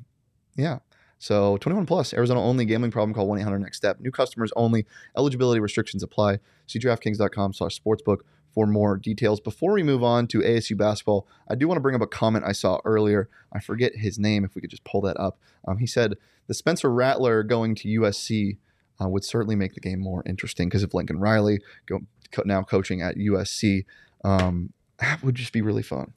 yeah. 0.55 0.79
So 1.19 1.55
21 1.57 1.85
plus, 1.85 2.13
Arizona 2.13 2.41
only 2.41 2.65
gambling 2.65 2.91
problem 2.91 3.13
call 3.13 3.27
1 3.27 3.39
800 3.39 3.59
next 3.59 3.77
step. 3.77 4.01
New 4.01 4.11
customers 4.11 4.51
only. 4.57 4.85
Eligibility 5.17 5.61
restrictions 5.61 6.03
apply. 6.03 6.39
See 6.67 6.79
DraftKings.com 6.79 7.53
slash 7.53 7.79
sportsbook 7.79 8.19
for 8.53 8.67
more 8.67 8.97
details. 8.97 9.39
Before 9.39 9.73
we 9.73 9.83
move 9.83 10.03
on 10.03 10.27
to 10.27 10.39
ASU 10.39 10.77
basketball, 10.77 11.27
I 11.49 11.55
do 11.55 11.67
want 11.67 11.77
to 11.77 11.81
bring 11.81 11.95
up 11.95 12.01
a 12.01 12.07
comment 12.07 12.45
I 12.45 12.51
saw 12.51 12.79
earlier. 12.85 13.29
I 13.51 13.59
forget 13.59 13.95
his 13.95 14.19
name, 14.19 14.45
if 14.45 14.55
we 14.55 14.61
could 14.61 14.69
just 14.69 14.83
pull 14.83 15.01
that 15.01 15.19
up. 15.19 15.39
Um, 15.67 15.79
he 15.79 15.87
said 15.87 16.15
the 16.47 16.53
Spencer 16.53 16.91
Rattler 16.91 17.43
going 17.43 17.75
to 17.75 17.87
USC 17.99 18.57
uh, 19.01 19.09
would 19.09 19.23
certainly 19.23 19.55
make 19.55 19.73
the 19.73 19.79
game 19.79 19.99
more 19.99 20.23
interesting 20.25 20.69
because 20.69 20.83
of 20.83 20.93
Lincoln 20.93 21.19
Riley 21.19 21.59
go, 21.87 22.01
co- 22.31 22.43
now 22.45 22.61
coaching 22.61 23.01
at 23.01 23.15
USC. 23.15 23.85
Um, 24.23 24.71
that 24.99 25.23
would 25.23 25.35
just 25.35 25.51
be 25.51 25.61
really 25.61 25.83
fun. 25.83 26.13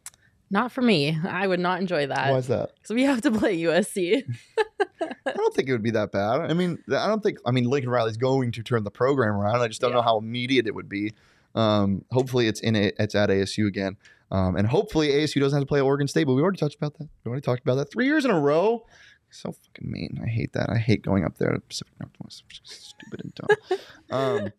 Not 0.51 0.71
for 0.71 0.83
me. 0.83 1.19
I 1.27 1.47
would 1.47 1.59
not 1.59 1.81
enjoy 1.81 2.07
that. 2.07 2.31
Why 2.31 2.39
is 2.39 2.47
that? 2.49 2.73
Because 2.77 2.95
we 2.95 3.03
have 3.03 3.21
to 3.23 3.33
play 3.33 3.59
USC. 3.63 4.23
I 5.27 5.33
don't 5.33 5.55
think 5.55 5.69
it 5.69 5.73
would 5.73 5.83
be 5.83 5.91
that 5.91 6.13
bad. 6.13 6.43
I 6.43 6.55
mean, 6.55 6.79
I 6.89 7.09
don't 7.09 7.21
think. 7.21 7.39
I 7.45 7.51
mean, 7.51 7.65
Lincoln 7.65 7.91
Riley's 7.91 8.17
going 8.17 8.53
to 8.53 8.63
turn 8.63 8.85
the 8.85 8.91
program 8.91 9.35
around. 9.35 9.61
I 9.61 9.67
just 9.67 9.81
don't 9.81 9.93
know 9.93 10.03
how 10.03 10.19
immediate 10.19 10.69
it 10.69 10.75
would 10.75 10.89
be. 10.89 11.15
Um, 11.57 12.05
hopefully, 12.11 12.47
it's 12.47 12.61
in 12.61 12.77
a, 12.77 12.93
it's 12.99 13.15
at 13.15 13.31
ASU 13.31 13.67
again, 13.67 13.97
um, 14.31 14.57
and 14.57 14.69
hopefully 14.69 15.09
ASU 15.09 15.41
doesn't 15.41 15.57
have 15.57 15.63
to 15.63 15.69
play 15.69 15.81
Oregon 15.81 16.07
State. 16.07 16.25
But 16.25 16.35
we 16.35 16.43
already 16.43 16.59
talked 16.59 16.75
about 16.75 16.99
that. 16.99 17.09
We 17.25 17.29
already 17.29 17.43
talked 17.43 17.63
about 17.63 17.77
that 17.77 17.91
three 17.91 18.07
years 18.07 18.25
in 18.25 18.31
a 18.31 18.39
row. 18.39 18.87
So 19.31 19.53
fucking 19.53 19.91
mean. 19.91 20.21
I 20.23 20.29
hate 20.29 20.53
that. 20.53 20.71
I 20.71 20.79
hate 20.79 21.03
going 21.03 21.25
up 21.25 21.39
there 21.39 21.51
to 21.51 21.61
Pacific 21.61 21.93
Northwest. 22.01 22.45
Stupid 22.63 23.23
and 23.25 23.35
dumb. 23.35 23.79
um, 24.11 24.53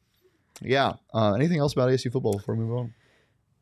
yeah. 0.61 0.93
Uh, 1.13 1.33
anything 1.33 1.59
else 1.59 1.73
about 1.73 1.89
ASU 1.89 2.11
football 2.11 2.33
before 2.33 2.55
we 2.55 2.65
move 2.65 2.77
on? 2.77 2.93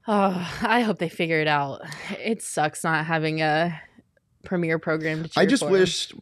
Oh, 0.08 0.58
I 0.62 0.82
hope 0.82 1.00
they 1.00 1.10
figure 1.10 1.40
it 1.40 1.48
out. 1.48 1.82
It 2.20 2.42
sucks 2.42 2.84
not 2.84 3.06
having 3.06 3.42
a 3.42 3.80
premier 4.44 4.78
program 4.78 5.26
I 5.36 5.46
just 5.46 5.64
for. 5.64 5.70
wish 5.70 6.14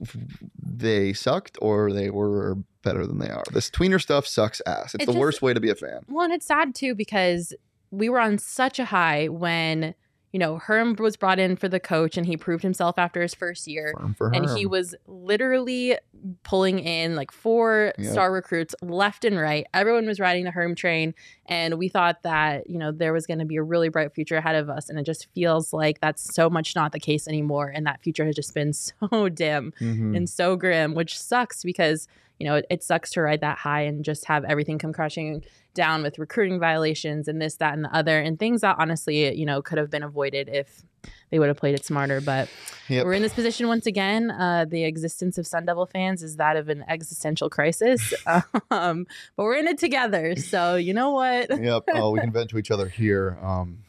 they 0.58 1.14
sucked 1.14 1.58
or 1.62 1.92
they 1.92 2.10
were 2.10 2.58
better 2.84 3.08
than 3.08 3.18
they 3.20 3.30
are. 3.30 3.44
This 3.52 3.70
tweener 3.70 4.02
stuff 4.02 4.28
sucks 4.28 4.62
ass. 4.68 4.94
It's 4.94 5.04
It 5.04 5.08
the 5.08 5.14
just- 5.14 5.18
worst 5.20 5.42
way 5.42 5.54
to 5.54 5.60
be 5.60 5.70
a 5.70 5.76
fan. 5.76 6.02
Well, 6.08 6.26
and 6.26 6.34
it's 6.34 6.46
sad 6.46 6.76
too 6.76 6.94
because 6.96 7.54
we 7.92 8.10
were 8.10 8.20
on 8.20 8.38
such 8.38 8.80
a 8.80 8.86
high 8.86 9.28
when, 9.30 9.94
you 10.32 10.40
know, 10.40 10.58
Herm 10.58 10.96
was 10.98 11.16
brought 11.16 11.38
in 11.38 11.56
for 11.56 11.68
the 11.70 11.80
coach 11.80 12.18
and 12.18 12.26
he 12.26 12.36
proved 12.38 12.64
himself 12.64 12.98
after 12.98 13.22
his 13.22 13.36
first 13.36 13.68
year. 13.68 13.94
And 14.20 14.50
he 14.58 14.66
was 14.66 14.96
literally 15.06 15.96
pulling 16.44 16.80
in 16.80 17.16
like 17.16 17.32
four 17.32 17.94
Yep. 18.00 18.12
star 18.12 18.32
recruits 18.32 18.74
left 18.82 19.26
and 19.26 19.38
right. 19.38 19.68
Everyone 19.76 20.08
was 20.08 20.20
riding 20.20 20.44
the 20.44 20.50
Herm 20.52 20.74
train. 20.74 21.14
And 21.46 21.76
we 21.76 21.88
thought 21.88 22.24
that, 22.24 22.68
you 22.68 22.80
know, 22.80 22.92
there 22.92 23.14
was 23.14 23.28
going 23.28 23.40
to 23.40 23.46
be 23.46 23.58
a 23.58 23.64
really 23.64 23.90
bright 23.90 24.12
future 24.16 24.38
ahead 24.38 24.56
of 24.56 24.70
us. 24.72 24.90
And 24.90 24.98
it 24.98 25.04
just 25.04 25.28
feels 25.36 25.72
like 25.72 26.00
that's 26.02 26.34
so 26.34 26.50
much 26.50 26.76
not 26.76 26.94
the 26.94 27.00
case 27.00 27.28
anymore. 27.28 27.72
And 27.74 27.86
that 27.86 28.02
future 28.02 28.26
has 28.26 28.36
just 28.36 28.56
been 28.56 28.74
so 28.74 29.30
dim 29.30 29.72
Mhm. 29.80 30.18
and 30.18 30.28
so 30.28 30.56
grim, 30.56 30.96
which 30.96 31.20
sucks 31.20 31.64
because 31.64 32.08
you 32.40 32.48
know 32.48 32.56
it, 32.56 32.66
it 32.70 32.84
sucks 32.84 33.12
to 33.12 33.22
ride 33.22 33.42
that 33.42 33.58
high 33.58 33.82
and 33.82 34.04
just 34.04 34.26
have 34.26 34.44
everything 34.46 34.78
come 34.78 34.94
crashing 34.94 35.44
down 35.74 36.04
with 36.04 36.20
recruiting 36.20 36.60
violations 36.60 37.28
and 37.28 37.42
this, 37.42 37.56
that, 37.56 37.74
and 37.74 37.84
the 37.86 37.96
other, 37.96 38.20
and 38.20 38.38
things 38.38 38.62
that 38.62 38.76
honestly 38.80 39.34
you 39.36 39.46
know 39.46 39.62
could 39.62 39.78
have 39.78 39.90
been 39.90 40.04
avoided 40.04 40.50
if 40.50 40.84
they 41.32 41.40
would 41.40 41.48
have 41.48 41.58
played 41.58 41.76
it 41.76 41.84
smarter. 41.86 42.22
But 42.22 42.50
Yep. 42.90 43.06
we're 43.06 43.14
in 43.14 43.22
this 43.22 43.34
position 43.34 43.68
once 43.68 43.86
again. 43.86 44.30
Uh, 44.30 44.66
the 44.68 44.84
existence 44.84 45.38
of 45.38 45.48
Sun 45.48 45.66
Devil 45.66 45.86
fans 45.86 46.22
is 46.22 46.36
that 46.36 46.58
of 46.58 46.70
an 46.70 46.84
existential 46.88 47.50
crisis, 47.50 48.14
um, 48.72 49.06
but 49.36 49.44
we're 49.44 49.56
in 49.56 49.68
it 49.68 49.78
together. 49.78 50.36
So 50.36 50.76
you 50.76 50.94
know 50.94 51.12
what? 51.12 51.50
yep. 51.62 51.84
Oh, 51.94 52.12
we 52.12 52.20
can 52.20 52.32
vent 52.32 52.50
to 52.52 52.58
each 52.58 52.72
other 52.72 52.88
here. 52.90 53.38
Um, 53.42 53.80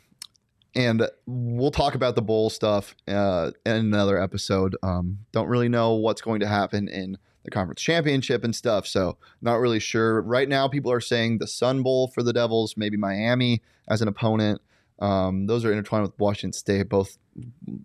and 0.77 1.09
we'll 1.27 1.71
talk 1.71 1.95
about 1.95 2.17
the 2.17 2.23
bowl 2.23 2.51
stuff 2.51 2.95
uh, 3.07 3.53
in 3.65 3.73
another 3.77 4.21
episode. 4.21 4.77
Um, 4.83 5.19
don't 5.33 5.47
really 5.49 5.69
know 5.69 5.95
what's 5.95 6.21
going 6.21 6.41
to 6.41 6.49
happen 6.49 6.89
in 6.89 7.19
the 7.45 7.51
conference 7.51 7.83
championship 7.83 8.45
and 8.45 8.55
stuff, 8.55 8.87
so 8.87 9.19
not 9.43 9.57
really 9.57 9.81
sure. 9.81 10.23
Right 10.23 10.49
now, 10.49 10.67
people 10.69 10.91
are 10.91 11.01
saying 11.01 11.39
the 11.39 11.47
Sun 11.47 11.83
Bowl 11.83 12.09
for 12.09 12.23
the 12.23 12.33
Devils, 12.33 12.75
maybe 12.77 12.97
Miami 12.97 13.63
as 13.89 14.03
an 14.03 14.09
opponent. 14.09 14.61
Um, 14.99 15.47
those 15.47 15.65
are 15.65 15.73
intertwined 15.73 16.05
with 16.05 16.19
Washington 16.19 16.53
State. 16.53 16.89
Both 16.89 17.19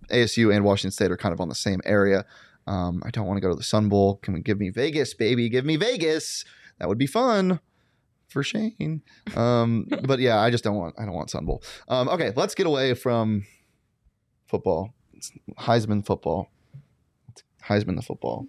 ASU 0.09 0.53
and 0.55 0.63
Washington 0.63 0.91
State 0.91 1.11
are 1.11 1.17
kind 1.17 1.33
of 1.33 1.41
on 1.41 1.49
the 1.49 1.55
same 1.55 1.81
area. 1.85 2.25
Um, 2.67 3.01
I 3.05 3.09
don't 3.09 3.25
want 3.25 3.37
to 3.37 3.41
go 3.41 3.49
to 3.49 3.55
the 3.55 3.63
Sun 3.63 3.89
Bowl. 3.89 4.17
Can 4.17 4.33
we 4.33 4.41
give 4.41 4.59
me 4.59 4.69
Vegas, 4.69 5.13
baby? 5.13 5.49
Give 5.49 5.65
me 5.65 5.75
Vegas. 5.75 6.45
That 6.77 6.87
would 6.87 6.97
be 6.97 7.07
fun 7.07 7.59
for 8.29 8.43
Shane. 8.43 9.01
Um, 9.35 9.87
but 10.03 10.19
yeah, 10.19 10.39
I 10.39 10.49
just 10.49 10.63
don't 10.63 10.75
want 10.75 10.95
I 10.97 11.05
don't 11.05 11.15
want 11.15 11.29
Sun 11.29 11.45
Bowl. 11.45 11.63
Um, 11.87 12.07
okay, 12.09 12.31
let's 12.35 12.55
get 12.55 12.67
away 12.67 12.93
from 12.93 13.45
football. 14.47 14.93
It's 15.13 15.31
Heisman 15.57 16.05
football. 16.05 16.49
It's 17.29 17.43
Heisman 17.65 17.95
the 17.95 18.01
football. 18.01 18.47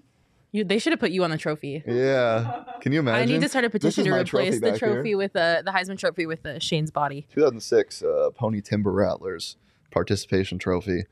You, 0.52 0.64
they 0.64 0.78
should 0.78 0.92
have 0.92 1.00
put 1.00 1.10
you 1.12 1.22
on 1.22 1.30
the 1.30 1.38
trophy. 1.38 1.82
Yeah. 1.86 2.64
Can 2.80 2.92
you 2.92 3.00
imagine? 3.00 3.22
I 3.22 3.32
need 3.32 3.40
to 3.42 3.48
start 3.48 3.64
a 3.64 3.70
petition 3.70 4.04
to 4.04 4.10
replace 4.12 4.26
trophy 4.28 4.50
the 4.58 4.70
back 4.72 4.80
here. 4.80 4.94
trophy 4.94 5.14
with 5.14 5.32
the 5.32 5.62
the 5.64 5.70
Heisman 5.70 5.96
Trophy 5.98 6.26
with 6.26 6.42
the 6.42 6.58
Shane's 6.60 6.90
body. 6.90 7.26
2006 7.32 8.02
uh, 8.02 8.30
Pony 8.34 8.60
Timber 8.60 8.90
Rattlers 8.92 9.56
participation 9.90 10.58
trophy. 10.58 11.04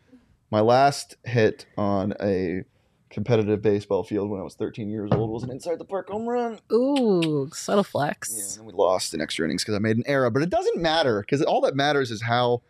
My 0.51 0.61
last 0.61 1.17
hit 1.25 1.67
on 1.77 2.15
a 2.21 2.63
competitive 3.11 3.63
baseball 3.63 4.03
field 4.03 4.29
when 4.31 4.41
I 4.41 4.45
was 4.45 4.55
13 4.55 4.89
years 4.91 5.11
old 5.13 5.31
was 5.31 5.43
an 5.43 5.51
inside 5.51 5.79
the 5.79 5.85
park 5.85 6.09
home 6.09 6.29
run. 6.29 6.59
Ooh, 6.73 7.49
subtle 7.53 7.79
Yeah, 7.85 7.91
flex. 7.91 8.57
and 8.57 8.67
we 8.67 8.73
lost 8.73 9.15
in 9.15 9.21
extra 9.21 9.45
innings 9.47 9.63
because 9.63 9.75
I 9.77 9.79
made 9.79 9.97
an 9.97 10.05
error, 10.07 10.31
but 10.31 10.43
it 10.43 10.51
doesn't 10.51 10.77
matter 10.81 11.21
because 11.21 11.43
all 11.43 11.61
that 11.63 11.75
matters 11.77 12.11
is 12.11 12.23
how 12.23 12.63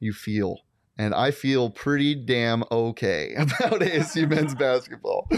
you 0.00 0.12
feel. 0.12 0.60
And 0.96 1.12
I 1.14 1.32
feel 1.32 1.70
pretty 1.70 2.14
damn 2.14 2.62
okay 2.70 3.34
about 3.38 3.80
ASU 3.80 4.28
men's 4.28 4.54
basketball. 4.54 5.28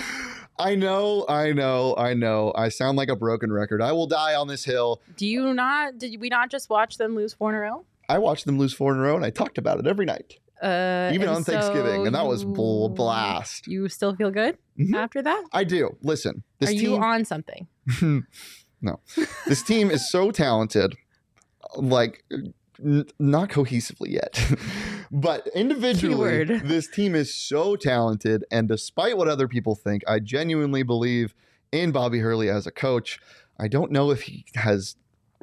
I 0.58 0.74
know, 0.74 1.24
I 1.28 1.52
know, 1.52 1.94
I 1.98 2.14
know. 2.14 2.52
I 2.56 2.68
sound 2.70 2.96
like 2.96 3.08
a 3.08 3.16
broken 3.16 3.52
record. 3.52 3.82
I 3.82 3.92
will 3.92 4.06
die 4.06 4.34
on 4.34 4.48
this 4.48 4.64
hill. 4.64 5.02
Do 5.16 5.26
you 5.26 5.52
not? 5.52 5.98
Did 5.98 6.18
we 6.20 6.28
not 6.28 6.50
just 6.50 6.70
watch 6.70 6.96
them 6.98 7.14
lose 7.14 7.34
four 7.34 7.50
in 7.50 7.56
a 7.56 7.60
row? 7.60 7.84
I 8.08 8.18
watched 8.18 8.46
them 8.46 8.58
lose 8.58 8.72
four 8.72 8.92
in 8.92 8.98
a 8.98 9.02
row, 9.02 9.16
and 9.16 9.24
I 9.24 9.30
talked 9.30 9.58
about 9.58 9.78
it 9.80 9.86
every 9.86 10.06
night, 10.06 10.34
Uh, 10.62 11.10
even 11.12 11.28
on 11.28 11.44
Thanksgiving, 11.44 12.06
and 12.06 12.14
that 12.14 12.24
was 12.26 12.44
bl- 12.44 12.84
you- 12.84 12.94
blast. 12.94 13.66
You 13.66 13.88
still 13.88 14.14
feel 14.16 14.30
good 14.30 14.56
Mhm. 14.78 14.94
after 14.96 15.20
that? 15.22 15.44
I 15.52 15.64
do. 15.64 15.96
Listen, 16.02 16.42
this 16.60 16.70
Are 16.70 16.72
you 16.72 16.90
team. 16.92 17.02
on 17.02 17.24
something? 17.26 17.66
no, 18.80 19.00
this 19.46 19.62
team 19.62 19.90
is 19.90 20.10
so 20.10 20.30
talented, 20.30 20.94
like 21.76 22.24
n- 22.82 23.04
not 23.18 23.50
cohesively 23.50 24.10
yet, 24.12 24.34
but 25.10 25.46
individually, 25.54 26.14
Keyword. 26.14 26.48
this 26.64 26.88
team 26.88 27.14
is 27.14 27.32
so 27.32 27.76
talented. 27.76 28.44
And 28.50 28.68
despite 28.68 29.16
what 29.16 29.28
other 29.28 29.48
people 29.48 29.74
think, 29.74 30.02
I 30.08 30.20
genuinely 30.20 30.82
believe 30.82 31.34
in 31.72 31.92
Bobby 31.92 32.18
Hurley 32.18 32.48
as 32.48 32.66
a 32.66 32.70
coach. 32.70 33.20
I 33.58 33.68
don't 33.68 33.90
know 33.90 34.10
if 34.10 34.22
he 34.22 34.44
has 34.54 34.96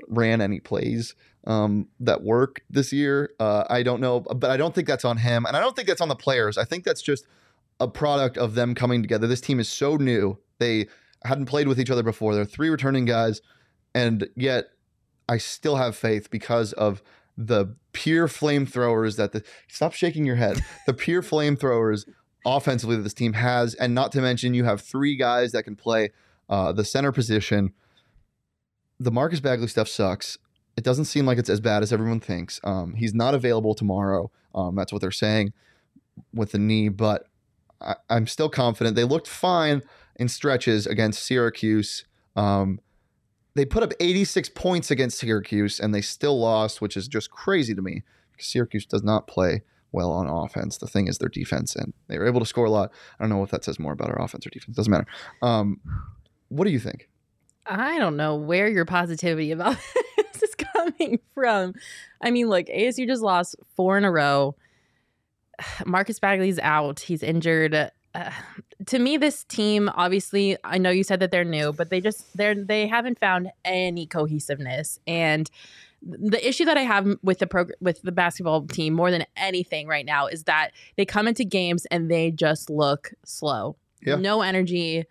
ran 0.07 0.41
any 0.41 0.59
plays 0.59 1.15
um, 1.45 1.87
that 1.99 2.23
worked 2.23 2.61
this 2.69 2.93
year. 2.93 3.31
Uh, 3.39 3.63
I 3.69 3.83
don't 3.83 4.01
know, 4.01 4.21
but 4.21 4.49
I 4.49 4.57
don't 4.57 4.73
think 4.73 4.87
that's 4.87 5.05
on 5.05 5.17
him, 5.17 5.45
and 5.45 5.57
I 5.57 5.59
don't 5.59 5.75
think 5.75 5.87
that's 5.87 6.01
on 6.01 6.09
the 6.09 6.15
players. 6.15 6.57
I 6.57 6.63
think 6.63 6.83
that's 6.83 7.01
just 7.01 7.25
a 7.79 7.87
product 7.87 8.37
of 8.37 8.55
them 8.55 8.75
coming 8.75 9.01
together. 9.01 9.27
This 9.27 9.41
team 9.41 9.59
is 9.59 9.69
so 9.69 9.95
new; 9.95 10.37
they 10.59 10.87
hadn't 11.25 11.45
played 11.45 11.67
with 11.67 11.79
each 11.79 11.89
other 11.89 12.03
before. 12.03 12.35
They're 12.35 12.45
three 12.45 12.69
returning 12.69 13.05
guys, 13.05 13.41
and 13.93 14.27
yet 14.35 14.67
I 15.27 15.37
still 15.37 15.77
have 15.77 15.95
faith 15.95 16.29
because 16.29 16.73
of 16.73 17.01
the 17.37 17.75
pure 17.93 18.27
flamethrowers 18.27 19.17
that 19.17 19.31
the 19.31 19.43
stop 19.67 19.93
shaking 19.93 20.25
your 20.25 20.35
head. 20.35 20.63
The 20.85 20.93
pure 20.93 21.21
flamethrowers 21.23 22.07
offensively 22.45 22.95
that 22.97 23.03
this 23.03 23.13
team 23.13 23.33
has, 23.33 23.73
and 23.75 23.95
not 23.95 24.11
to 24.11 24.21
mention 24.21 24.53
you 24.53 24.65
have 24.65 24.81
three 24.81 25.15
guys 25.15 25.51
that 25.53 25.63
can 25.63 25.75
play 25.75 26.09
uh, 26.49 26.71
the 26.73 26.85
center 26.85 27.11
position. 27.11 27.73
The 28.99 29.11
Marcus 29.11 29.39
Bagley 29.39 29.67
stuff 29.67 29.87
sucks. 29.87 30.37
It 30.75 30.83
doesn't 30.83 31.05
seem 31.05 31.25
like 31.25 31.37
it's 31.37 31.49
as 31.49 31.59
bad 31.59 31.83
as 31.83 31.93
everyone 31.93 32.19
thinks. 32.19 32.59
Um, 32.63 32.95
he's 32.95 33.13
not 33.13 33.33
available 33.33 33.75
tomorrow. 33.75 34.31
Um, 34.55 34.75
that's 34.75 34.91
what 34.91 35.01
they're 35.01 35.11
saying 35.11 35.53
with 36.33 36.51
the 36.51 36.59
knee, 36.59 36.89
but 36.89 37.27
I, 37.81 37.95
am 38.09 38.27
still 38.27 38.49
confident. 38.49 38.95
They 38.95 39.03
looked 39.03 39.27
fine 39.27 39.83
in 40.15 40.27
stretches 40.27 40.87
against 40.87 41.23
Syracuse. 41.23 42.05
Um, 42.35 42.79
they 43.55 43.65
put 43.65 43.83
up 43.83 43.93
86 43.99 44.49
points 44.49 44.91
against 44.91 45.19
Syracuse 45.19 45.79
and 45.79 45.93
they 45.93 46.01
still 46.01 46.39
lost, 46.39 46.81
which 46.81 46.97
is 46.97 47.07
just 47.07 47.29
crazy 47.29 47.75
to 47.75 47.81
me 47.81 48.03
because 48.31 48.47
Syracuse 48.47 48.85
does 48.85 49.03
not 49.03 49.27
play 49.27 49.61
well 49.91 50.11
on 50.11 50.27
offense. 50.27 50.77
The 50.77 50.87
thing 50.87 51.07
is 51.07 51.19
their 51.19 51.29
defense, 51.29 51.75
and 51.75 51.93
they 52.07 52.17
were 52.17 52.25
able 52.25 52.39
to 52.39 52.45
score 52.45 52.65
a 52.65 52.71
lot. 52.71 52.91
I 53.19 53.23
don't 53.23 53.29
know 53.29 53.43
if 53.43 53.51
that 53.51 53.63
says 53.63 53.79
more 53.79 53.93
about 53.93 54.09
our 54.09 54.21
offense 54.21 54.45
or 54.45 54.49
defense. 54.49 54.75
Doesn't 54.75 54.91
matter. 54.91 55.05
Um, 55.41 55.79
what 56.49 56.65
do 56.65 56.71
you 56.71 56.79
think? 56.79 57.09
I 57.65 57.97
don't 57.99 58.17
know 58.17 58.35
where 58.35 58.67
your 58.67 58.85
positivity 58.85 59.51
about 59.51 59.77
this 60.33 60.43
is 60.43 60.55
coming 60.55 61.19
from. 61.33 61.75
I 62.21 62.31
mean, 62.31 62.49
look, 62.49 62.65
ASU 62.65 63.07
just 63.07 63.21
lost 63.21 63.55
four 63.75 63.97
in 63.97 64.03
a 64.03 64.11
row. 64.11 64.55
Marcus 65.85 66.19
Bagley's 66.19 66.59
out. 66.59 66.99
He's 66.99 67.23
injured 67.23 67.91
uh, 68.15 68.31
to 68.85 68.99
me 68.99 69.17
this 69.17 69.43
team 69.45 69.89
obviously 69.95 70.57
i 70.63 70.77
know 70.77 70.89
you 70.89 71.03
said 71.03 71.19
that 71.19 71.31
they're 71.31 71.43
new 71.43 71.71
but 71.73 71.89
they 71.89 72.01
just 72.01 72.35
they're 72.35 72.55
they 72.55 72.87
haven't 72.87 73.19
found 73.19 73.51
any 73.65 74.05
cohesiveness 74.05 74.99
and 75.07 75.49
the 76.01 76.45
issue 76.47 76.65
that 76.65 76.77
i 76.77 76.81
have 76.81 77.07
with 77.23 77.39
the 77.39 77.47
prog- 77.47 77.73
with 77.79 78.01
the 78.01 78.11
basketball 78.11 78.65
team 78.67 78.93
more 78.93 79.11
than 79.11 79.25
anything 79.37 79.87
right 79.87 80.05
now 80.05 80.27
is 80.27 80.43
that 80.43 80.71
they 80.97 81.05
come 81.05 81.27
into 81.27 81.43
games 81.43 81.85
and 81.87 82.09
they 82.09 82.31
just 82.31 82.69
look 82.69 83.11
slow 83.23 83.75
yeah. 84.01 84.15
no 84.15 84.41
energy 84.41 85.05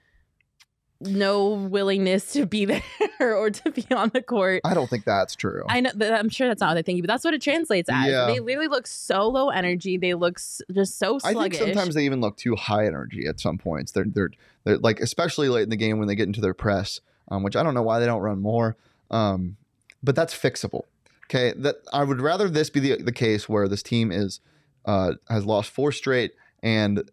no 1.06 1.48
willingness 1.48 2.32
to 2.32 2.46
be 2.46 2.64
there 3.18 3.36
or 3.36 3.50
to 3.50 3.70
be 3.70 3.86
on 3.90 4.10
the 4.10 4.22
court. 4.22 4.60
I 4.64 4.74
don't 4.74 4.88
think 4.88 5.04
that's 5.04 5.34
true. 5.34 5.64
I 5.68 5.80
know 5.80 5.90
that 5.94 6.14
I'm 6.14 6.28
sure 6.28 6.48
that's 6.48 6.60
not 6.60 6.68
what 6.68 6.74
they're 6.74 6.82
thinking, 6.82 7.02
but 7.02 7.08
that's 7.08 7.24
what 7.24 7.34
it 7.34 7.42
translates 7.42 7.88
as. 7.90 8.06
Yeah. 8.06 8.26
They 8.26 8.40
literally 8.40 8.68
look 8.68 8.86
so 8.86 9.28
low 9.28 9.50
energy. 9.50 9.96
They 9.96 10.14
look 10.14 10.38
just 10.72 10.98
so 10.98 11.18
sluggish. 11.18 11.36
I 11.36 11.42
think 11.42 11.54
sometimes 11.54 11.94
they 11.94 12.04
even 12.04 12.20
look 12.20 12.36
too 12.36 12.56
high 12.56 12.86
energy 12.86 13.26
at 13.26 13.40
some 13.40 13.58
points. 13.58 13.92
They're 13.92 14.06
they're 14.06 14.30
they're 14.64 14.78
like 14.78 15.00
especially 15.00 15.48
late 15.48 15.62
in 15.62 15.70
the 15.70 15.76
game 15.76 15.98
when 15.98 16.08
they 16.08 16.14
get 16.14 16.26
into 16.26 16.40
their 16.40 16.54
press, 16.54 17.00
um, 17.28 17.42
which 17.42 17.56
I 17.56 17.62
don't 17.62 17.74
know 17.74 17.82
why 17.82 17.98
they 17.98 18.06
don't 18.06 18.22
run 18.22 18.40
more. 18.40 18.76
Um, 19.10 19.56
but 20.02 20.16
that's 20.16 20.34
fixable. 20.34 20.84
Okay, 21.26 21.52
that 21.56 21.76
I 21.92 22.04
would 22.04 22.20
rather 22.20 22.48
this 22.48 22.70
be 22.70 22.80
the 22.80 23.02
the 23.02 23.12
case 23.12 23.48
where 23.48 23.68
this 23.68 23.82
team 23.82 24.12
is 24.12 24.40
uh, 24.84 25.14
has 25.28 25.44
lost 25.44 25.70
four 25.70 25.92
straight 25.92 26.32
and 26.62 27.10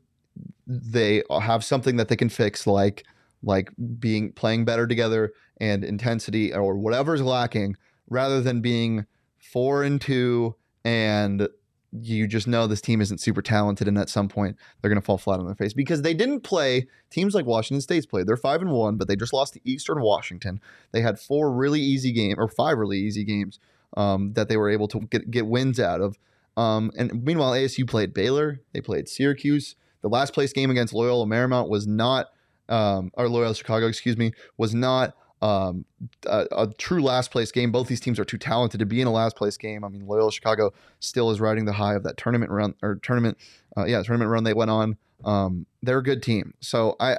they 0.67 1.23
have 1.41 1.63
something 1.63 1.95
that 1.97 2.07
they 2.07 2.15
can 2.15 2.29
fix 2.29 2.67
like 2.67 3.03
like 3.43 3.71
being 3.99 4.31
playing 4.33 4.65
better 4.65 4.87
together 4.87 5.31
and 5.59 5.83
intensity 5.83 6.53
or 6.53 6.75
whatever's 6.75 7.21
lacking 7.21 7.75
rather 8.09 8.41
than 8.41 8.61
being 8.61 9.05
four 9.37 9.83
and 9.83 10.01
two 10.01 10.55
and 10.83 11.47
you 11.91 12.27
just 12.27 12.47
know 12.47 12.67
this 12.67 12.81
team 12.81 13.01
isn't 13.01 13.19
super 13.19 13.41
talented 13.41 13.87
and 13.87 13.97
at 13.97 14.09
some 14.09 14.27
point 14.27 14.55
they're 14.81 14.89
going 14.89 15.01
to 15.01 15.05
fall 15.05 15.17
flat 15.17 15.39
on 15.39 15.45
their 15.45 15.55
face. 15.55 15.73
Because 15.73 16.01
they 16.01 16.13
didn't 16.13 16.41
play 16.41 16.87
teams 17.09 17.33
like 17.33 17.45
washington 17.45 17.81
state's 17.81 18.05
played 18.05 18.27
they're 18.27 18.37
five 18.37 18.61
and 18.61 18.71
one 18.71 18.97
but 18.97 19.07
they 19.07 19.15
just 19.15 19.33
lost 19.33 19.53
to 19.53 19.61
eastern 19.63 20.01
washington. 20.01 20.59
They 20.91 21.01
had 21.01 21.19
four 21.19 21.51
really 21.51 21.81
easy 21.81 22.11
games 22.11 22.35
or 22.37 22.47
five 22.47 22.77
really 22.77 22.99
easy 22.99 23.23
games 23.23 23.59
um, 23.97 24.33
that 24.33 24.49
they 24.49 24.57
were 24.57 24.69
able 24.69 24.87
to 24.89 24.99
get, 24.99 25.31
get 25.31 25.47
wins 25.47 25.79
out 25.79 26.01
of. 26.01 26.19
Um, 26.57 26.91
and 26.97 27.23
meanwhile 27.23 27.53
asu 27.53 27.87
played 27.87 28.13
baylor 28.13 28.59
they 28.73 28.81
played 28.81 29.07
syracuse. 29.07 29.75
The 30.01 30.09
last 30.09 30.33
place 30.33 30.53
game 30.53 30.69
against 30.69 30.93
loyola 30.93 31.25
marymount 31.25 31.69
was 31.69 31.87
not 31.87 32.27
um, 32.70 33.11
or 33.15 33.28
Loyola 33.28 33.55
Chicago, 33.55 33.88
excuse 33.88 34.17
me, 34.17 34.32
was 34.57 34.74
not 34.74 35.15
um, 35.41 35.86
a, 36.26 36.45
a, 36.51 36.67
true 36.78 37.01
last 37.01 37.32
place 37.32 37.51
game. 37.51 37.72
Both 37.72 37.88
these 37.88 37.99
teams 37.99 38.20
are 38.20 38.26
too 38.26 38.38
talented 38.38 38.80
to 38.80 38.86
be 38.86 39.01
in 39.01 39.07
a 39.07 39.11
last 39.11 39.36
place 39.36 39.57
game. 39.57 39.84
I 39.84 39.89
mean, 39.89 40.05
Loyola 40.05 40.32
Chicago 40.32 40.74
still 40.99 41.32
is 41.32 41.39
riding 41.39 41.65
the 41.65 41.74
high 41.74 41.95
of 41.95 42.03
that 42.03 42.17
tournament 42.17 42.51
run 42.51 42.76
or 42.82 42.95
tournament, 43.01 43.38
uh, 43.78 43.86
yeah, 43.86 44.01
tournament 44.03 44.30
run 44.30 44.43
they 44.43 44.53
went 44.53 44.72
on. 44.72 44.97
Um, 45.24 45.65
they're 45.82 45.99
a 45.99 46.03
good 46.03 46.24
team, 46.24 46.53
so 46.59 46.95
I. 46.99 47.17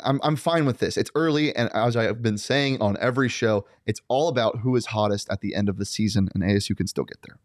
I'm, 0.00 0.20
I'm 0.24 0.34
fine 0.34 0.66
with 0.66 0.80
this. 0.80 0.96
It's 0.96 1.10
early, 1.14 1.54
and 1.54 1.70
as 1.72 1.96
I've 1.96 2.20
been 2.20 2.36
saying 2.36 2.82
on 2.82 2.96
every 3.00 3.28
show, 3.28 3.64
it's 3.86 4.00
all 4.08 4.26
about 4.26 4.58
who 4.58 4.74
is 4.74 4.86
hottest 4.86 5.30
at 5.30 5.40
the 5.40 5.54
end 5.54 5.68
of 5.68 5.78
the 5.78 5.86
season, 5.86 6.28
and 6.34 6.42
ASU 6.42 6.76
can 6.76 6.88
still 6.88 7.04
get 7.04 7.18
there. 7.22 7.38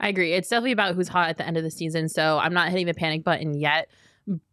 I 0.00 0.08
agree. 0.08 0.32
It's 0.32 0.48
definitely 0.48 0.72
about 0.72 0.96
who's 0.96 1.08
hot 1.08 1.28
at 1.28 1.36
the 1.36 1.46
end 1.46 1.58
of 1.58 1.62
the 1.62 1.70
season. 1.70 2.08
So 2.08 2.38
I'm 2.38 2.54
not 2.54 2.70
hitting 2.70 2.86
the 2.86 2.94
panic 2.94 3.24
button 3.24 3.54
yet. 3.54 3.88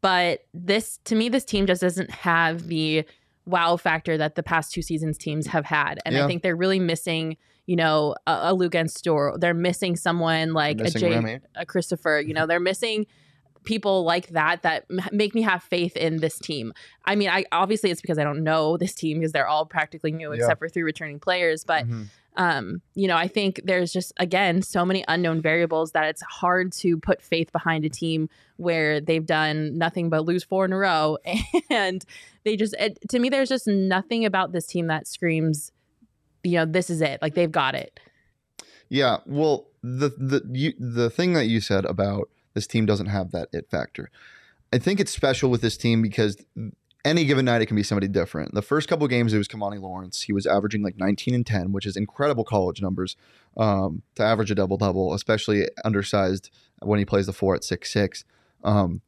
But 0.02 0.46
this, 0.54 1.00
to 1.06 1.16
me, 1.16 1.30
this 1.30 1.46
team 1.46 1.68
just 1.68 1.82
doesn't 1.82 2.10
have 2.12 2.68
the 2.68 3.06
wow 3.46 3.78
factor 3.78 4.18
that 4.18 4.36
the 4.36 4.44
past 4.44 4.74
two 4.74 4.82
seasons 4.82 5.18
teams 5.18 5.48
have 5.48 5.66
had. 5.66 6.00
And 6.06 6.16
yeah. 6.16 6.24
I 6.24 6.28
think 6.28 6.44
they're 6.44 6.56
really 6.56 6.80
missing, 6.80 7.38
you 7.66 7.76
know, 7.76 8.16
a, 8.28 8.40
a 8.44 8.54
Luke 8.54 8.76
Store. 8.88 9.36
They're 9.38 9.54
missing 9.54 9.96
someone 9.96 10.54
like 10.54 10.78
missing 10.78 11.14
a 11.14 11.22
Jay, 11.22 11.40
a 11.56 11.66
Christopher. 11.66 12.22
You 12.26 12.34
know, 12.34 12.48
they're 12.48 12.60
missing 12.60 13.06
people 13.64 14.04
like 14.04 14.30
that 14.30 14.64
that 14.64 14.86
make 15.12 15.36
me 15.36 15.42
have 15.42 15.62
faith 15.62 15.96
in 15.98 16.18
this 16.18 16.40
team. 16.40 16.74
I 17.06 17.16
mean, 17.16 17.30
I 17.30 17.46
obviously 17.52 17.92
it's 17.92 18.02
because 18.02 18.18
I 18.18 18.24
don't 18.24 18.44
know 18.44 18.78
this 18.78 18.96
team 18.96 19.20
because 19.20 19.34
they're 19.34 19.48
all 19.48 19.66
practically 19.66 20.12
new 20.12 20.32
except 20.32 20.60
for 20.60 20.70
three 20.70 20.84
returning 20.84 21.20
players, 21.20 21.64
but 21.64 21.86
mm-hmm 21.86 22.04
um, 22.40 22.82
you 22.96 23.10
know, 23.10 23.18
I 23.18 23.28
think 23.28 23.60
there's 23.66 23.92
just 23.92 24.14
again 24.18 24.62
so 24.62 24.86
many 24.86 25.04
unknown 25.10 25.42
variables 25.42 25.92
that 25.92 26.06
it's 26.06 26.22
hard 26.22 26.72
to 26.78 26.98
put 26.98 27.22
faith 27.22 27.52
behind 27.52 27.84
a 27.84 27.90
team 27.90 28.30
where 28.56 29.02
they've 29.02 29.26
done 29.26 29.78
nothing 29.78 30.10
but 30.10 30.24
lose 30.24 30.46
four 30.46 30.64
in 30.64 30.72
a 30.72 30.78
row, 30.78 31.18
and 31.70 32.06
they 32.46 32.56
just 32.56 32.74
it, 32.80 32.98
to 33.10 33.20
me, 33.20 33.28
there's 33.28 33.50
just 33.50 33.68
nothing 33.68 34.24
about 34.24 34.54
this 34.54 34.66
team 34.66 34.88
that 34.88 35.06
screams, 35.06 35.74
you 36.42 36.54
know, 36.54 36.66
this 36.66 36.90
is 36.90 37.02
it. 37.02 37.22
Like 37.22 37.36
they've 37.36 37.52
got 37.52 37.76
it. 37.76 38.00
Yeah, 38.88 39.18
well, 39.26 39.68
the 39.84 40.08
the 40.08 40.42
you, 40.50 40.74
the 40.80 41.10
thing 41.10 41.34
that 41.34 41.48
you 41.48 41.60
said 41.60 41.84
about 41.84 42.30
this 42.54 42.68
team 42.68 42.86
doesn't 42.86 43.08
have 43.08 43.32
that 43.32 43.50
it 43.52 43.70
factor. 43.70 44.10
I 44.72 44.78
think 44.78 45.02
it's 45.02 45.12
special 45.12 45.50
with 45.50 45.62
this 45.62 45.76
team 45.76 46.02
because 46.02 46.38
any 47.06 47.26
given 47.26 47.46
night 47.46 47.62
it 47.62 47.68
can 47.68 47.76
be 47.76 47.84
somebody 47.84 48.08
different. 48.08 48.54
The 48.54 48.62
first 48.62 48.90
couple 48.90 49.08
games 49.08 49.34
it 49.34 49.38
was 49.38 49.48
Kimani 49.48 49.82
Lawrence. 49.82 50.24
He 50.24 50.34
was 50.34 50.46
averaging 50.46 50.84
like 50.84 50.98
19 50.98 51.34
and 51.34 51.46
10, 51.46 51.72
which 51.72 51.86
is 51.86 51.96
incredible 51.96 52.44
college 52.44 52.82
numbers 52.82 53.16
um, 53.58 54.02
to 54.16 54.24
average 54.24 54.52
a 54.52 54.56
double 54.56 54.78
double, 54.78 55.14
especially 55.14 55.68
undersized 55.86 56.50
when 56.82 57.00
he 57.00 57.06
plays 57.06 57.26
the 57.26 57.34
four 57.34 57.56
at 57.56 57.64
six 57.64 57.92
six. 57.92 58.26
Um, 58.64 59.02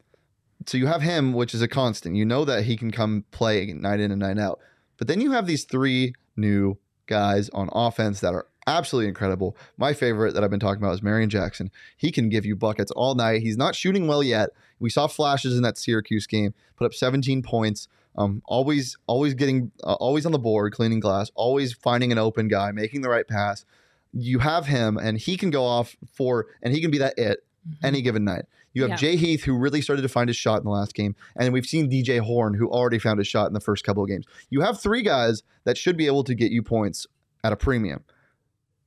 so 0.66 0.78
you 0.78 0.86
have 0.86 1.02
him, 1.02 1.32
which 1.32 1.54
is 1.54 1.62
a 1.62 1.68
constant. 1.68 2.16
You 2.16 2.24
know 2.24 2.44
that 2.44 2.64
he 2.64 2.76
can 2.76 2.90
come 2.90 3.24
play 3.30 3.66
night 3.72 4.00
in 4.00 4.10
and 4.10 4.20
night 4.20 4.38
out. 4.38 4.60
But 4.96 5.08
then 5.08 5.20
you 5.20 5.32
have 5.32 5.46
these 5.46 5.64
three 5.64 6.14
new 6.36 6.78
guys 7.06 7.48
on 7.50 7.68
offense 7.72 8.20
that 8.20 8.34
are 8.34 8.46
absolutely 8.66 9.08
incredible. 9.08 9.56
My 9.76 9.92
favorite 9.92 10.34
that 10.34 10.44
I've 10.44 10.50
been 10.50 10.60
talking 10.60 10.82
about 10.82 10.94
is 10.94 11.00
Marreon 11.00 11.28
Jackson. 11.28 11.70
He 11.96 12.10
can 12.10 12.28
give 12.28 12.44
you 12.44 12.56
buckets 12.56 12.90
all 12.92 13.14
night. 13.14 13.42
He's 13.42 13.56
not 13.56 13.74
shooting 13.74 14.06
well 14.06 14.22
yet. 14.22 14.50
We 14.78 14.90
saw 14.90 15.06
flashes 15.06 15.56
in 15.56 15.62
that 15.62 15.78
Syracuse 15.78 16.26
game. 16.26 16.54
Put 16.76 16.86
up 16.86 16.94
17 16.94 17.42
points. 17.42 17.88
Um, 18.16 18.42
always, 18.44 18.98
always 19.06 19.34
getting, 19.34 19.72
uh, 19.82 19.94
always 19.94 20.26
on 20.26 20.32
the 20.32 20.38
board, 20.38 20.72
cleaning 20.72 21.00
glass. 21.00 21.30
Always 21.34 21.72
finding 21.72 22.12
an 22.12 22.18
open 22.18 22.48
guy, 22.48 22.72
making 22.72 23.00
the 23.00 23.08
right 23.08 23.26
pass. 23.26 23.64
You 24.12 24.40
have 24.40 24.66
him, 24.66 24.98
and 24.98 25.18
he 25.18 25.36
can 25.36 25.50
go 25.50 25.64
off 25.64 25.96
for, 26.12 26.46
and 26.62 26.74
he 26.74 26.80
can 26.80 26.90
be 26.90 26.98
that 26.98 27.14
it 27.16 27.44
mm-hmm. 27.66 27.86
any 27.86 28.02
given 28.02 28.24
night. 28.24 28.44
You 28.74 28.82
have 28.82 28.90
yeah. 28.90 28.96
Jay 28.96 29.16
Heath, 29.16 29.44
who 29.44 29.56
really 29.56 29.82
started 29.82 30.02
to 30.02 30.08
find 30.08 30.28
his 30.28 30.36
shot 30.36 30.58
in 30.58 30.64
the 30.64 30.70
last 30.70 30.94
game, 30.94 31.14
and 31.36 31.52
we've 31.52 31.66
seen 31.66 31.90
DJ 31.90 32.20
Horne, 32.20 32.54
who 32.54 32.70
already 32.70 32.98
found 32.98 33.18
his 33.18 33.28
shot 33.28 33.46
in 33.46 33.52
the 33.52 33.60
first 33.60 33.84
couple 33.84 34.02
of 34.02 34.08
games. 34.08 34.26
You 34.50 34.62
have 34.62 34.80
three 34.80 35.02
guys 35.02 35.42
that 35.64 35.76
should 35.76 35.96
be 35.96 36.06
able 36.06 36.24
to 36.24 36.34
get 36.34 36.52
you 36.52 36.62
points 36.62 37.06
at 37.44 37.52
a 37.52 37.56
premium. 37.56 38.04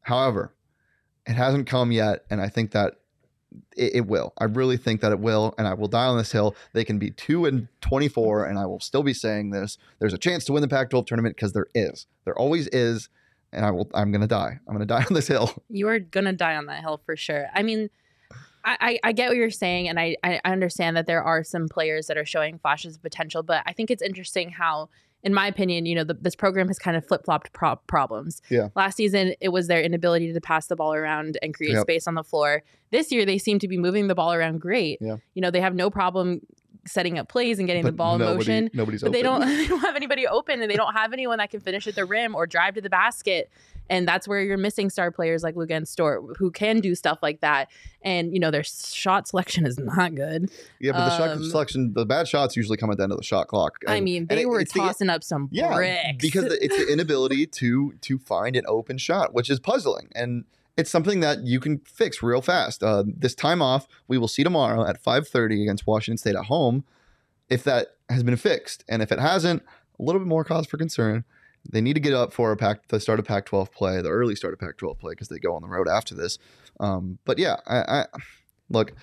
However, 0.06 0.54
it 1.26 1.34
hasn't 1.34 1.66
come 1.66 1.92
yet, 1.92 2.26
and 2.30 2.40
I 2.40 2.48
think 2.48 2.72
that 2.72 2.94
it, 3.76 3.96
it, 3.96 4.08
will. 4.08 4.34
I 4.38 4.44
really 4.44 4.78
think 4.78 5.02
that 5.02 5.12
it 5.12 5.20
will, 5.20 5.56
and 5.58 5.68
I 5.68 5.74
will 5.74 5.88
die 5.88 6.06
on 6.06 6.16
this 6.16 6.32
hill. 6.32 6.56
They 6.74 6.86
can 6.86 7.00
be 7.00 7.10
two 7.10 7.46
and 7.46 7.68
twenty-four, 7.82 8.46
and 8.46 8.60
I 8.60 8.68
will 8.68 8.80
still 8.80 9.02
be 9.02 9.16
saying 9.16 9.50
this. 9.50 9.80
There's 9.98 10.14
a 10.14 10.20
chance 10.20 10.46
to 10.46 10.54
win 10.54 10.62
the 10.62 10.68
Pac-12 10.68 11.08
tournament 11.08 11.36
because 11.36 11.54
there 11.54 11.66
is. 11.74 12.06
There 12.24 12.38
always 12.38 12.68
is, 12.68 13.10
and 13.52 13.66
I 13.66 13.72
will. 13.72 13.90
I'm 13.96 14.12
gonna 14.12 14.28
die. 14.28 14.60
I'm 14.68 14.76
gonna 14.76 14.86
die 14.98 15.06
on 15.10 15.16
this 15.16 15.28
hill. 15.28 15.52
You 15.70 15.88
are 15.88 15.98
gonna 15.98 16.34
die 16.34 16.56
on 16.56 16.68
that 16.68 16.82
hill 16.82 17.02
for 17.04 17.16
sure. 17.18 17.48
I 17.54 17.64
mean. 17.64 17.90
I, 18.68 18.98
I 19.04 19.12
get 19.12 19.28
what 19.28 19.38
you're 19.38 19.52
saying, 19.52 19.90
and 19.90 20.00
I, 20.00 20.16
I 20.24 20.42
understand 20.44 20.98
that 20.98 21.06
there 21.06 21.22
are 21.22 21.44
some 21.44 21.68
players 21.70 22.08
that 22.08 22.18
are 22.18 22.26
showing 22.26 22.58
flashes 22.58 22.96
of 22.96 23.04
potential, 23.04 23.44
but 23.44 23.62
I 23.68 23.74
think 23.74 23.92
it's 23.92 24.02
interesting 24.02 24.50
how 24.50 24.90
in 25.26 25.34
my 25.34 25.48
opinion, 25.48 25.88
you 25.88 25.96
know, 25.96 26.04
the, 26.04 26.14
this 26.14 26.36
program 26.36 26.68
has 26.68 26.78
kind 26.78 26.96
of 26.96 27.06
flip 27.06 27.26
flopped 27.26 27.52
pro- 27.52 27.76
problems. 27.88 28.44
Yeah. 28.50 28.70
Last 28.76 28.96
season, 28.96 29.34
it 29.42 29.50
was 29.50 29.68
their 29.68 29.82
inability 29.82 30.32
to 30.32 30.40
pass 30.40 30.68
the 30.68 30.76
ball 30.76 30.94
around 30.94 31.40
and 31.42 31.54
create 31.54 31.74
yep. 31.74 31.82
space 31.82 32.08
on 32.08 32.14
the 32.14 32.24
floor. 32.24 32.64
This 32.92 33.12
year, 33.12 33.26
they 33.26 33.40
seem 33.40 33.58
to 33.60 33.68
be 33.68 33.78
moving 33.78 34.08
the 34.08 34.16
ball 34.16 34.32
around 34.32 34.62
great. 34.62 35.00
Yeah. 35.02 35.18
You 35.34 35.42
know, 35.42 35.50
they 35.50 35.62
have 35.62 35.74
no 35.74 35.90
problem 35.90 36.42
setting 36.88 37.18
up 37.18 37.28
plays 37.28 37.58
and 37.60 37.68
getting 37.68 37.82
But 37.84 37.90
the 37.90 37.98
ball 37.98 38.18
nobody- 38.18 38.52
in 38.52 38.64
motion. 38.66 38.70
Nobody's 38.74 39.02
But 39.02 39.08
open. 39.10 39.14
they 39.20 39.24
don't 39.24 39.40
they 39.46 39.68
don't 39.68 39.80
have 39.82 39.96
anybody 39.96 40.28
open 40.28 40.62
and 40.62 40.70
they 40.70 40.76
don't 40.76 40.94
have 40.94 41.14
anyone 41.14 41.38
that 41.40 41.50
can 41.50 41.60
finish 41.60 41.88
at 41.88 41.96
the 41.96 42.06
rim 42.06 42.36
or 42.36 42.46
drive 42.48 42.76
to 42.76 42.82
the 42.82 42.90
basket. 42.90 43.50
And 43.88 44.08
that's 44.08 44.28
where 44.28 44.42
you're 44.42 44.58
missing 44.58 44.90
star 44.90 45.12
players 45.12 45.44
like 45.44 45.56
Luka 45.56 45.76
and 45.76 45.86
Stort 45.86 46.38
who 46.38 46.50
can 46.50 46.80
do 46.80 46.96
stuff 46.96 47.20
like 47.22 47.42
that. 47.42 47.70
And 48.02 48.34
you 48.34 48.40
know, 48.40 48.50
their 48.50 48.64
shot 48.64 49.28
selection 49.28 49.66
is 49.66 49.78
not 49.78 50.16
good. 50.16 50.50
Yeah, 50.80 50.94
but 50.94 51.06
the 51.10 51.18
shot 51.18 51.30
Um, 51.30 51.44
selection, 51.44 51.94
the 51.94 52.06
bad 52.06 52.28
shots 52.28 52.56
usually 52.56 52.78
come 52.78 52.90
at 52.90 52.98
the 52.98 53.04
end 53.04 53.12
of 53.12 53.18
the 53.20 53.24
shot 53.24 53.48
clock. 53.48 53.78
I 53.88 54.00
mean, 54.00 54.26
they 54.28 54.42
it- 54.42 54.50
were 54.50 54.60
it's 54.60 54.74
the- 54.74 54.80
tossing 54.80 55.10
up 55.10 55.24
some 55.24 55.50
yeah, 55.52 55.74
bricks. 55.74 56.18
because 56.20 56.46
the, 56.46 56.64
it's 56.64 56.76
the 56.78 56.88
inability 56.94 57.46
to 57.48 57.94
to 58.02 58.18
find 58.18 58.56
an 58.56 58.64
open 58.68 58.98
shot, 58.98 59.34
which 59.36 59.50
is 59.52 59.60
puzzling, 59.60 60.10
and 60.16 60.46
it's 60.78 60.92
something 60.92 61.22
that 61.22 61.46
you 61.46 61.60
can 61.60 61.80
fix 61.80 62.22
real 62.22 62.42
fast. 62.42 62.84
Uh, 62.84 63.04
this 63.06 63.34
time 63.34 63.62
off, 63.62 63.88
we 64.08 64.18
will 64.18 64.28
see 64.28 64.44
tomorrow 64.44 64.86
at 64.86 65.02
5:30 65.02 65.62
against 65.62 65.88
Washington 65.88 66.18
State 66.18 66.36
at 66.36 66.46
home, 66.46 66.84
if 67.50 67.64
that 67.64 67.96
has 68.10 68.24
been 68.24 68.36
fixed, 68.36 68.84
and 68.88 69.02
if 69.02 69.12
it 69.12 69.20
hasn't, 69.20 69.64
a 70.00 70.04
little 70.04 70.20
bit 70.20 70.28
more 70.28 70.44
cause 70.44 70.66
for 70.68 70.78
concern. 70.78 71.24
They 71.68 71.82
need 71.82 71.94
to 71.94 72.00
get 72.00 72.14
up 72.14 72.32
for 72.32 72.52
a 72.52 72.58
pack 72.58 72.90
the 72.90 73.00
start 73.00 73.20
of 73.20 73.26
Pac-12 73.26 73.72
play, 73.72 74.00
the 74.02 74.10
early 74.10 74.36
start 74.36 74.54
of 74.54 74.60
Pac-12 74.60 75.00
play, 75.00 75.14
because 75.14 75.30
they 75.30 75.40
go 75.40 75.56
on 75.56 75.64
the 75.64 75.68
road 75.68 75.88
after 75.88 76.14
this. 76.14 76.38
Um, 76.80 77.18
but 77.26 77.40
yeah, 77.40 77.58
I, 77.66 78.02
I 78.02 78.06
look. 78.70 78.94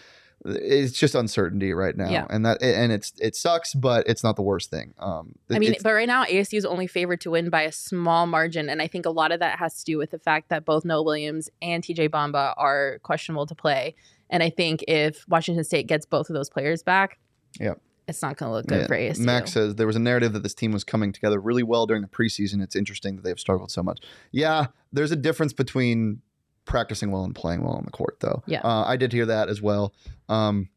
It's 0.45 0.99
just 0.99 1.15
uncertainty 1.15 1.73
right 1.73 1.97
now, 1.97 2.11
Yeah. 2.11 2.27
and 2.29 2.45
that 2.45 2.61
and 2.63 2.91
it's 2.91 3.13
it 3.21 3.37
sucks, 3.37 3.75
but 3.75 4.09
it's 4.09 4.25
not 4.25 4.35
the 4.37 4.43
worst 4.43 4.71
thing. 4.71 4.93
Um, 4.99 5.35
I 5.51 5.59
mean, 5.61 5.75
but 5.83 5.93
right 5.93 6.09
now 6.09 6.25
ASU 6.25 6.59
is 6.59 6.65
only 6.65 6.87
favored 6.89 7.21
to 7.21 7.31
win 7.31 7.49
by 7.49 7.63
a 7.63 7.71
small 7.73 8.27
margin, 8.27 8.69
and 8.69 8.83
I 8.83 8.89
think 8.89 9.07
a 9.07 9.11
lot 9.11 9.31
of 9.31 9.39
that 9.41 9.59
has 9.61 9.79
to 9.79 9.85
do 9.85 9.99
with 9.99 10.11
the 10.11 10.19
fact 10.19 10.49
that 10.49 10.65
both 10.65 10.85
Noah 10.85 11.05
Williams 11.05 11.49
and 11.61 11.83
TJ 11.85 12.09
Bamba 12.09 12.55
are 12.57 12.99
questionable 13.05 13.47
to 13.47 13.55
play. 13.55 13.95
And 14.31 14.43
I 14.43 14.51
think 14.51 14.83
if 14.89 15.25
Washington 15.29 15.63
State 15.63 15.87
gets 15.87 16.07
both 16.07 16.29
of 16.31 16.35
those 16.35 16.51
players 16.51 16.83
back, 16.83 17.19
Yep. 17.61 17.81
it's 18.09 18.23
not 18.23 18.37
going 18.37 18.49
to 18.51 18.55
look 18.55 18.67
good 18.67 18.81
Yeah, 18.81 18.87
for 18.89 18.97
ASU. 18.97 19.21
Max 19.21 19.53
says 19.53 19.77
there 19.77 19.87
was 19.87 19.95
a 19.97 20.01
narrative 20.01 20.33
that 20.33 20.43
this 20.43 20.55
team 20.55 20.73
was 20.73 20.83
coming 20.85 21.13
together 21.13 21.39
really 21.39 21.63
well 21.63 21.87
during 21.87 22.03
the 22.03 22.09
preseason. 22.09 22.63
It's 22.63 22.75
interesting 22.75 23.15
that 23.17 23.23
they've 23.23 23.39
struggled 23.39 23.71
so 23.71 23.83
much. 23.83 24.01
Yeah, 24.33 24.67
there's 24.93 25.13
a 25.13 25.17
difference 25.17 25.53
between 25.53 26.23
practicing 26.65 27.11
well 27.11 27.25
and 27.25 27.35
playing 27.35 27.63
well 27.63 27.75
on 27.75 27.85
the 27.85 27.91
court, 27.91 28.19
though. 28.21 28.43
Yeah. 28.47 28.61
uh, 28.63 28.85
I 28.87 28.97
did 28.97 29.13
hear 29.13 29.27
that 29.27 29.49
as 29.49 29.61
well. 29.61 29.95
Um, 30.29 30.69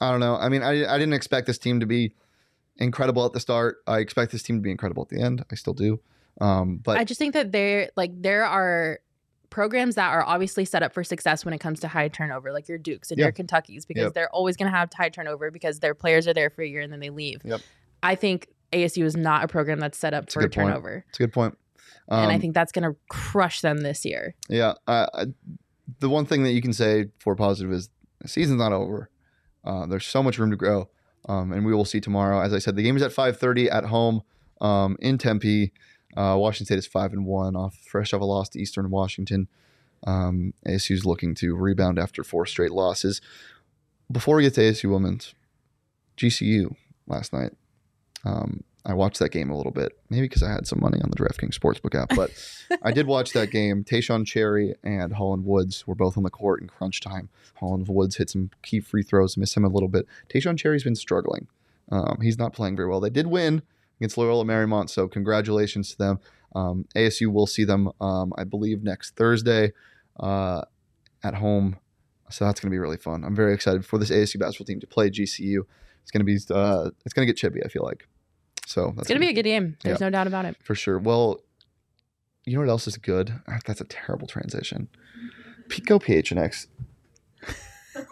I 0.00 0.10
don't 0.10 0.20
know. 0.20 0.36
I 0.36 0.48
mean, 0.48 0.62
I, 0.62 0.84
I 0.92 0.98
didn't 0.98 1.14
expect 1.14 1.46
this 1.46 1.58
team 1.58 1.80
to 1.80 1.86
be 1.86 2.14
incredible 2.76 3.24
at 3.26 3.32
the 3.32 3.40
start. 3.40 3.78
I 3.86 3.98
expect 3.98 4.32
this 4.32 4.42
team 4.42 4.56
to 4.56 4.62
be 4.62 4.70
incredible 4.70 5.02
at 5.02 5.08
the 5.08 5.20
end. 5.22 5.44
I 5.50 5.54
still 5.54 5.74
do. 5.74 6.00
Um, 6.40 6.78
but 6.78 6.98
I 6.98 7.04
just 7.04 7.18
think 7.18 7.34
that 7.34 7.52
there, 7.52 7.90
like, 7.96 8.10
there 8.20 8.44
are 8.44 9.00
programs 9.50 9.96
that 9.96 10.10
are 10.10 10.24
obviously 10.24 10.64
set 10.64 10.82
up 10.82 10.92
for 10.94 11.04
success 11.04 11.44
when 11.44 11.52
it 11.52 11.58
comes 11.58 11.78
to 11.80 11.88
high 11.88 12.08
turnover, 12.08 12.52
like 12.52 12.68
your 12.68 12.78
Dukes 12.78 13.10
and 13.10 13.18
Yeah. 13.18 13.26
your 13.26 13.32
Kentuckies, 13.32 13.86
because 13.86 14.04
Yep. 14.04 14.14
they're 14.14 14.30
always 14.34 14.56
going 14.56 14.70
to 14.70 14.76
have 14.76 14.90
high 14.94 15.10
turnover 15.10 15.50
because 15.50 15.80
their 15.80 15.94
players 15.94 16.26
are 16.26 16.32
there 16.32 16.48
for 16.50 16.62
a 16.62 16.66
year 16.66 16.80
and 16.80 16.90
then 16.92 17.00
they 17.00 17.10
leave. 17.10 17.42
Yep. 17.44 17.60
I 18.02 18.14
think 18.14 18.48
ASU 18.72 19.04
is 19.04 19.14
not 19.14 19.44
a 19.44 19.48
program 19.48 19.78
that's 19.78 19.98
set 19.98 20.14
up 20.14 20.24
That's 20.24 20.34
a 20.34 20.38
for 20.38 20.40
good 20.44 20.52
turnover. 20.52 21.04
it's 21.10 21.20
a 21.20 21.22
good 21.24 21.32
point. 21.34 21.58
And 22.08 22.30
I 22.30 22.34
Um, 22.34 22.40
think 22.40 22.54
that's 22.54 22.72
going 22.72 22.84
to 22.90 22.96
crush 23.08 23.60
them 23.60 23.78
this 23.78 24.04
year. 24.04 24.34
Yeah. 24.48 24.74
I, 24.86 25.26
the 26.00 26.08
one 26.08 26.26
thing 26.26 26.42
that 26.44 26.52
you 26.52 26.62
can 26.62 26.72
say 26.72 27.06
for 27.18 27.34
positive 27.36 27.72
is 27.72 27.88
the 28.20 28.28
season's 28.28 28.58
not 28.58 28.72
over. 28.72 29.08
Uh, 29.64 29.86
there's 29.86 30.06
so 30.06 30.22
much 30.22 30.38
room 30.38 30.50
to 30.50 30.56
grow, 30.56 30.88
um, 31.28 31.52
and 31.52 31.64
we 31.64 31.72
will 31.74 31.84
see 31.84 32.00
tomorrow. 32.00 32.40
As 32.40 32.52
I 32.52 32.58
said, 32.58 32.76
the 32.76 32.82
game 32.82 32.96
is 32.96 33.02
at 33.02 33.12
5:30 33.12 33.70
at 33.72 33.84
home 33.86 34.22
um, 34.60 34.96
in 35.00 35.18
Tempe. 35.18 35.72
Uh, 36.16 36.36
Washington 36.38 36.66
State 36.66 36.78
is 36.78 36.86
five 36.86 37.12
and 37.12 37.24
one, 37.24 37.56
off 37.56 37.74
fresh 37.76 38.12
off 38.12 38.20
a 38.20 38.24
loss 38.24 38.48
to 38.50 38.58
Eastern 38.60 38.90
Washington. 38.90 39.48
Um, 40.04 40.52
ASU 40.66 40.90
is 40.92 41.06
looking 41.06 41.34
to 41.36 41.54
rebound 41.54 41.98
after 41.98 42.24
four 42.24 42.44
straight 42.46 42.72
losses. 42.72 43.20
Before 44.10 44.36
we 44.36 44.42
get 44.42 44.54
to 44.54 44.60
ASU 44.60 44.90
women's, 44.90 45.34
GCU 46.16 46.74
last 47.06 47.32
night. 47.32 47.52
Um, 48.24 48.64
I 48.84 48.94
watched 48.94 49.20
that 49.20 49.30
game 49.30 49.50
a 49.50 49.56
little 49.56 49.72
bit, 49.72 49.96
maybe 50.10 50.22
because 50.22 50.42
I 50.42 50.50
had 50.50 50.66
some 50.66 50.80
money 50.80 51.00
on 51.00 51.10
the 51.10 51.16
DraftKings 51.16 51.56
Sportsbook 51.56 51.94
app, 51.94 52.10
but 52.16 52.30
I 52.82 52.90
did 52.90 53.06
watch 53.06 53.32
that 53.32 53.50
game. 53.50 53.84
Taeshon 53.88 54.26
Cherry 54.26 54.74
and 54.82 55.12
Holland 55.12 55.44
Woods 55.44 55.86
were 55.86 55.94
both 55.94 56.16
on 56.16 56.24
the 56.24 56.30
court 56.30 56.60
in 56.60 56.68
crunch 56.68 57.00
time. 57.00 57.28
Holland 57.60 57.86
Woods 57.88 58.16
hit 58.16 58.30
some 58.30 58.50
key 58.62 58.80
free 58.80 59.04
throws, 59.04 59.36
missed 59.36 59.56
him 59.56 59.64
a 59.64 59.68
little 59.68 59.88
bit. 59.88 60.06
Taeshon 60.28 60.58
Cherry's 60.58 60.82
been 60.82 60.96
struggling. 60.96 61.46
Um, 61.92 62.18
he's 62.22 62.38
not 62.38 62.52
playing 62.52 62.74
very 62.74 62.88
well. 62.88 63.00
They 63.00 63.10
did 63.10 63.28
win 63.28 63.62
against 64.00 64.18
Loyola 64.18 64.44
Marymount, 64.44 64.90
so 64.90 65.06
congratulations 65.06 65.90
to 65.92 65.98
them. 65.98 66.20
Um, 66.54 66.86
ASU 66.96 67.32
will 67.32 67.46
see 67.46 67.64
them, 67.64 67.90
um, 68.00 68.32
I 68.36 68.44
believe, 68.44 68.82
next 68.82 69.14
Thursday 69.14 69.72
uh, 70.18 70.62
at 71.22 71.34
home. 71.34 71.76
So 72.30 72.44
that's 72.44 72.60
going 72.60 72.70
to 72.70 72.74
be 72.74 72.78
really 72.78 72.96
fun. 72.96 73.24
I'm 73.24 73.36
very 73.36 73.54
excited 73.54 73.84
for 73.84 73.98
this 73.98 74.10
ASU 74.10 74.40
basketball 74.40 74.66
team 74.66 74.80
to 74.80 74.86
play 74.86 75.10
GCU. 75.10 75.60
It's 76.02 76.10
going 76.10 76.20
to 76.20 76.24
be 76.24 76.36
uh, 76.50 76.90
it's 77.04 77.14
going 77.14 77.26
to 77.26 77.32
get 77.32 77.36
chippy. 77.36 77.62
I 77.64 77.68
feel 77.68 77.84
like. 77.84 78.08
So 78.66 78.86
that's 78.96 79.00
It's 79.00 79.08
going 79.08 79.20
to 79.20 79.26
be 79.26 79.30
a 79.30 79.34
good 79.34 79.44
game. 79.44 79.76
There's 79.82 80.00
no 80.00 80.10
doubt 80.10 80.26
about 80.26 80.44
it. 80.44 80.56
for 80.62 80.74
sure. 80.74 80.98
Well, 80.98 81.40
you 82.44 82.54
know 82.54 82.60
what 82.60 82.68
else 82.68 82.86
is 82.86 82.96
good? 82.96 83.32
Ah, 83.48 83.58
That's 83.66 83.80
a 83.80 83.84
terrible 83.84 84.26
transition. 84.26 84.88
Go 85.86 85.98
PHNX. 85.98 86.66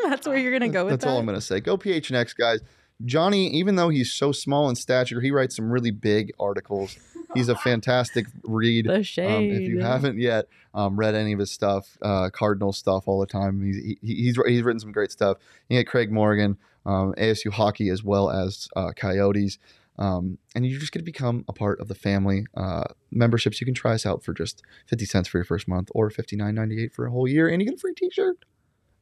That's 0.04 0.26
where 0.26 0.36
you're 0.38 0.50
going 0.56 0.70
to 0.70 0.74
go 0.74 0.84
with 0.84 0.92
That's 0.92 1.04
that. 1.04 1.10
all 1.10 1.18
I'm 1.18 1.26
going 1.26 1.36
to 1.36 1.40
say. 1.40 1.60
Go 1.60 1.76
PHNX, 1.78 2.36
guys. 2.36 2.60
Johnny, 3.04 3.48
even 3.48 3.76
though 3.76 3.88
he's 3.88 4.12
so 4.12 4.30
small 4.32 4.68
in 4.68 4.76
stature, 4.76 5.20
he 5.20 5.30
writes 5.30 5.56
some 5.56 5.70
really 5.70 5.90
big 5.90 6.32
articles. 6.38 6.98
He's 7.34 7.48
a 7.48 7.56
fantastic 7.56 8.26
read. 8.44 8.86
the 8.86 8.96
Um, 8.96 9.02
shade. 9.02 9.52
if 9.52 9.60
you 9.62 9.80
haven't 9.80 10.18
yet 10.18 10.46
um, 10.74 10.98
read 10.98 11.14
any 11.14 11.32
of 11.32 11.38
his 11.38 11.50
stuff, 11.50 11.96
uh, 12.02 12.28
Cardinal 12.30 12.72
stuff 12.72 13.04
all 13.08 13.20
the 13.20 13.26
time, 13.26 13.62
he's, 13.62 13.76
he, 13.76 13.98
he's 14.02 14.38
he's 14.46 14.62
written 14.62 14.80
some 14.80 14.92
great 14.92 15.12
stuff. 15.12 15.38
You 15.68 15.78
get 15.78 15.86
Craig 15.86 16.12
Morgan, 16.12 16.58
um, 16.84 17.14
ASU 17.14 17.50
hockey, 17.50 17.88
as 17.88 18.02
well 18.04 18.30
as 18.30 18.68
uh, 18.76 18.90
Coyotes, 18.94 19.58
um, 19.98 20.38
and 20.54 20.66
you're 20.66 20.80
just 20.80 20.92
going 20.92 21.00
to 21.00 21.04
become 21.04 21.44
a 21.48 21.52
part 21.52 21.80
of 21.80 21.88
the 21.88 21.94
family. 21.94 22.46
Uh, 22.56 22.84
memberships 23.10 23.60
you 23.60 23.64
can 23.64 23.74
try 23.74 23.92
us 23.94 24.06
out 24.06 24.22
for 24.24 24.32
just 24.32 24.62
fifty 24.86 25.04
cents 25.04 25.28
for 25.28 25.38
your 25.38 25.44
first 25.44 25.68
month, 25.68 25.90
or 25.94 26.10
fifty 26.10 26.36
nine 26.36 26.54
ninety 26.54 26.82
eight 26.82 26.92
for 26.92 27.06
a 27.06 27.10
whole 27.10 27.28
year, 27.28 27.48
and 27.48 27.60
you 27.60 27.68
get 27.68 27.76
a 27.76 27.80
free 27.80 27.94
T 27.94 28.10
shirt. 28.10 28.44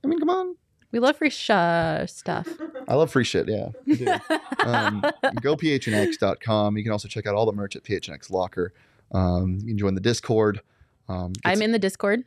I 0.05 0.09
mean, 0.09 0.18
come 0.18 0.30
on! 0.30 0.57
we 0.93 0.99
love 0.99 1.16
free 1.16 1.30
sh- 1.30 1.51
uh, 1.51 2.07
stuff. 2.07 2.49
I 2.89 2.95
love 2.95 3.11
free 3.11 3.24
shit. 3.24 3.49
Yeah, 3.49 3.68
I 3.89 3.95
do. 3.95 4.68
um, 4.68 5.03
go 5.41 5.57
phnx.com. 5.57 6.76
You 6.76 6.82
can 6.82 6.93
also 6.93 7.09
check 7.09 7.26
out 7.26 7.34
all 7.34 7.47
the 7.47 7.53
merch 7.53 7.76
at 7.76 7.84
PHNX 7.84 8.30
Locker. 8.30 8.72
Um, 9.12 9.59
you 9.61 9.68
can 9.68 9.78
join 9.78 9.95
the 9.95 10.01
Discord. 10.01 10.61
Um, 11.09 11.32
I'm 11.45 11.62
in 11.62 11.72
the 11.72 11.78
Discord. 11.78 12.24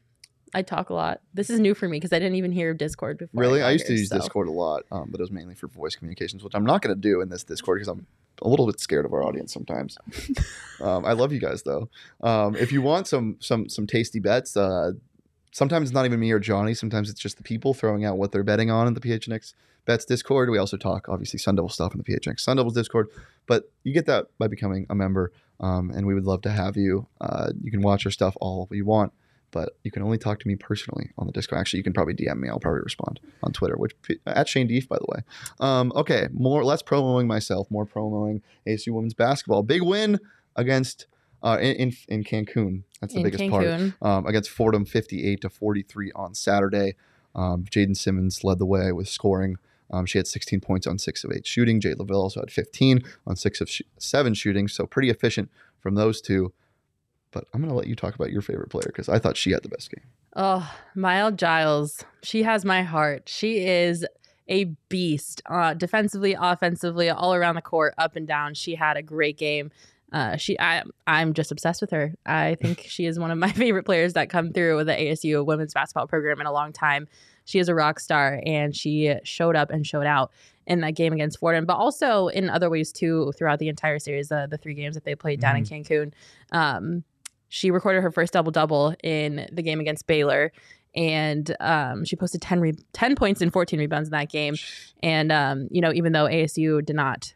I 0.53 0.61
talk 0.61 0.89
a 0.89 0.93
lot. 0.93 1.21
This 1.33 1.49
is 1.49 1.59
new 1.59 1.73
for 1.73 1.87
me 1.87 1.97
because 1.97 2.11
I 2.11 2.19
didn't 2.19 2.35
even 2.35 2.51
hear 2.51 2.71
of 2.71 2.77
Discord 2.77 3.17
before. 3.17 3.39
Really, 3.39 3.59
got 3.59 3.67
I 3.67 3.71
used 3.71 3.87
to 3.87 3.93
use 3.93 4.09
so. 4.09 4.17
Discord 4.17 4.47
a 4.47 4.51
lot, 4.51 4.83
um, 4.91 5.09
but 5.09 5.19
it 5.19 5.23
was 5.23 5.31
mainly 5.31 5.55
for 5.55 5.67
voice 5.67 5.95
communications, 5.95 6.43
which 6.43 6.53
I'm 6.53 6.65
not 6.65 6.81
going 6.81 6.93
to 6.93 6.99
do 6.99 7.21
in 7.21 7.29
this 7.29 7.43
Discord 7.43 7.77
because 7.77 7.87
I'm 7.87 8.05
a 8.41 8.49
little 8.49 8.65
bit 8.65 8.79
scared 8.79 9.05
of 9.05 9.13
our 9.13 9.23
audience 9.23 9.53
sometimes. 9.53 9.97
um, 10.81 11.05
I 11.05 11.13
love 11.13 11.31
you 11.31 11.39
guys 11.39 11.63
though. 11.63 11.89
Um, 12.21 12.55
if 12.55 12.71
you 12.71 12.81
want 12.81 13.07
some 13.07 13.37
some 13.39 13.69
some 13.69 13.87
tasty 13.87 14.19
bets, 14.19 14.57
uh, 14.57 14.91
sometimes 15.51 15.89
it's 15.89 15.93
not 15.93 16.05
even 16.05 16.19
me 16.19 16.31
or 16.31 16.39
Johnny. 16.39 16.73
Sometimes 16.73 17.09
it's 17.09 17.19
just 17.19 17.37
the 17.37 17.43
people 17.43 17.73
throwing 17.73 18.03
out 18.03 18.17
what 18.17 18.31
they're 18.31 18.43
betting 18.43 18.69
on 18.69 18.87
in 18.87 18.93
the 18.93 19.01
PHNX 19.01 19.53
Bets 19.85 20.05
Discord. 20.05 20.49
We 20.49 20.57
also 20.57 20.75
talk 20.75 21.07
obviously 21.07 21.39
Sun 21.39 21.55
Devil 21.55 21.69
stuff 21.69 21.93
in 21.93 21.97
the 21.97 22.03
PHNX 22.03 22.41
Sun 22.41 22.57
Devils 22.57 22.73
Discord, 22.73 23.07
but 23.47 23.71
you 23.83 23.93
get 23.93 24.05
that 24.07 24.27
by 24.37 24.47
becoming 24.47 24.85
a 24.89 24.95
member, 24.95 25.31
um, 25.61 25.91
and 25.91 26.05
we 26.05 26.13
would 26.13 26.25
love 26.25 26.41
to 26.41 26.51
have 26.51 26.75
you. 26.75 27.07
Uh, 27.21 27.51
you 27.61 27.71
can 27.71 27.81
watch 27.81 28.05
our 28.05 28.11
stuff 28.11 28.35
all 28.41 28.67
you 28.71 28.85
want 28.85 29.13
but 29.51 29.77
you 29.83 29.91
can 29.91 30.01
only 30.03 30.17
talk 30.17 30.39
to 30.39 30.47
me 30.47 30.55
personally 30.55 31.11
on 31.17 31.27
the 31.27 31.33
Discord. 31.33 31.59
Actually, 31.59 31.77
you 31.77 31.83
can 31.83 31.93
probably 31.93 32.13
DM 32.13 32.37
me. 32.37 32.49
I'll 32.49 32.59
probably 32.59 32.81
respond 32.81 33.19
on 33.43 33.51
Twitter, 33.51 33.75
which 33.75 33.93
at 34.25 34.47
Shane 34.47 34.67
Deef, 34.67 34.87
by 34.87 34.97
the 34.97 35.05
way. 35.07 35.23
Um, 35.59 35.91
okay, 35.95 36.27
more 36.33 36.63
less 36.63 36.81
promoing 36.81 37.27
myself, 37.27 37.69
more 37.69 37.85
promoing 37.85 38.41
ASU 38.67 38.93
women's 38.93 39.13
basketball. 39.13 39.63
Big 39.63 39.81
win 39.81 40.19
against 40.55 41.07
uh, 41.43 41.57
in, 41.61 41.75
in 41.75 41.93
in 42.07 42.23
Cancun. 42.23 42.83
That's 42.99 43.13
the 43.13 43.19
in 43.19 43.23
biggest 43.25 43.49
part. 43.49 43.65
Um, 44.01 44.25
against 44.25 44.49
Fordham, 44.49 44.85
fifty-eight 44.85 45.41
to 45.41 45.49
forty-three 45.49 46.11
on 46.15 46.33
Saturday. 46.33 46.95
Um, 47.33 47.63
Jaddan 47.63 47.95
Simmons 47.95 48.43
led 48.43 48.59
the 48.59 48.65
way 48.65 48.91
with 48.91 49.07
scoring. 49.07 49.57
Um, 49.91 50.05
she 50.05 50.17
had 50.17 50.27
16 50.27 50.61
points 50.61 50.87
on 50.87 50.97
six 50.97 51.23
of 51.23 51.31
eight 51.33 51.45
shooting. 51.45 51.79
Jade 51.79 51.97
Loville 51.97 52.21
also 52.23 52.39
had 52.39 52.51
15 52.51 53.03
on 53.27 53.35
six 53.35 53.59
of 53.59 53.69
sh- 53.69 53.81
seven 53.97 54.33
shooting, 54.33 54.67
so 54.67 54.85
pretty 54.85 55.09
efficient 55.09 55.49
from 55.79 55.95
those 55.95 56.21
two. 56.21 56.53
But 57.31 57.45
I'm 57.53 57.61
going 57.61 57.69
to 57.69 57.77
let 57.77 57.87
you 57.87 57.95
talk 57.95 58.15
about 58.15 58.31
your 58.31 58.41
favorite 58.41 58.69
player 58.69 58.87
because 58.87 59.09
I 59.09 59.19
thought 59.19 59.37
she 59.37 59.51
had 59.51 59.63
the 59.63 59.69
best 59.69 59.89
game. 59.89 60.05
Oh, 60.35 60.69
Miles 60.95 61.35
Giles. 61.35 62.03
She 62.23 62.43
has 62.43 62.65
my 62.65 62.83
heart. 62.83 63.29
She 63.29 63.65
is 63.65 64.05
a 64.47 64.65
beast, 64.89 65.41
uh, 65.49 65.73
defensively, 65.73 66.35
offensively, 66.37 67.09
all 67.09 67.33
around 67.33 67.55
the 67.55 67.61
court, 67.61 67.93
up 67.97 68.15
and 68.15 68.27
down. 68.27 68.53
She 68.53 68.75
had 68.75 68.97
a 68.97 69.01
great 69.01 69.37
game. 69.37 69.71
Uh, 70.11 70.35
she, 70.35 70.59
I, 70.59 70.83
I'm 71.07 71.33
just 71.33 71.51
obsessed 71.51 71.79
with 71.79 71.91
her. 71.91 72.13
I 72.25 72.55
think 72.61 72.81
she 72.81 73.05
is 73.05 73.17
one 73.17 73.31
of 73.31 73.37
my 73.37 73.51
favorite 73.53 73.85
players 73.85 74.13
that 74.13 74.29
come 74.29 74.51
through 74.51 74.77
with 74.77 74.87
the 74.87 74.93
ASU 74.93 75.45
women's 75.45 75.73
basketball 75.73 76.07
program 76.07 76.41
in 76.41 76.47
a 76.47 76.51
long 76.51 76.73
time. 76.73 77.07
She 77.45 77.59
is 77.59 77.69
a 77.69 77.75
rock 77.75 77.99
star, 77.99 78.41
and 78.45 78.75
she 78.75 79.15
showed 79.23 79.55
up 79.55 79.71
and 79.71 79.87
showed 79.87 80.05
out 80.05 80.31
in 80.67 80.81
that 80.81 80.91
game 80.91 81.11
against 81.11 81.39
Fordham, 81.39 81.65
but 81.65 81.75
also 81.75 82.27
in 82.27 82.49
other 82.49 82.69
ways 82.69 82.91
too 82.91 83.33
throughout 83.37 83.59
the 83.59 83.67
entire 83.67 83.99
series, 83.99 84.31
uh, 84.31 84.47
the 84.47 84.57
three 84.57 84.75
games 84.75 84.95
that 84.95 85.03
they 85.03 85.15
played 85.15 85.41
down 85.41 85.57
in 85.57 85.63
Cancun. 85.63 86.13
Um, 86.51 87.03
she 87.53 87.69
recorded 87.69 88.01
her 88.01 88.11
first 88.11 88.33
double 88.33 88.51
double 88.51 88.95
in 89.03 89.47
the 89.51 89.61
game 89.61 89.79
against 89.79 90.07
Baylor. 90.07 90.51
and 90.95 91.55
um, 91.59 92.03
she 92.05 92.15
posted 92.15 92.41
10, 92.41 92.59
re- 92.59 92.73
10 92.93 93.15
points 93.15 93.41
and 93.41 93.51
14 93.53 93.77
rebounds 93.79 94.07
in 94.09 94.11
that 94.11 94.29
game. 94.29 94.55
And, 95.03 95.31
um, 95.31 95.67
you 95.71 95.79
know, 95.81 95.91
even 95.93 96.11
though 96.13 96.25
ASU 96.25 96.83
did 96.85 96.95
not 96.95 97.33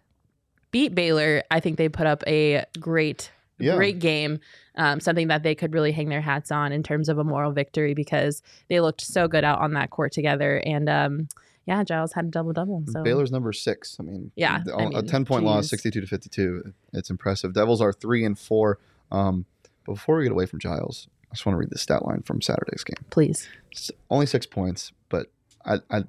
beat 0.72 0.94
Baylor, 0.96 1.44
I 1.52 1.60
think 1.60 1.78
they 1.78 1.88
put 1.90 2.06
up 2.08 2.22
a 2.28 2.66
great, 2.80 3.32
Yeah. 3.60 3.76
great 3.76 4.00
game. 4.00 4.40
Um, 4.78 5.00
something 5.00 5.30
that 5.30 5.44
they 5.44 5.56
could 5.56 5.74
really 5.74 5.94
hang 5.94 6.10
their 6.10 6.20
hats 6.22 6.52
on 6.52 6.74
in 6.74 6.84
terms 6.84 7.08
of 7.08 7.18
a 7.18 7.24
moral 7.24 7.52
victory 7.54 7.94
because 7.94 8.42
they 8.68 8.82
looked 8.82 9.00
so 9.02 9.28
good 9.30 9.46
out 9.46 9.60
on 9.60 9.72
that 9.74 9.90
court 9.90 10.12
together. 10.12 10.58
And 10.66 10.90
um, 10.90 11.28
yeah, 11.66 11.82
Giles 11.86 12.12
had 12.12 12.26
a 12.26 12.30
double 12.30 12.52
double. 12.52 12.84
So 12.92 13.04
Baylor's 13.04 13.32
number 13.32 13.54
six. 13.54 13.96
I 14.00 14.04
mean, 14.04 14.32
Yeah, 14.36 14.64
I 14.78 14.84
a 14.84 14.90
mean, 14.90 15.08
ten 15.08 15.24
point 15.24 15.46
loss, 15.46 15.70
sixty-two 15.70 16.02
to 16.02 16.08
fifty-two. 16.08 16.74
It's 16.92 17.10
impressive. 17.10 17.54
Devils 17.54 17.80
are 17.82 17.94
three 17.94 18.26
and 18.26 18.38
four. 18.38 18.80
Um, 19.14 19.46
but 19.86 19.94
before 19.94 20.18
we 20.18 20.24
get 20.24 20.32
away 20.32 20.46
from 20.46 20.60
Giles, 20.60 21.08
I 21.32 21.36
just 21.36 21.46
want 21.46 21.56
to 21.56 21.60
read 21.60 21.70
the 21.70 21.78
stat 21.78 22.06
line 22.06 22.22
from 22.24 22.42
Saturday's 22.42 22.84
game. 22.84 23.04
please. 23.10 23.48
It's 23.72 23.92
only 24.10 24.26
six 24.26 24.46
points, 24.46 24.92
but 25.10 25.28
I, 25.66 25.80
I, 25.90 26.04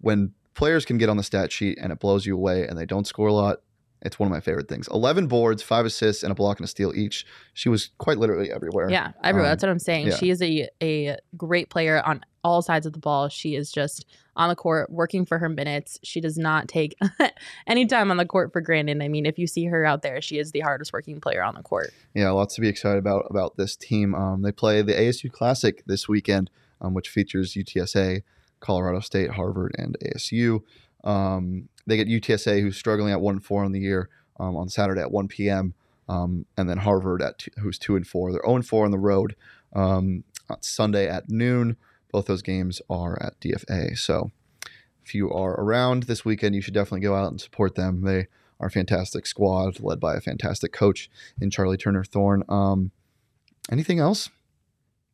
when 0.00 0.32
players 0.54 0.84
can 0.84 0.98
get 0.98 1.08
on 1.08 1.16
the 1.16 1.22
stat 1.22 1.52
sheet 1.52 1.78
and 1.80 1.92
it 1.92 1.98
blows 1.98 2.26
you 2.26 2.34
away 2.34 2.66
and 2.66 2.78
they 2.78 2.86
don't 2.86 3.06
score 3.06 3.28
a 3.28 3.32
lot, 3.32 3.60
it's 4.02 4.18
one 4.18 4.26
of 4.26 4.30
my 4.30 4.40
favorite 4.40 4.68
things. 4.68 4.88
Eleven 4.88 5.26
boards, 5.26 5.62
five 5.62 5.84
assists, 5.84 6.22
and 6.22 6.32
a 6.32 6.34
block 6.34 6.58
and 6.58 6.64
a 6.64 6.68
steal 6.68 6.92
each. 6.94 7.26
She 7.52 7.68
was 7.68 7.90
quite 7.98 8.18
literally 8.18 8.50
everywhere. 8.50 8.90
Yeah, 8.90 9.12
everywhere. 9.22 9.50
Um, 9.50 9.52
That's 9.52 9.62
what 9.62 9.70
I'm 9.70 9.78
saying. 9.78 10.08
yeah. 10.08 10.16
She 10.16 10.30
is 10.30 10.40
a 10.42 10.68
a 10.82 11.16
great 11.36 11.70
player 11.70 12.02
on 12.04 12.22
all 12.42 12.62
sides 12.62 12.86
of 12.86 12.92
the 12.92 12.98
ball. 12.98 13.28
She 13.28 13.54
is 13.54 13.70
just 13.70 14.06
on 14.36 14.48
the 14.48 14.56
court 14.56 14.90
working 14.90 15.26
for 15.26 15.38
her 15.38 15.48
minutes. 15.48 15.98
She 16.02 16.20
does 16.20 16.38
not 16.38 16.68
take 16.68 16.96
any 17.66 17.86
time 17.86 18.10
on 18.10 18.16
the 18.16 18.24
court 18.24 18.52
for 18.52 18.62
granted. 18.62 19.02
I 19.02 19.08
mean, 19.08 19.26
if 19.26 19.38
you 19.38 19.46
see 19.46 19.66
her 19.66 19.84
out 19.84 20.00
there, 20.02 20.22
she 20.22 20.38
is 20.38 20.52
the 20.52 20.60
hardest 20.60 20.92
working 20.92 21.20
player 21.20 21.42
on 21.42 21.54
the 21.54 21.62
court. 21.62 21.92
Yeah, 22.14 22.30
lots 22.30 22.54
to 22.54 22.60
be 22.60 22.68
excited 22.68 22.98
about 22.98 23.26
about 23.28 23.56
this 23.56 23.76
team. 23.76 24.14
Um, 24.14 24.42
they 24.42 24.52
play 24.52 24.82
the 24.82 24.94
ASU 24.94 25.30
Classic 25.30 25.82
this 25.86 26.08
weekend, 26.08 26.50
um, 26.80 26.94
which 26.94 27.10
features 27.10 27.54
UTSA, 27.54 28.22
Colorado 28.60 29.00
State, 29.00 29.32
Harvard, 29.32 29.74
and 29.76 29.98
ASU. 30.02 30.62
Um, 31.04 31.68
they 31.86 31.96
get 31.96 32.08
UTSA, 32.08 32.60
who's 32.60 32.76
struggling 32.76 33.12
at 33.12 33.20
one 33.20 33.36
and 33.36 33.44
four 33.44 33.64
on 33.64 33.72
the 33.72 33.80
year, 33.80 34.08
um, 34.38 34.56
on 34.56 34.68
Saturday 34.68 35.00
at 35.00 35.10
one 35.10 35.28
p.m., 35.28 35.74
um, 36.08 36.44
and 36.56 36.68
then 36.68 36.78
Harvard 36.78 37.22
at 37.22 37.38
two, 37.38 37.50
who's 37.58 37.78
two 37.78 37.94
and 37.96 38.06
four. 38.06 38.32
They're 38.32 38.42
zero 38.42 38.56
and 38.56 38.66
four 38.66 38.84
on 38.84 38.90
the 38.90 38.98
road 38.98 39.36
um, 39.74 40.24
on 40.48 40.60
Sunday 40.60 41.08
at 41.08 41.30
noon. 41.30 41.76
Both 42.10 42.26
those 42.26 42.42
games 42.42 42.82
are 42.90 43.20
at 43.22 43.38
DFA. 43.40 43.96
So 43.96 44.32
if 45.04 45.14
you 45.14 45.30
are 45.32 45.52
around 45.52 46.04
this 46.04 46.24
weekend, 46.24 46.54
you 46.54 46.60
should 46.60 46.74
definitely 46.74 47.00
go 47.00 47.14
out 47.14 47.30
and 47.30 47.40
support 47.40 47.76
them. 47.76 48.02
They 48.02 48.26
are 48.58 48.66
a 48.66 48.70
fantastic 48.70 49.26
squad 49.26 49.80
led 49.80 50.00
by 50.00 50.16
a 50.16 50.20
fantastic 50.20 50.72
coach 50.72 51.08
in 51.40 51.50
Charli 51.50 51.78
Turner 51.78 52.04
Thorn. 52.04 52.42
Um, 52.48 52.90
anything 53.70 54.00
else 54.00 54.30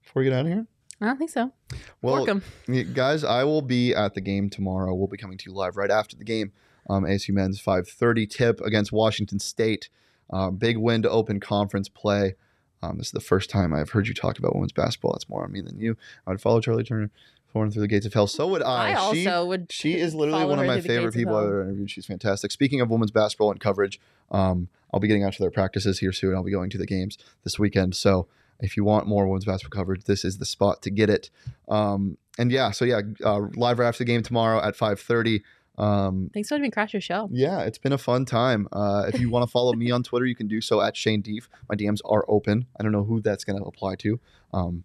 before 0.02 0.20
we 0.20 0.24
get 0.24 0.34
out 0.34 0.46
of 0.46 0.52
here? 0.52 0.66
I 1.00 1.06
don't 1.06 1.18
think 1.18 1.30
so. 1.30 1.52
Well, 2.00 2.24
y- 2.68 2.82
guys, 2.82 3.22
I 3.22 3.44
will 3.44 3.62
be 3.62 3.94
at 3.94 4.14
the 4.14 4.20
game 4.20 4.48
tomorrow. 4.48 4.94
We'll 4.94 5.08
be 5.08 5.16
coming 5.18 5.36
to 5.38 5.50
you 5.50 5.54
live 5.54 5.76
right 5.76 5.90
after 5.90 6.16
the 6.16 6.24
game. 6.24 6.52
Um, 6.88 7.04
ASU 7.04 7.30
men's 7.34 7.60
5:30 7.60 8.26
tip 8.30 8.60
against 8.62 8.92
Washington 8.92 9.38
State. 9.38 9.88
Uh, 10.30 10.50
big 10.50 10.76
win 10.78 11.02
to 11.02 11.10
open 11.10 11.38
conference 11.40 11.88
play. 11.88 12.34
Um, 12.82 12.98
this 12.98 13.06
is 13.08 13.12
the 13.12 13.20
first 13.20 13.50
time 13.50 13.72
I've 13.74 13.90
heard 13.90 14.06
you 14.08 14.14
talk 14.14 14.38
about 14.38 14.54
women's 14.54 14.72
basketball. 14.72 15.12
That's 15.12 15.28
more 15.28 15.44
on 15.44 15.52
me 15.52 15.60
than 15.60 15.78
you. 15.78 15.96
I 16.26 16.30
would 16.30 16.40
follow 16.40 16.60
Charli 16.60 16.86
Turner 16.86 17.10
Thorn 17.52 17.70
through 17.70 17.82
the 17.82 17.88
gates 17.88 18.06
of 18.06 18.12
hell. 18.14 18.26
So 18.26 18.46
would 18.48 18.62
I. 18.62 18.92
I 18.92 19.12
She- 19.12 19.26
also 19.26 19.46
would. 19.46 19.72
she 19.72 19.94
is 19.98 20.14
literally 20.14 20.44
one 20.44 20.58
of 20.58 20.66
my 20.66 20.80
favorite 20.80 21.14
people 21.14 21.36
I've 21.36 21.44
ever 21.46 21.62
interviewed. 21.62 21.90
She's 21.90 22.06
fantastic. 22.06 22.50
Speaking 22.52 22.80
of 22.80 22.90
women's 22.90 23.10
basketball 23.10 23.50
and 23.50 23.60
coverage, 23.60 23.98
um, 24.30 24.68
I'll 24.92 25.00
be 25.00 25.08
getting 25.08 25.24
out 25.24 25.32
to 25.34 25.42
their 25.42 25.50
practices 25.50 25.98
here 26.00 26.12
soon. 26.12 26.34
I'll 26.34 26.42
be 26.42 26.50
going 26.52 26.70
to 26.70 26.78
the 26.78 26.86
games 26.86 27.18
this 27.44 27.58
weekend. 27.58 27.94
So 27.94 28.28
if 28.60 28.76
you 28.76 28.84
want 28.84 29.06
more 29.06 29.26
women's 29.26 29.44
basketball 29.44 29.78
coverage, 29.80 30.04
this 30.04 30.24
is 30.24 30.38
the 30.38 30.46
spot 30.46 30.82
to 30.82 30.90
get 30.90 31.10
it. 31.10 31.30
Um, 31.68 32.16
and 32.38 32.50
yeah, 32.52 32.70
so 32.70 32.84
yeah, 32.84 33.00
uh, 33.24 33.40
live 33.56 33.78
right 33.78 33.88
after 33.88 33.98
the 34.04 34.04
game 34.06 34.22
tomorrow 34.22 34.60
at 34.62 34.76
5:30. 34.76 35.42
Um, 35.78 36.30
Thanks 36.32 36.48
for 36.48 36.54
letting 36.54 36.62
me 36.62 36.70
crash 36.70 36.94
your 36.94 37.02
show. 37.02 37.28
yeah, 37.32 37.60
it's 37.60 37.76
been 37.78 37.92
a 37.92 37.98
fun 37.98 38.24
time. 38.24 38.66
Uh, 38.72 39.04
if 39.12 39.20
you 39.20 39.28
want 39.28 39.42
to 39.42 39.50
follow 39.50 39.72
me 39.74 39.90
on 39.90 40.02
Twitter, 40.02 40.24
you 40.24 40.34
can 40.34 40.48
do 40.48 40.60
so 40.62 40.80
at 40.80 40.96
Shane 40.96 41.20
Deef. 41.20 41.48
My 41.68 41.76
DMs 41.76 42.00
are 42.06 42.24
open. 42.28 42.66
I 42.80 42.82
don't 42.82 42.92
know 42.92 43.04
who 43.04 43.20
that's 43.20 43.44
going 43.44 43.58
to 43.58 43.64
apply 43.66 43.96
to. 43.96 44.18
Um, 44.54 44.84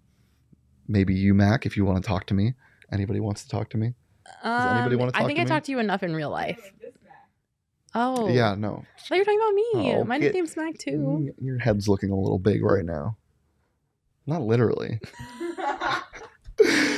maybe 0.89 1.13
you, 1.13 1.33
Mac, 1.33 1.65
if 1.65 1.77
you 1.77 1.85
want 1.85 2.03
to 2.03 2.07
talk 2.07 2.25
to 2.27 2.33
me. 2.33 2.55
Anybody 2.91 3.21
wants 3.21 3.43
to 3.43 3.49
talk 3.49 3.69
to 3.69 3.77
me? 3.77 3.93
anybody 4.43 4.95
Um, 4.95 4.99
wanna 4.99 5.11
talk 5.13 5.21
I 5.21 5.25
think 5.25 5.37
to 5.37 5.41
I 5.41 5.45
me? 5.45 5.49
talked 5.49 5.65
to 5.67 5.71
you 5.71 5.79
enough 5.79 6.03
in 6.03 6.13
real 6.13 6.29
life. 6.29 6.59
Oh 7.93 8.29
Yeah, 8.29 8.55
no. 8.55 8.83
I 8.97 9.01
thought 9.01 9.15
you 9.15 9.21
were 9.21 9.25
talking 9.25 9.39
about 9.39 9.53
me. 9.53 9.95
Oh, 9.95 10.03
My 10.05 10.17
get- 10.19 10.25
nickname's 10.27 10.51
Smack 10.53 10.77
too. 10.77 11.33
Your 11.41 11.57
head's 11.57 11.87
looking 11.87 12.09
a 12.11 12.15
little 12.15 12.39
big 12.39 12.63
right 12.63 12.85
now. 12.85 13.17
Not 14.27 14.41
literally. 14.43 14.99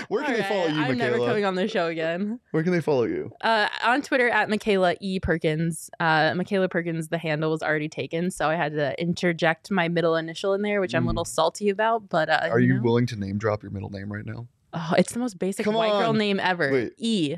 Where 0.10 0.24
can 0.24 0.34
they 0.34 0.44
Alright, 0.44 0.48
follow 0.50 0.68
you, 0.68 0.82
I'm 0.84 0.98
never 0.98 1.18
coming 1.20 1.46
on 1.46 1.56
the 1.56 1.70
show 1.70 1.88
again. 1.88 2.40
Where 2.52 2.64
can 2.64 2.74
they 2.74 2.82
follow 2.82 3.04
you? 3.06 3.32
Uh, 3.42 3.70
on 3.86 4.02
Twitter 4.02 4.30
at 4.30 4.50
Michaela 4.50 4.96
E 5.00 5.22
Perkins. 5.22 5.90
Uh, 6.02 6.34
Michaela 6.36 6.68
Perkins, 6.68 7.08
the 7.08 7.18
handle 7.18 7.50
was 7.50 7.64
already 7.64 7.88
taken, 7.88 8.30
so 8.30 8.50
I 8.50 8.56
had 8.56 8.74
to 8.74 9.00
interject 9.02 9.72
my 9.72 9.88
middle 9.88 10.18
initial 10.18 10.54
in 10.54 10.62
there, 10.64 10.82
which 10.82 10.94
I'm 10.94 11.04
a 11.04 11.06
Mm. 11.06 11.10
little 11.10 11.26
salty 11.26 11.70
about. 11.70 12.10
But 12.10 12.30
uh, 12.30 12.50
Are 12.52 12.60
you 12.60 12.76
know. 12.76 12.82
willing 12.82 13.06
to 13.08 13.16
name 13.16 13.38
drop 13.38 13.64
your 13.64 13.72
middle 13.72 13.90
name 13.90 14.12
right 14.12 14.26
now? 14.26 14.48
Oh, 14.74 14.94
it's 14.98 15.14
the 15.14 15.20
most 15.20 15.40
basic 15.40 15.64
Come 15.64 15.76
white 15.76 15.92
girl 15.92 16.10
on. 16.10 16.18
name 16.18 16.42
ever. 16.42 16.70
Wait. 16.72 16.94
E. 16.98 17.38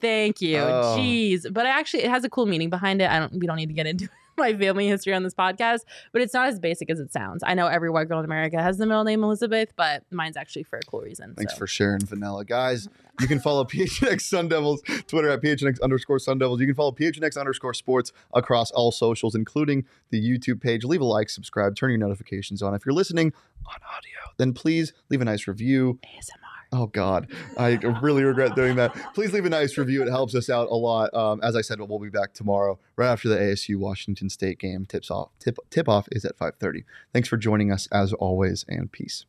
Thank 0.00 0.40
you. 0.40 0.58
Oh. 0.58 0.96
Jeez, 0.98 1.46
but 1.52 1.64
I 1.64 1.70
actually, 1.70 2.02
it 2.02 2.10
has 2.10 2.24
a 2.24 2.28
cool 2.28 2.46
meaning 2.46 2.70
behind 2.70 3.00
it. 3.00 3.08
I 3.08 3.18
don't. 3.20 3.32
We 3.38 3.46
don't 3.46 3.56
need 3.56 3.68
to 3.68 3.72
get 3.74 3.86
into 3.86 4.08
my 4.38 4.54
family 4.54 4.88
history 4.88 5.14
on 5.14 5.22
this 5.22 5.34
podcast, 5.34 5.80
but 6.12 6.22
it's 6.22 6.34
not 6.34 6.48
as 6.48 6.58
basic 6.58 6.90
as 6.90 7.00
it 7.00 7.12
sounds. 7.12 7.42
I 7.46 7.54
know 7.54 7.66
every 7.66 7.90
white 7.90 8.08
girl 8.08 8.18
in 8.18 8.24
America 8.24 8.60
has 8.62 8.78
the 8.78 8.86
middle 8.86 9.04
name 9.04 9.24
Elizabeth, 9.24 9.72
but 9.76 10.04
mine's 10.10 10.36
actually 10.36 10.64
for 10.64 10.78
a 10.78 10.82
cool 10.82 11.00
reason. 11.00 11.34
Thanks 11.34 11.54
so. 11.54 11.58
for 11.58 11.66
sharing, 11.66 12.00
Vanilla. 12.00 12.44
Guys, 12.44 12.88
you 13.20 13.26
can 13.26 13.40
follow 13.40 13.64
PHNX 13.64 14.22
Sun 14.22 14.48
Devils, 14.48 14.82
Twitter 15.06 15.30
at 15.30 15.42
PHNX 15.42 15.80
underscore 15.80 16.18
Sun 16.18 16.38
Devils. 16.38 16.60
You 16.60 16.66
can 16.66 16.74
follow 16.74 16.92
PHNX 16.92 17.38
underscore 17.38 17.74
sports 17.74 18.12
across 18.34 18.70
all 18.70 18.92
socials, 18.92 19.34
including 19.34 19.84
the 20.10 20.20
YouTube 20.20 20.60
page. 20.60 20.84
Leave 20.84 21.00
a 21.00 21.04
like, 21.04 21.28
subscribe, 21.28 21.76
turn 21.76 21.90
your 21.90 21.98
notifications 21.98 22.62
on. 22.62 22.74
If 22.74 22.84
you're 22.84 22.94
listening 22.94 23.32
on 23.66 23.76
audio, 23.96 24.34
then 24.36 24.52
please 24.52 24.92
leave 25.10 25.20
a 25.20 25.24
nice 25.24 25.46
review. 25.46 25.98
ASMR. 26.04 26.45
Oh 26.78 26.86
God, 26.88 27.32
I 27.56 27.76
really 28.02 28.22
regret 28.22 28.54
doing 28.54 28.76
that. 28.76 28.94
Please 29.14 29.32
leave 29.32 29.46
a 29.46 29.48
nice 29.48 29.78
review; 29.78 30.02
it 30.02 30.10
helps 30.10 30.34
us 30.34 30.50
out 30.50 30.68
a 30.68 30.74
lot. 30.74 31.12
Um, 31.14 31.40
as 31.42 31.56
I 31.56 31.62
said, 31.62 31.80
we'll 31.80 31.98
be 31.98 32.10
back 32.10 32.34
tomorrow, 32.34 32.78
right 32.96 33.10
after 33.10 33.30
the 33.30 33.36
ASU 33.36 33.76
Washington 33.76 34.28
State 34.28 34.58
game. 34.58 34.84
Tips 34.84 35.10
off. 35.10 35.30
Tip 35.38 35.56
tip 35.70 35.88
off 35.88 36.06
is 36.12 36.26
at 36.26 36.36
five 36.36 36.56
thirty. 36.56 36.84
Thanks 37.14 37.30
for 37.30 37.38
joining 37.38 37.72
us 37.72 37.88
as 37.90 38.12
always, 38.12 38.66
and 38.68 38.92
peace. 38.92 39.24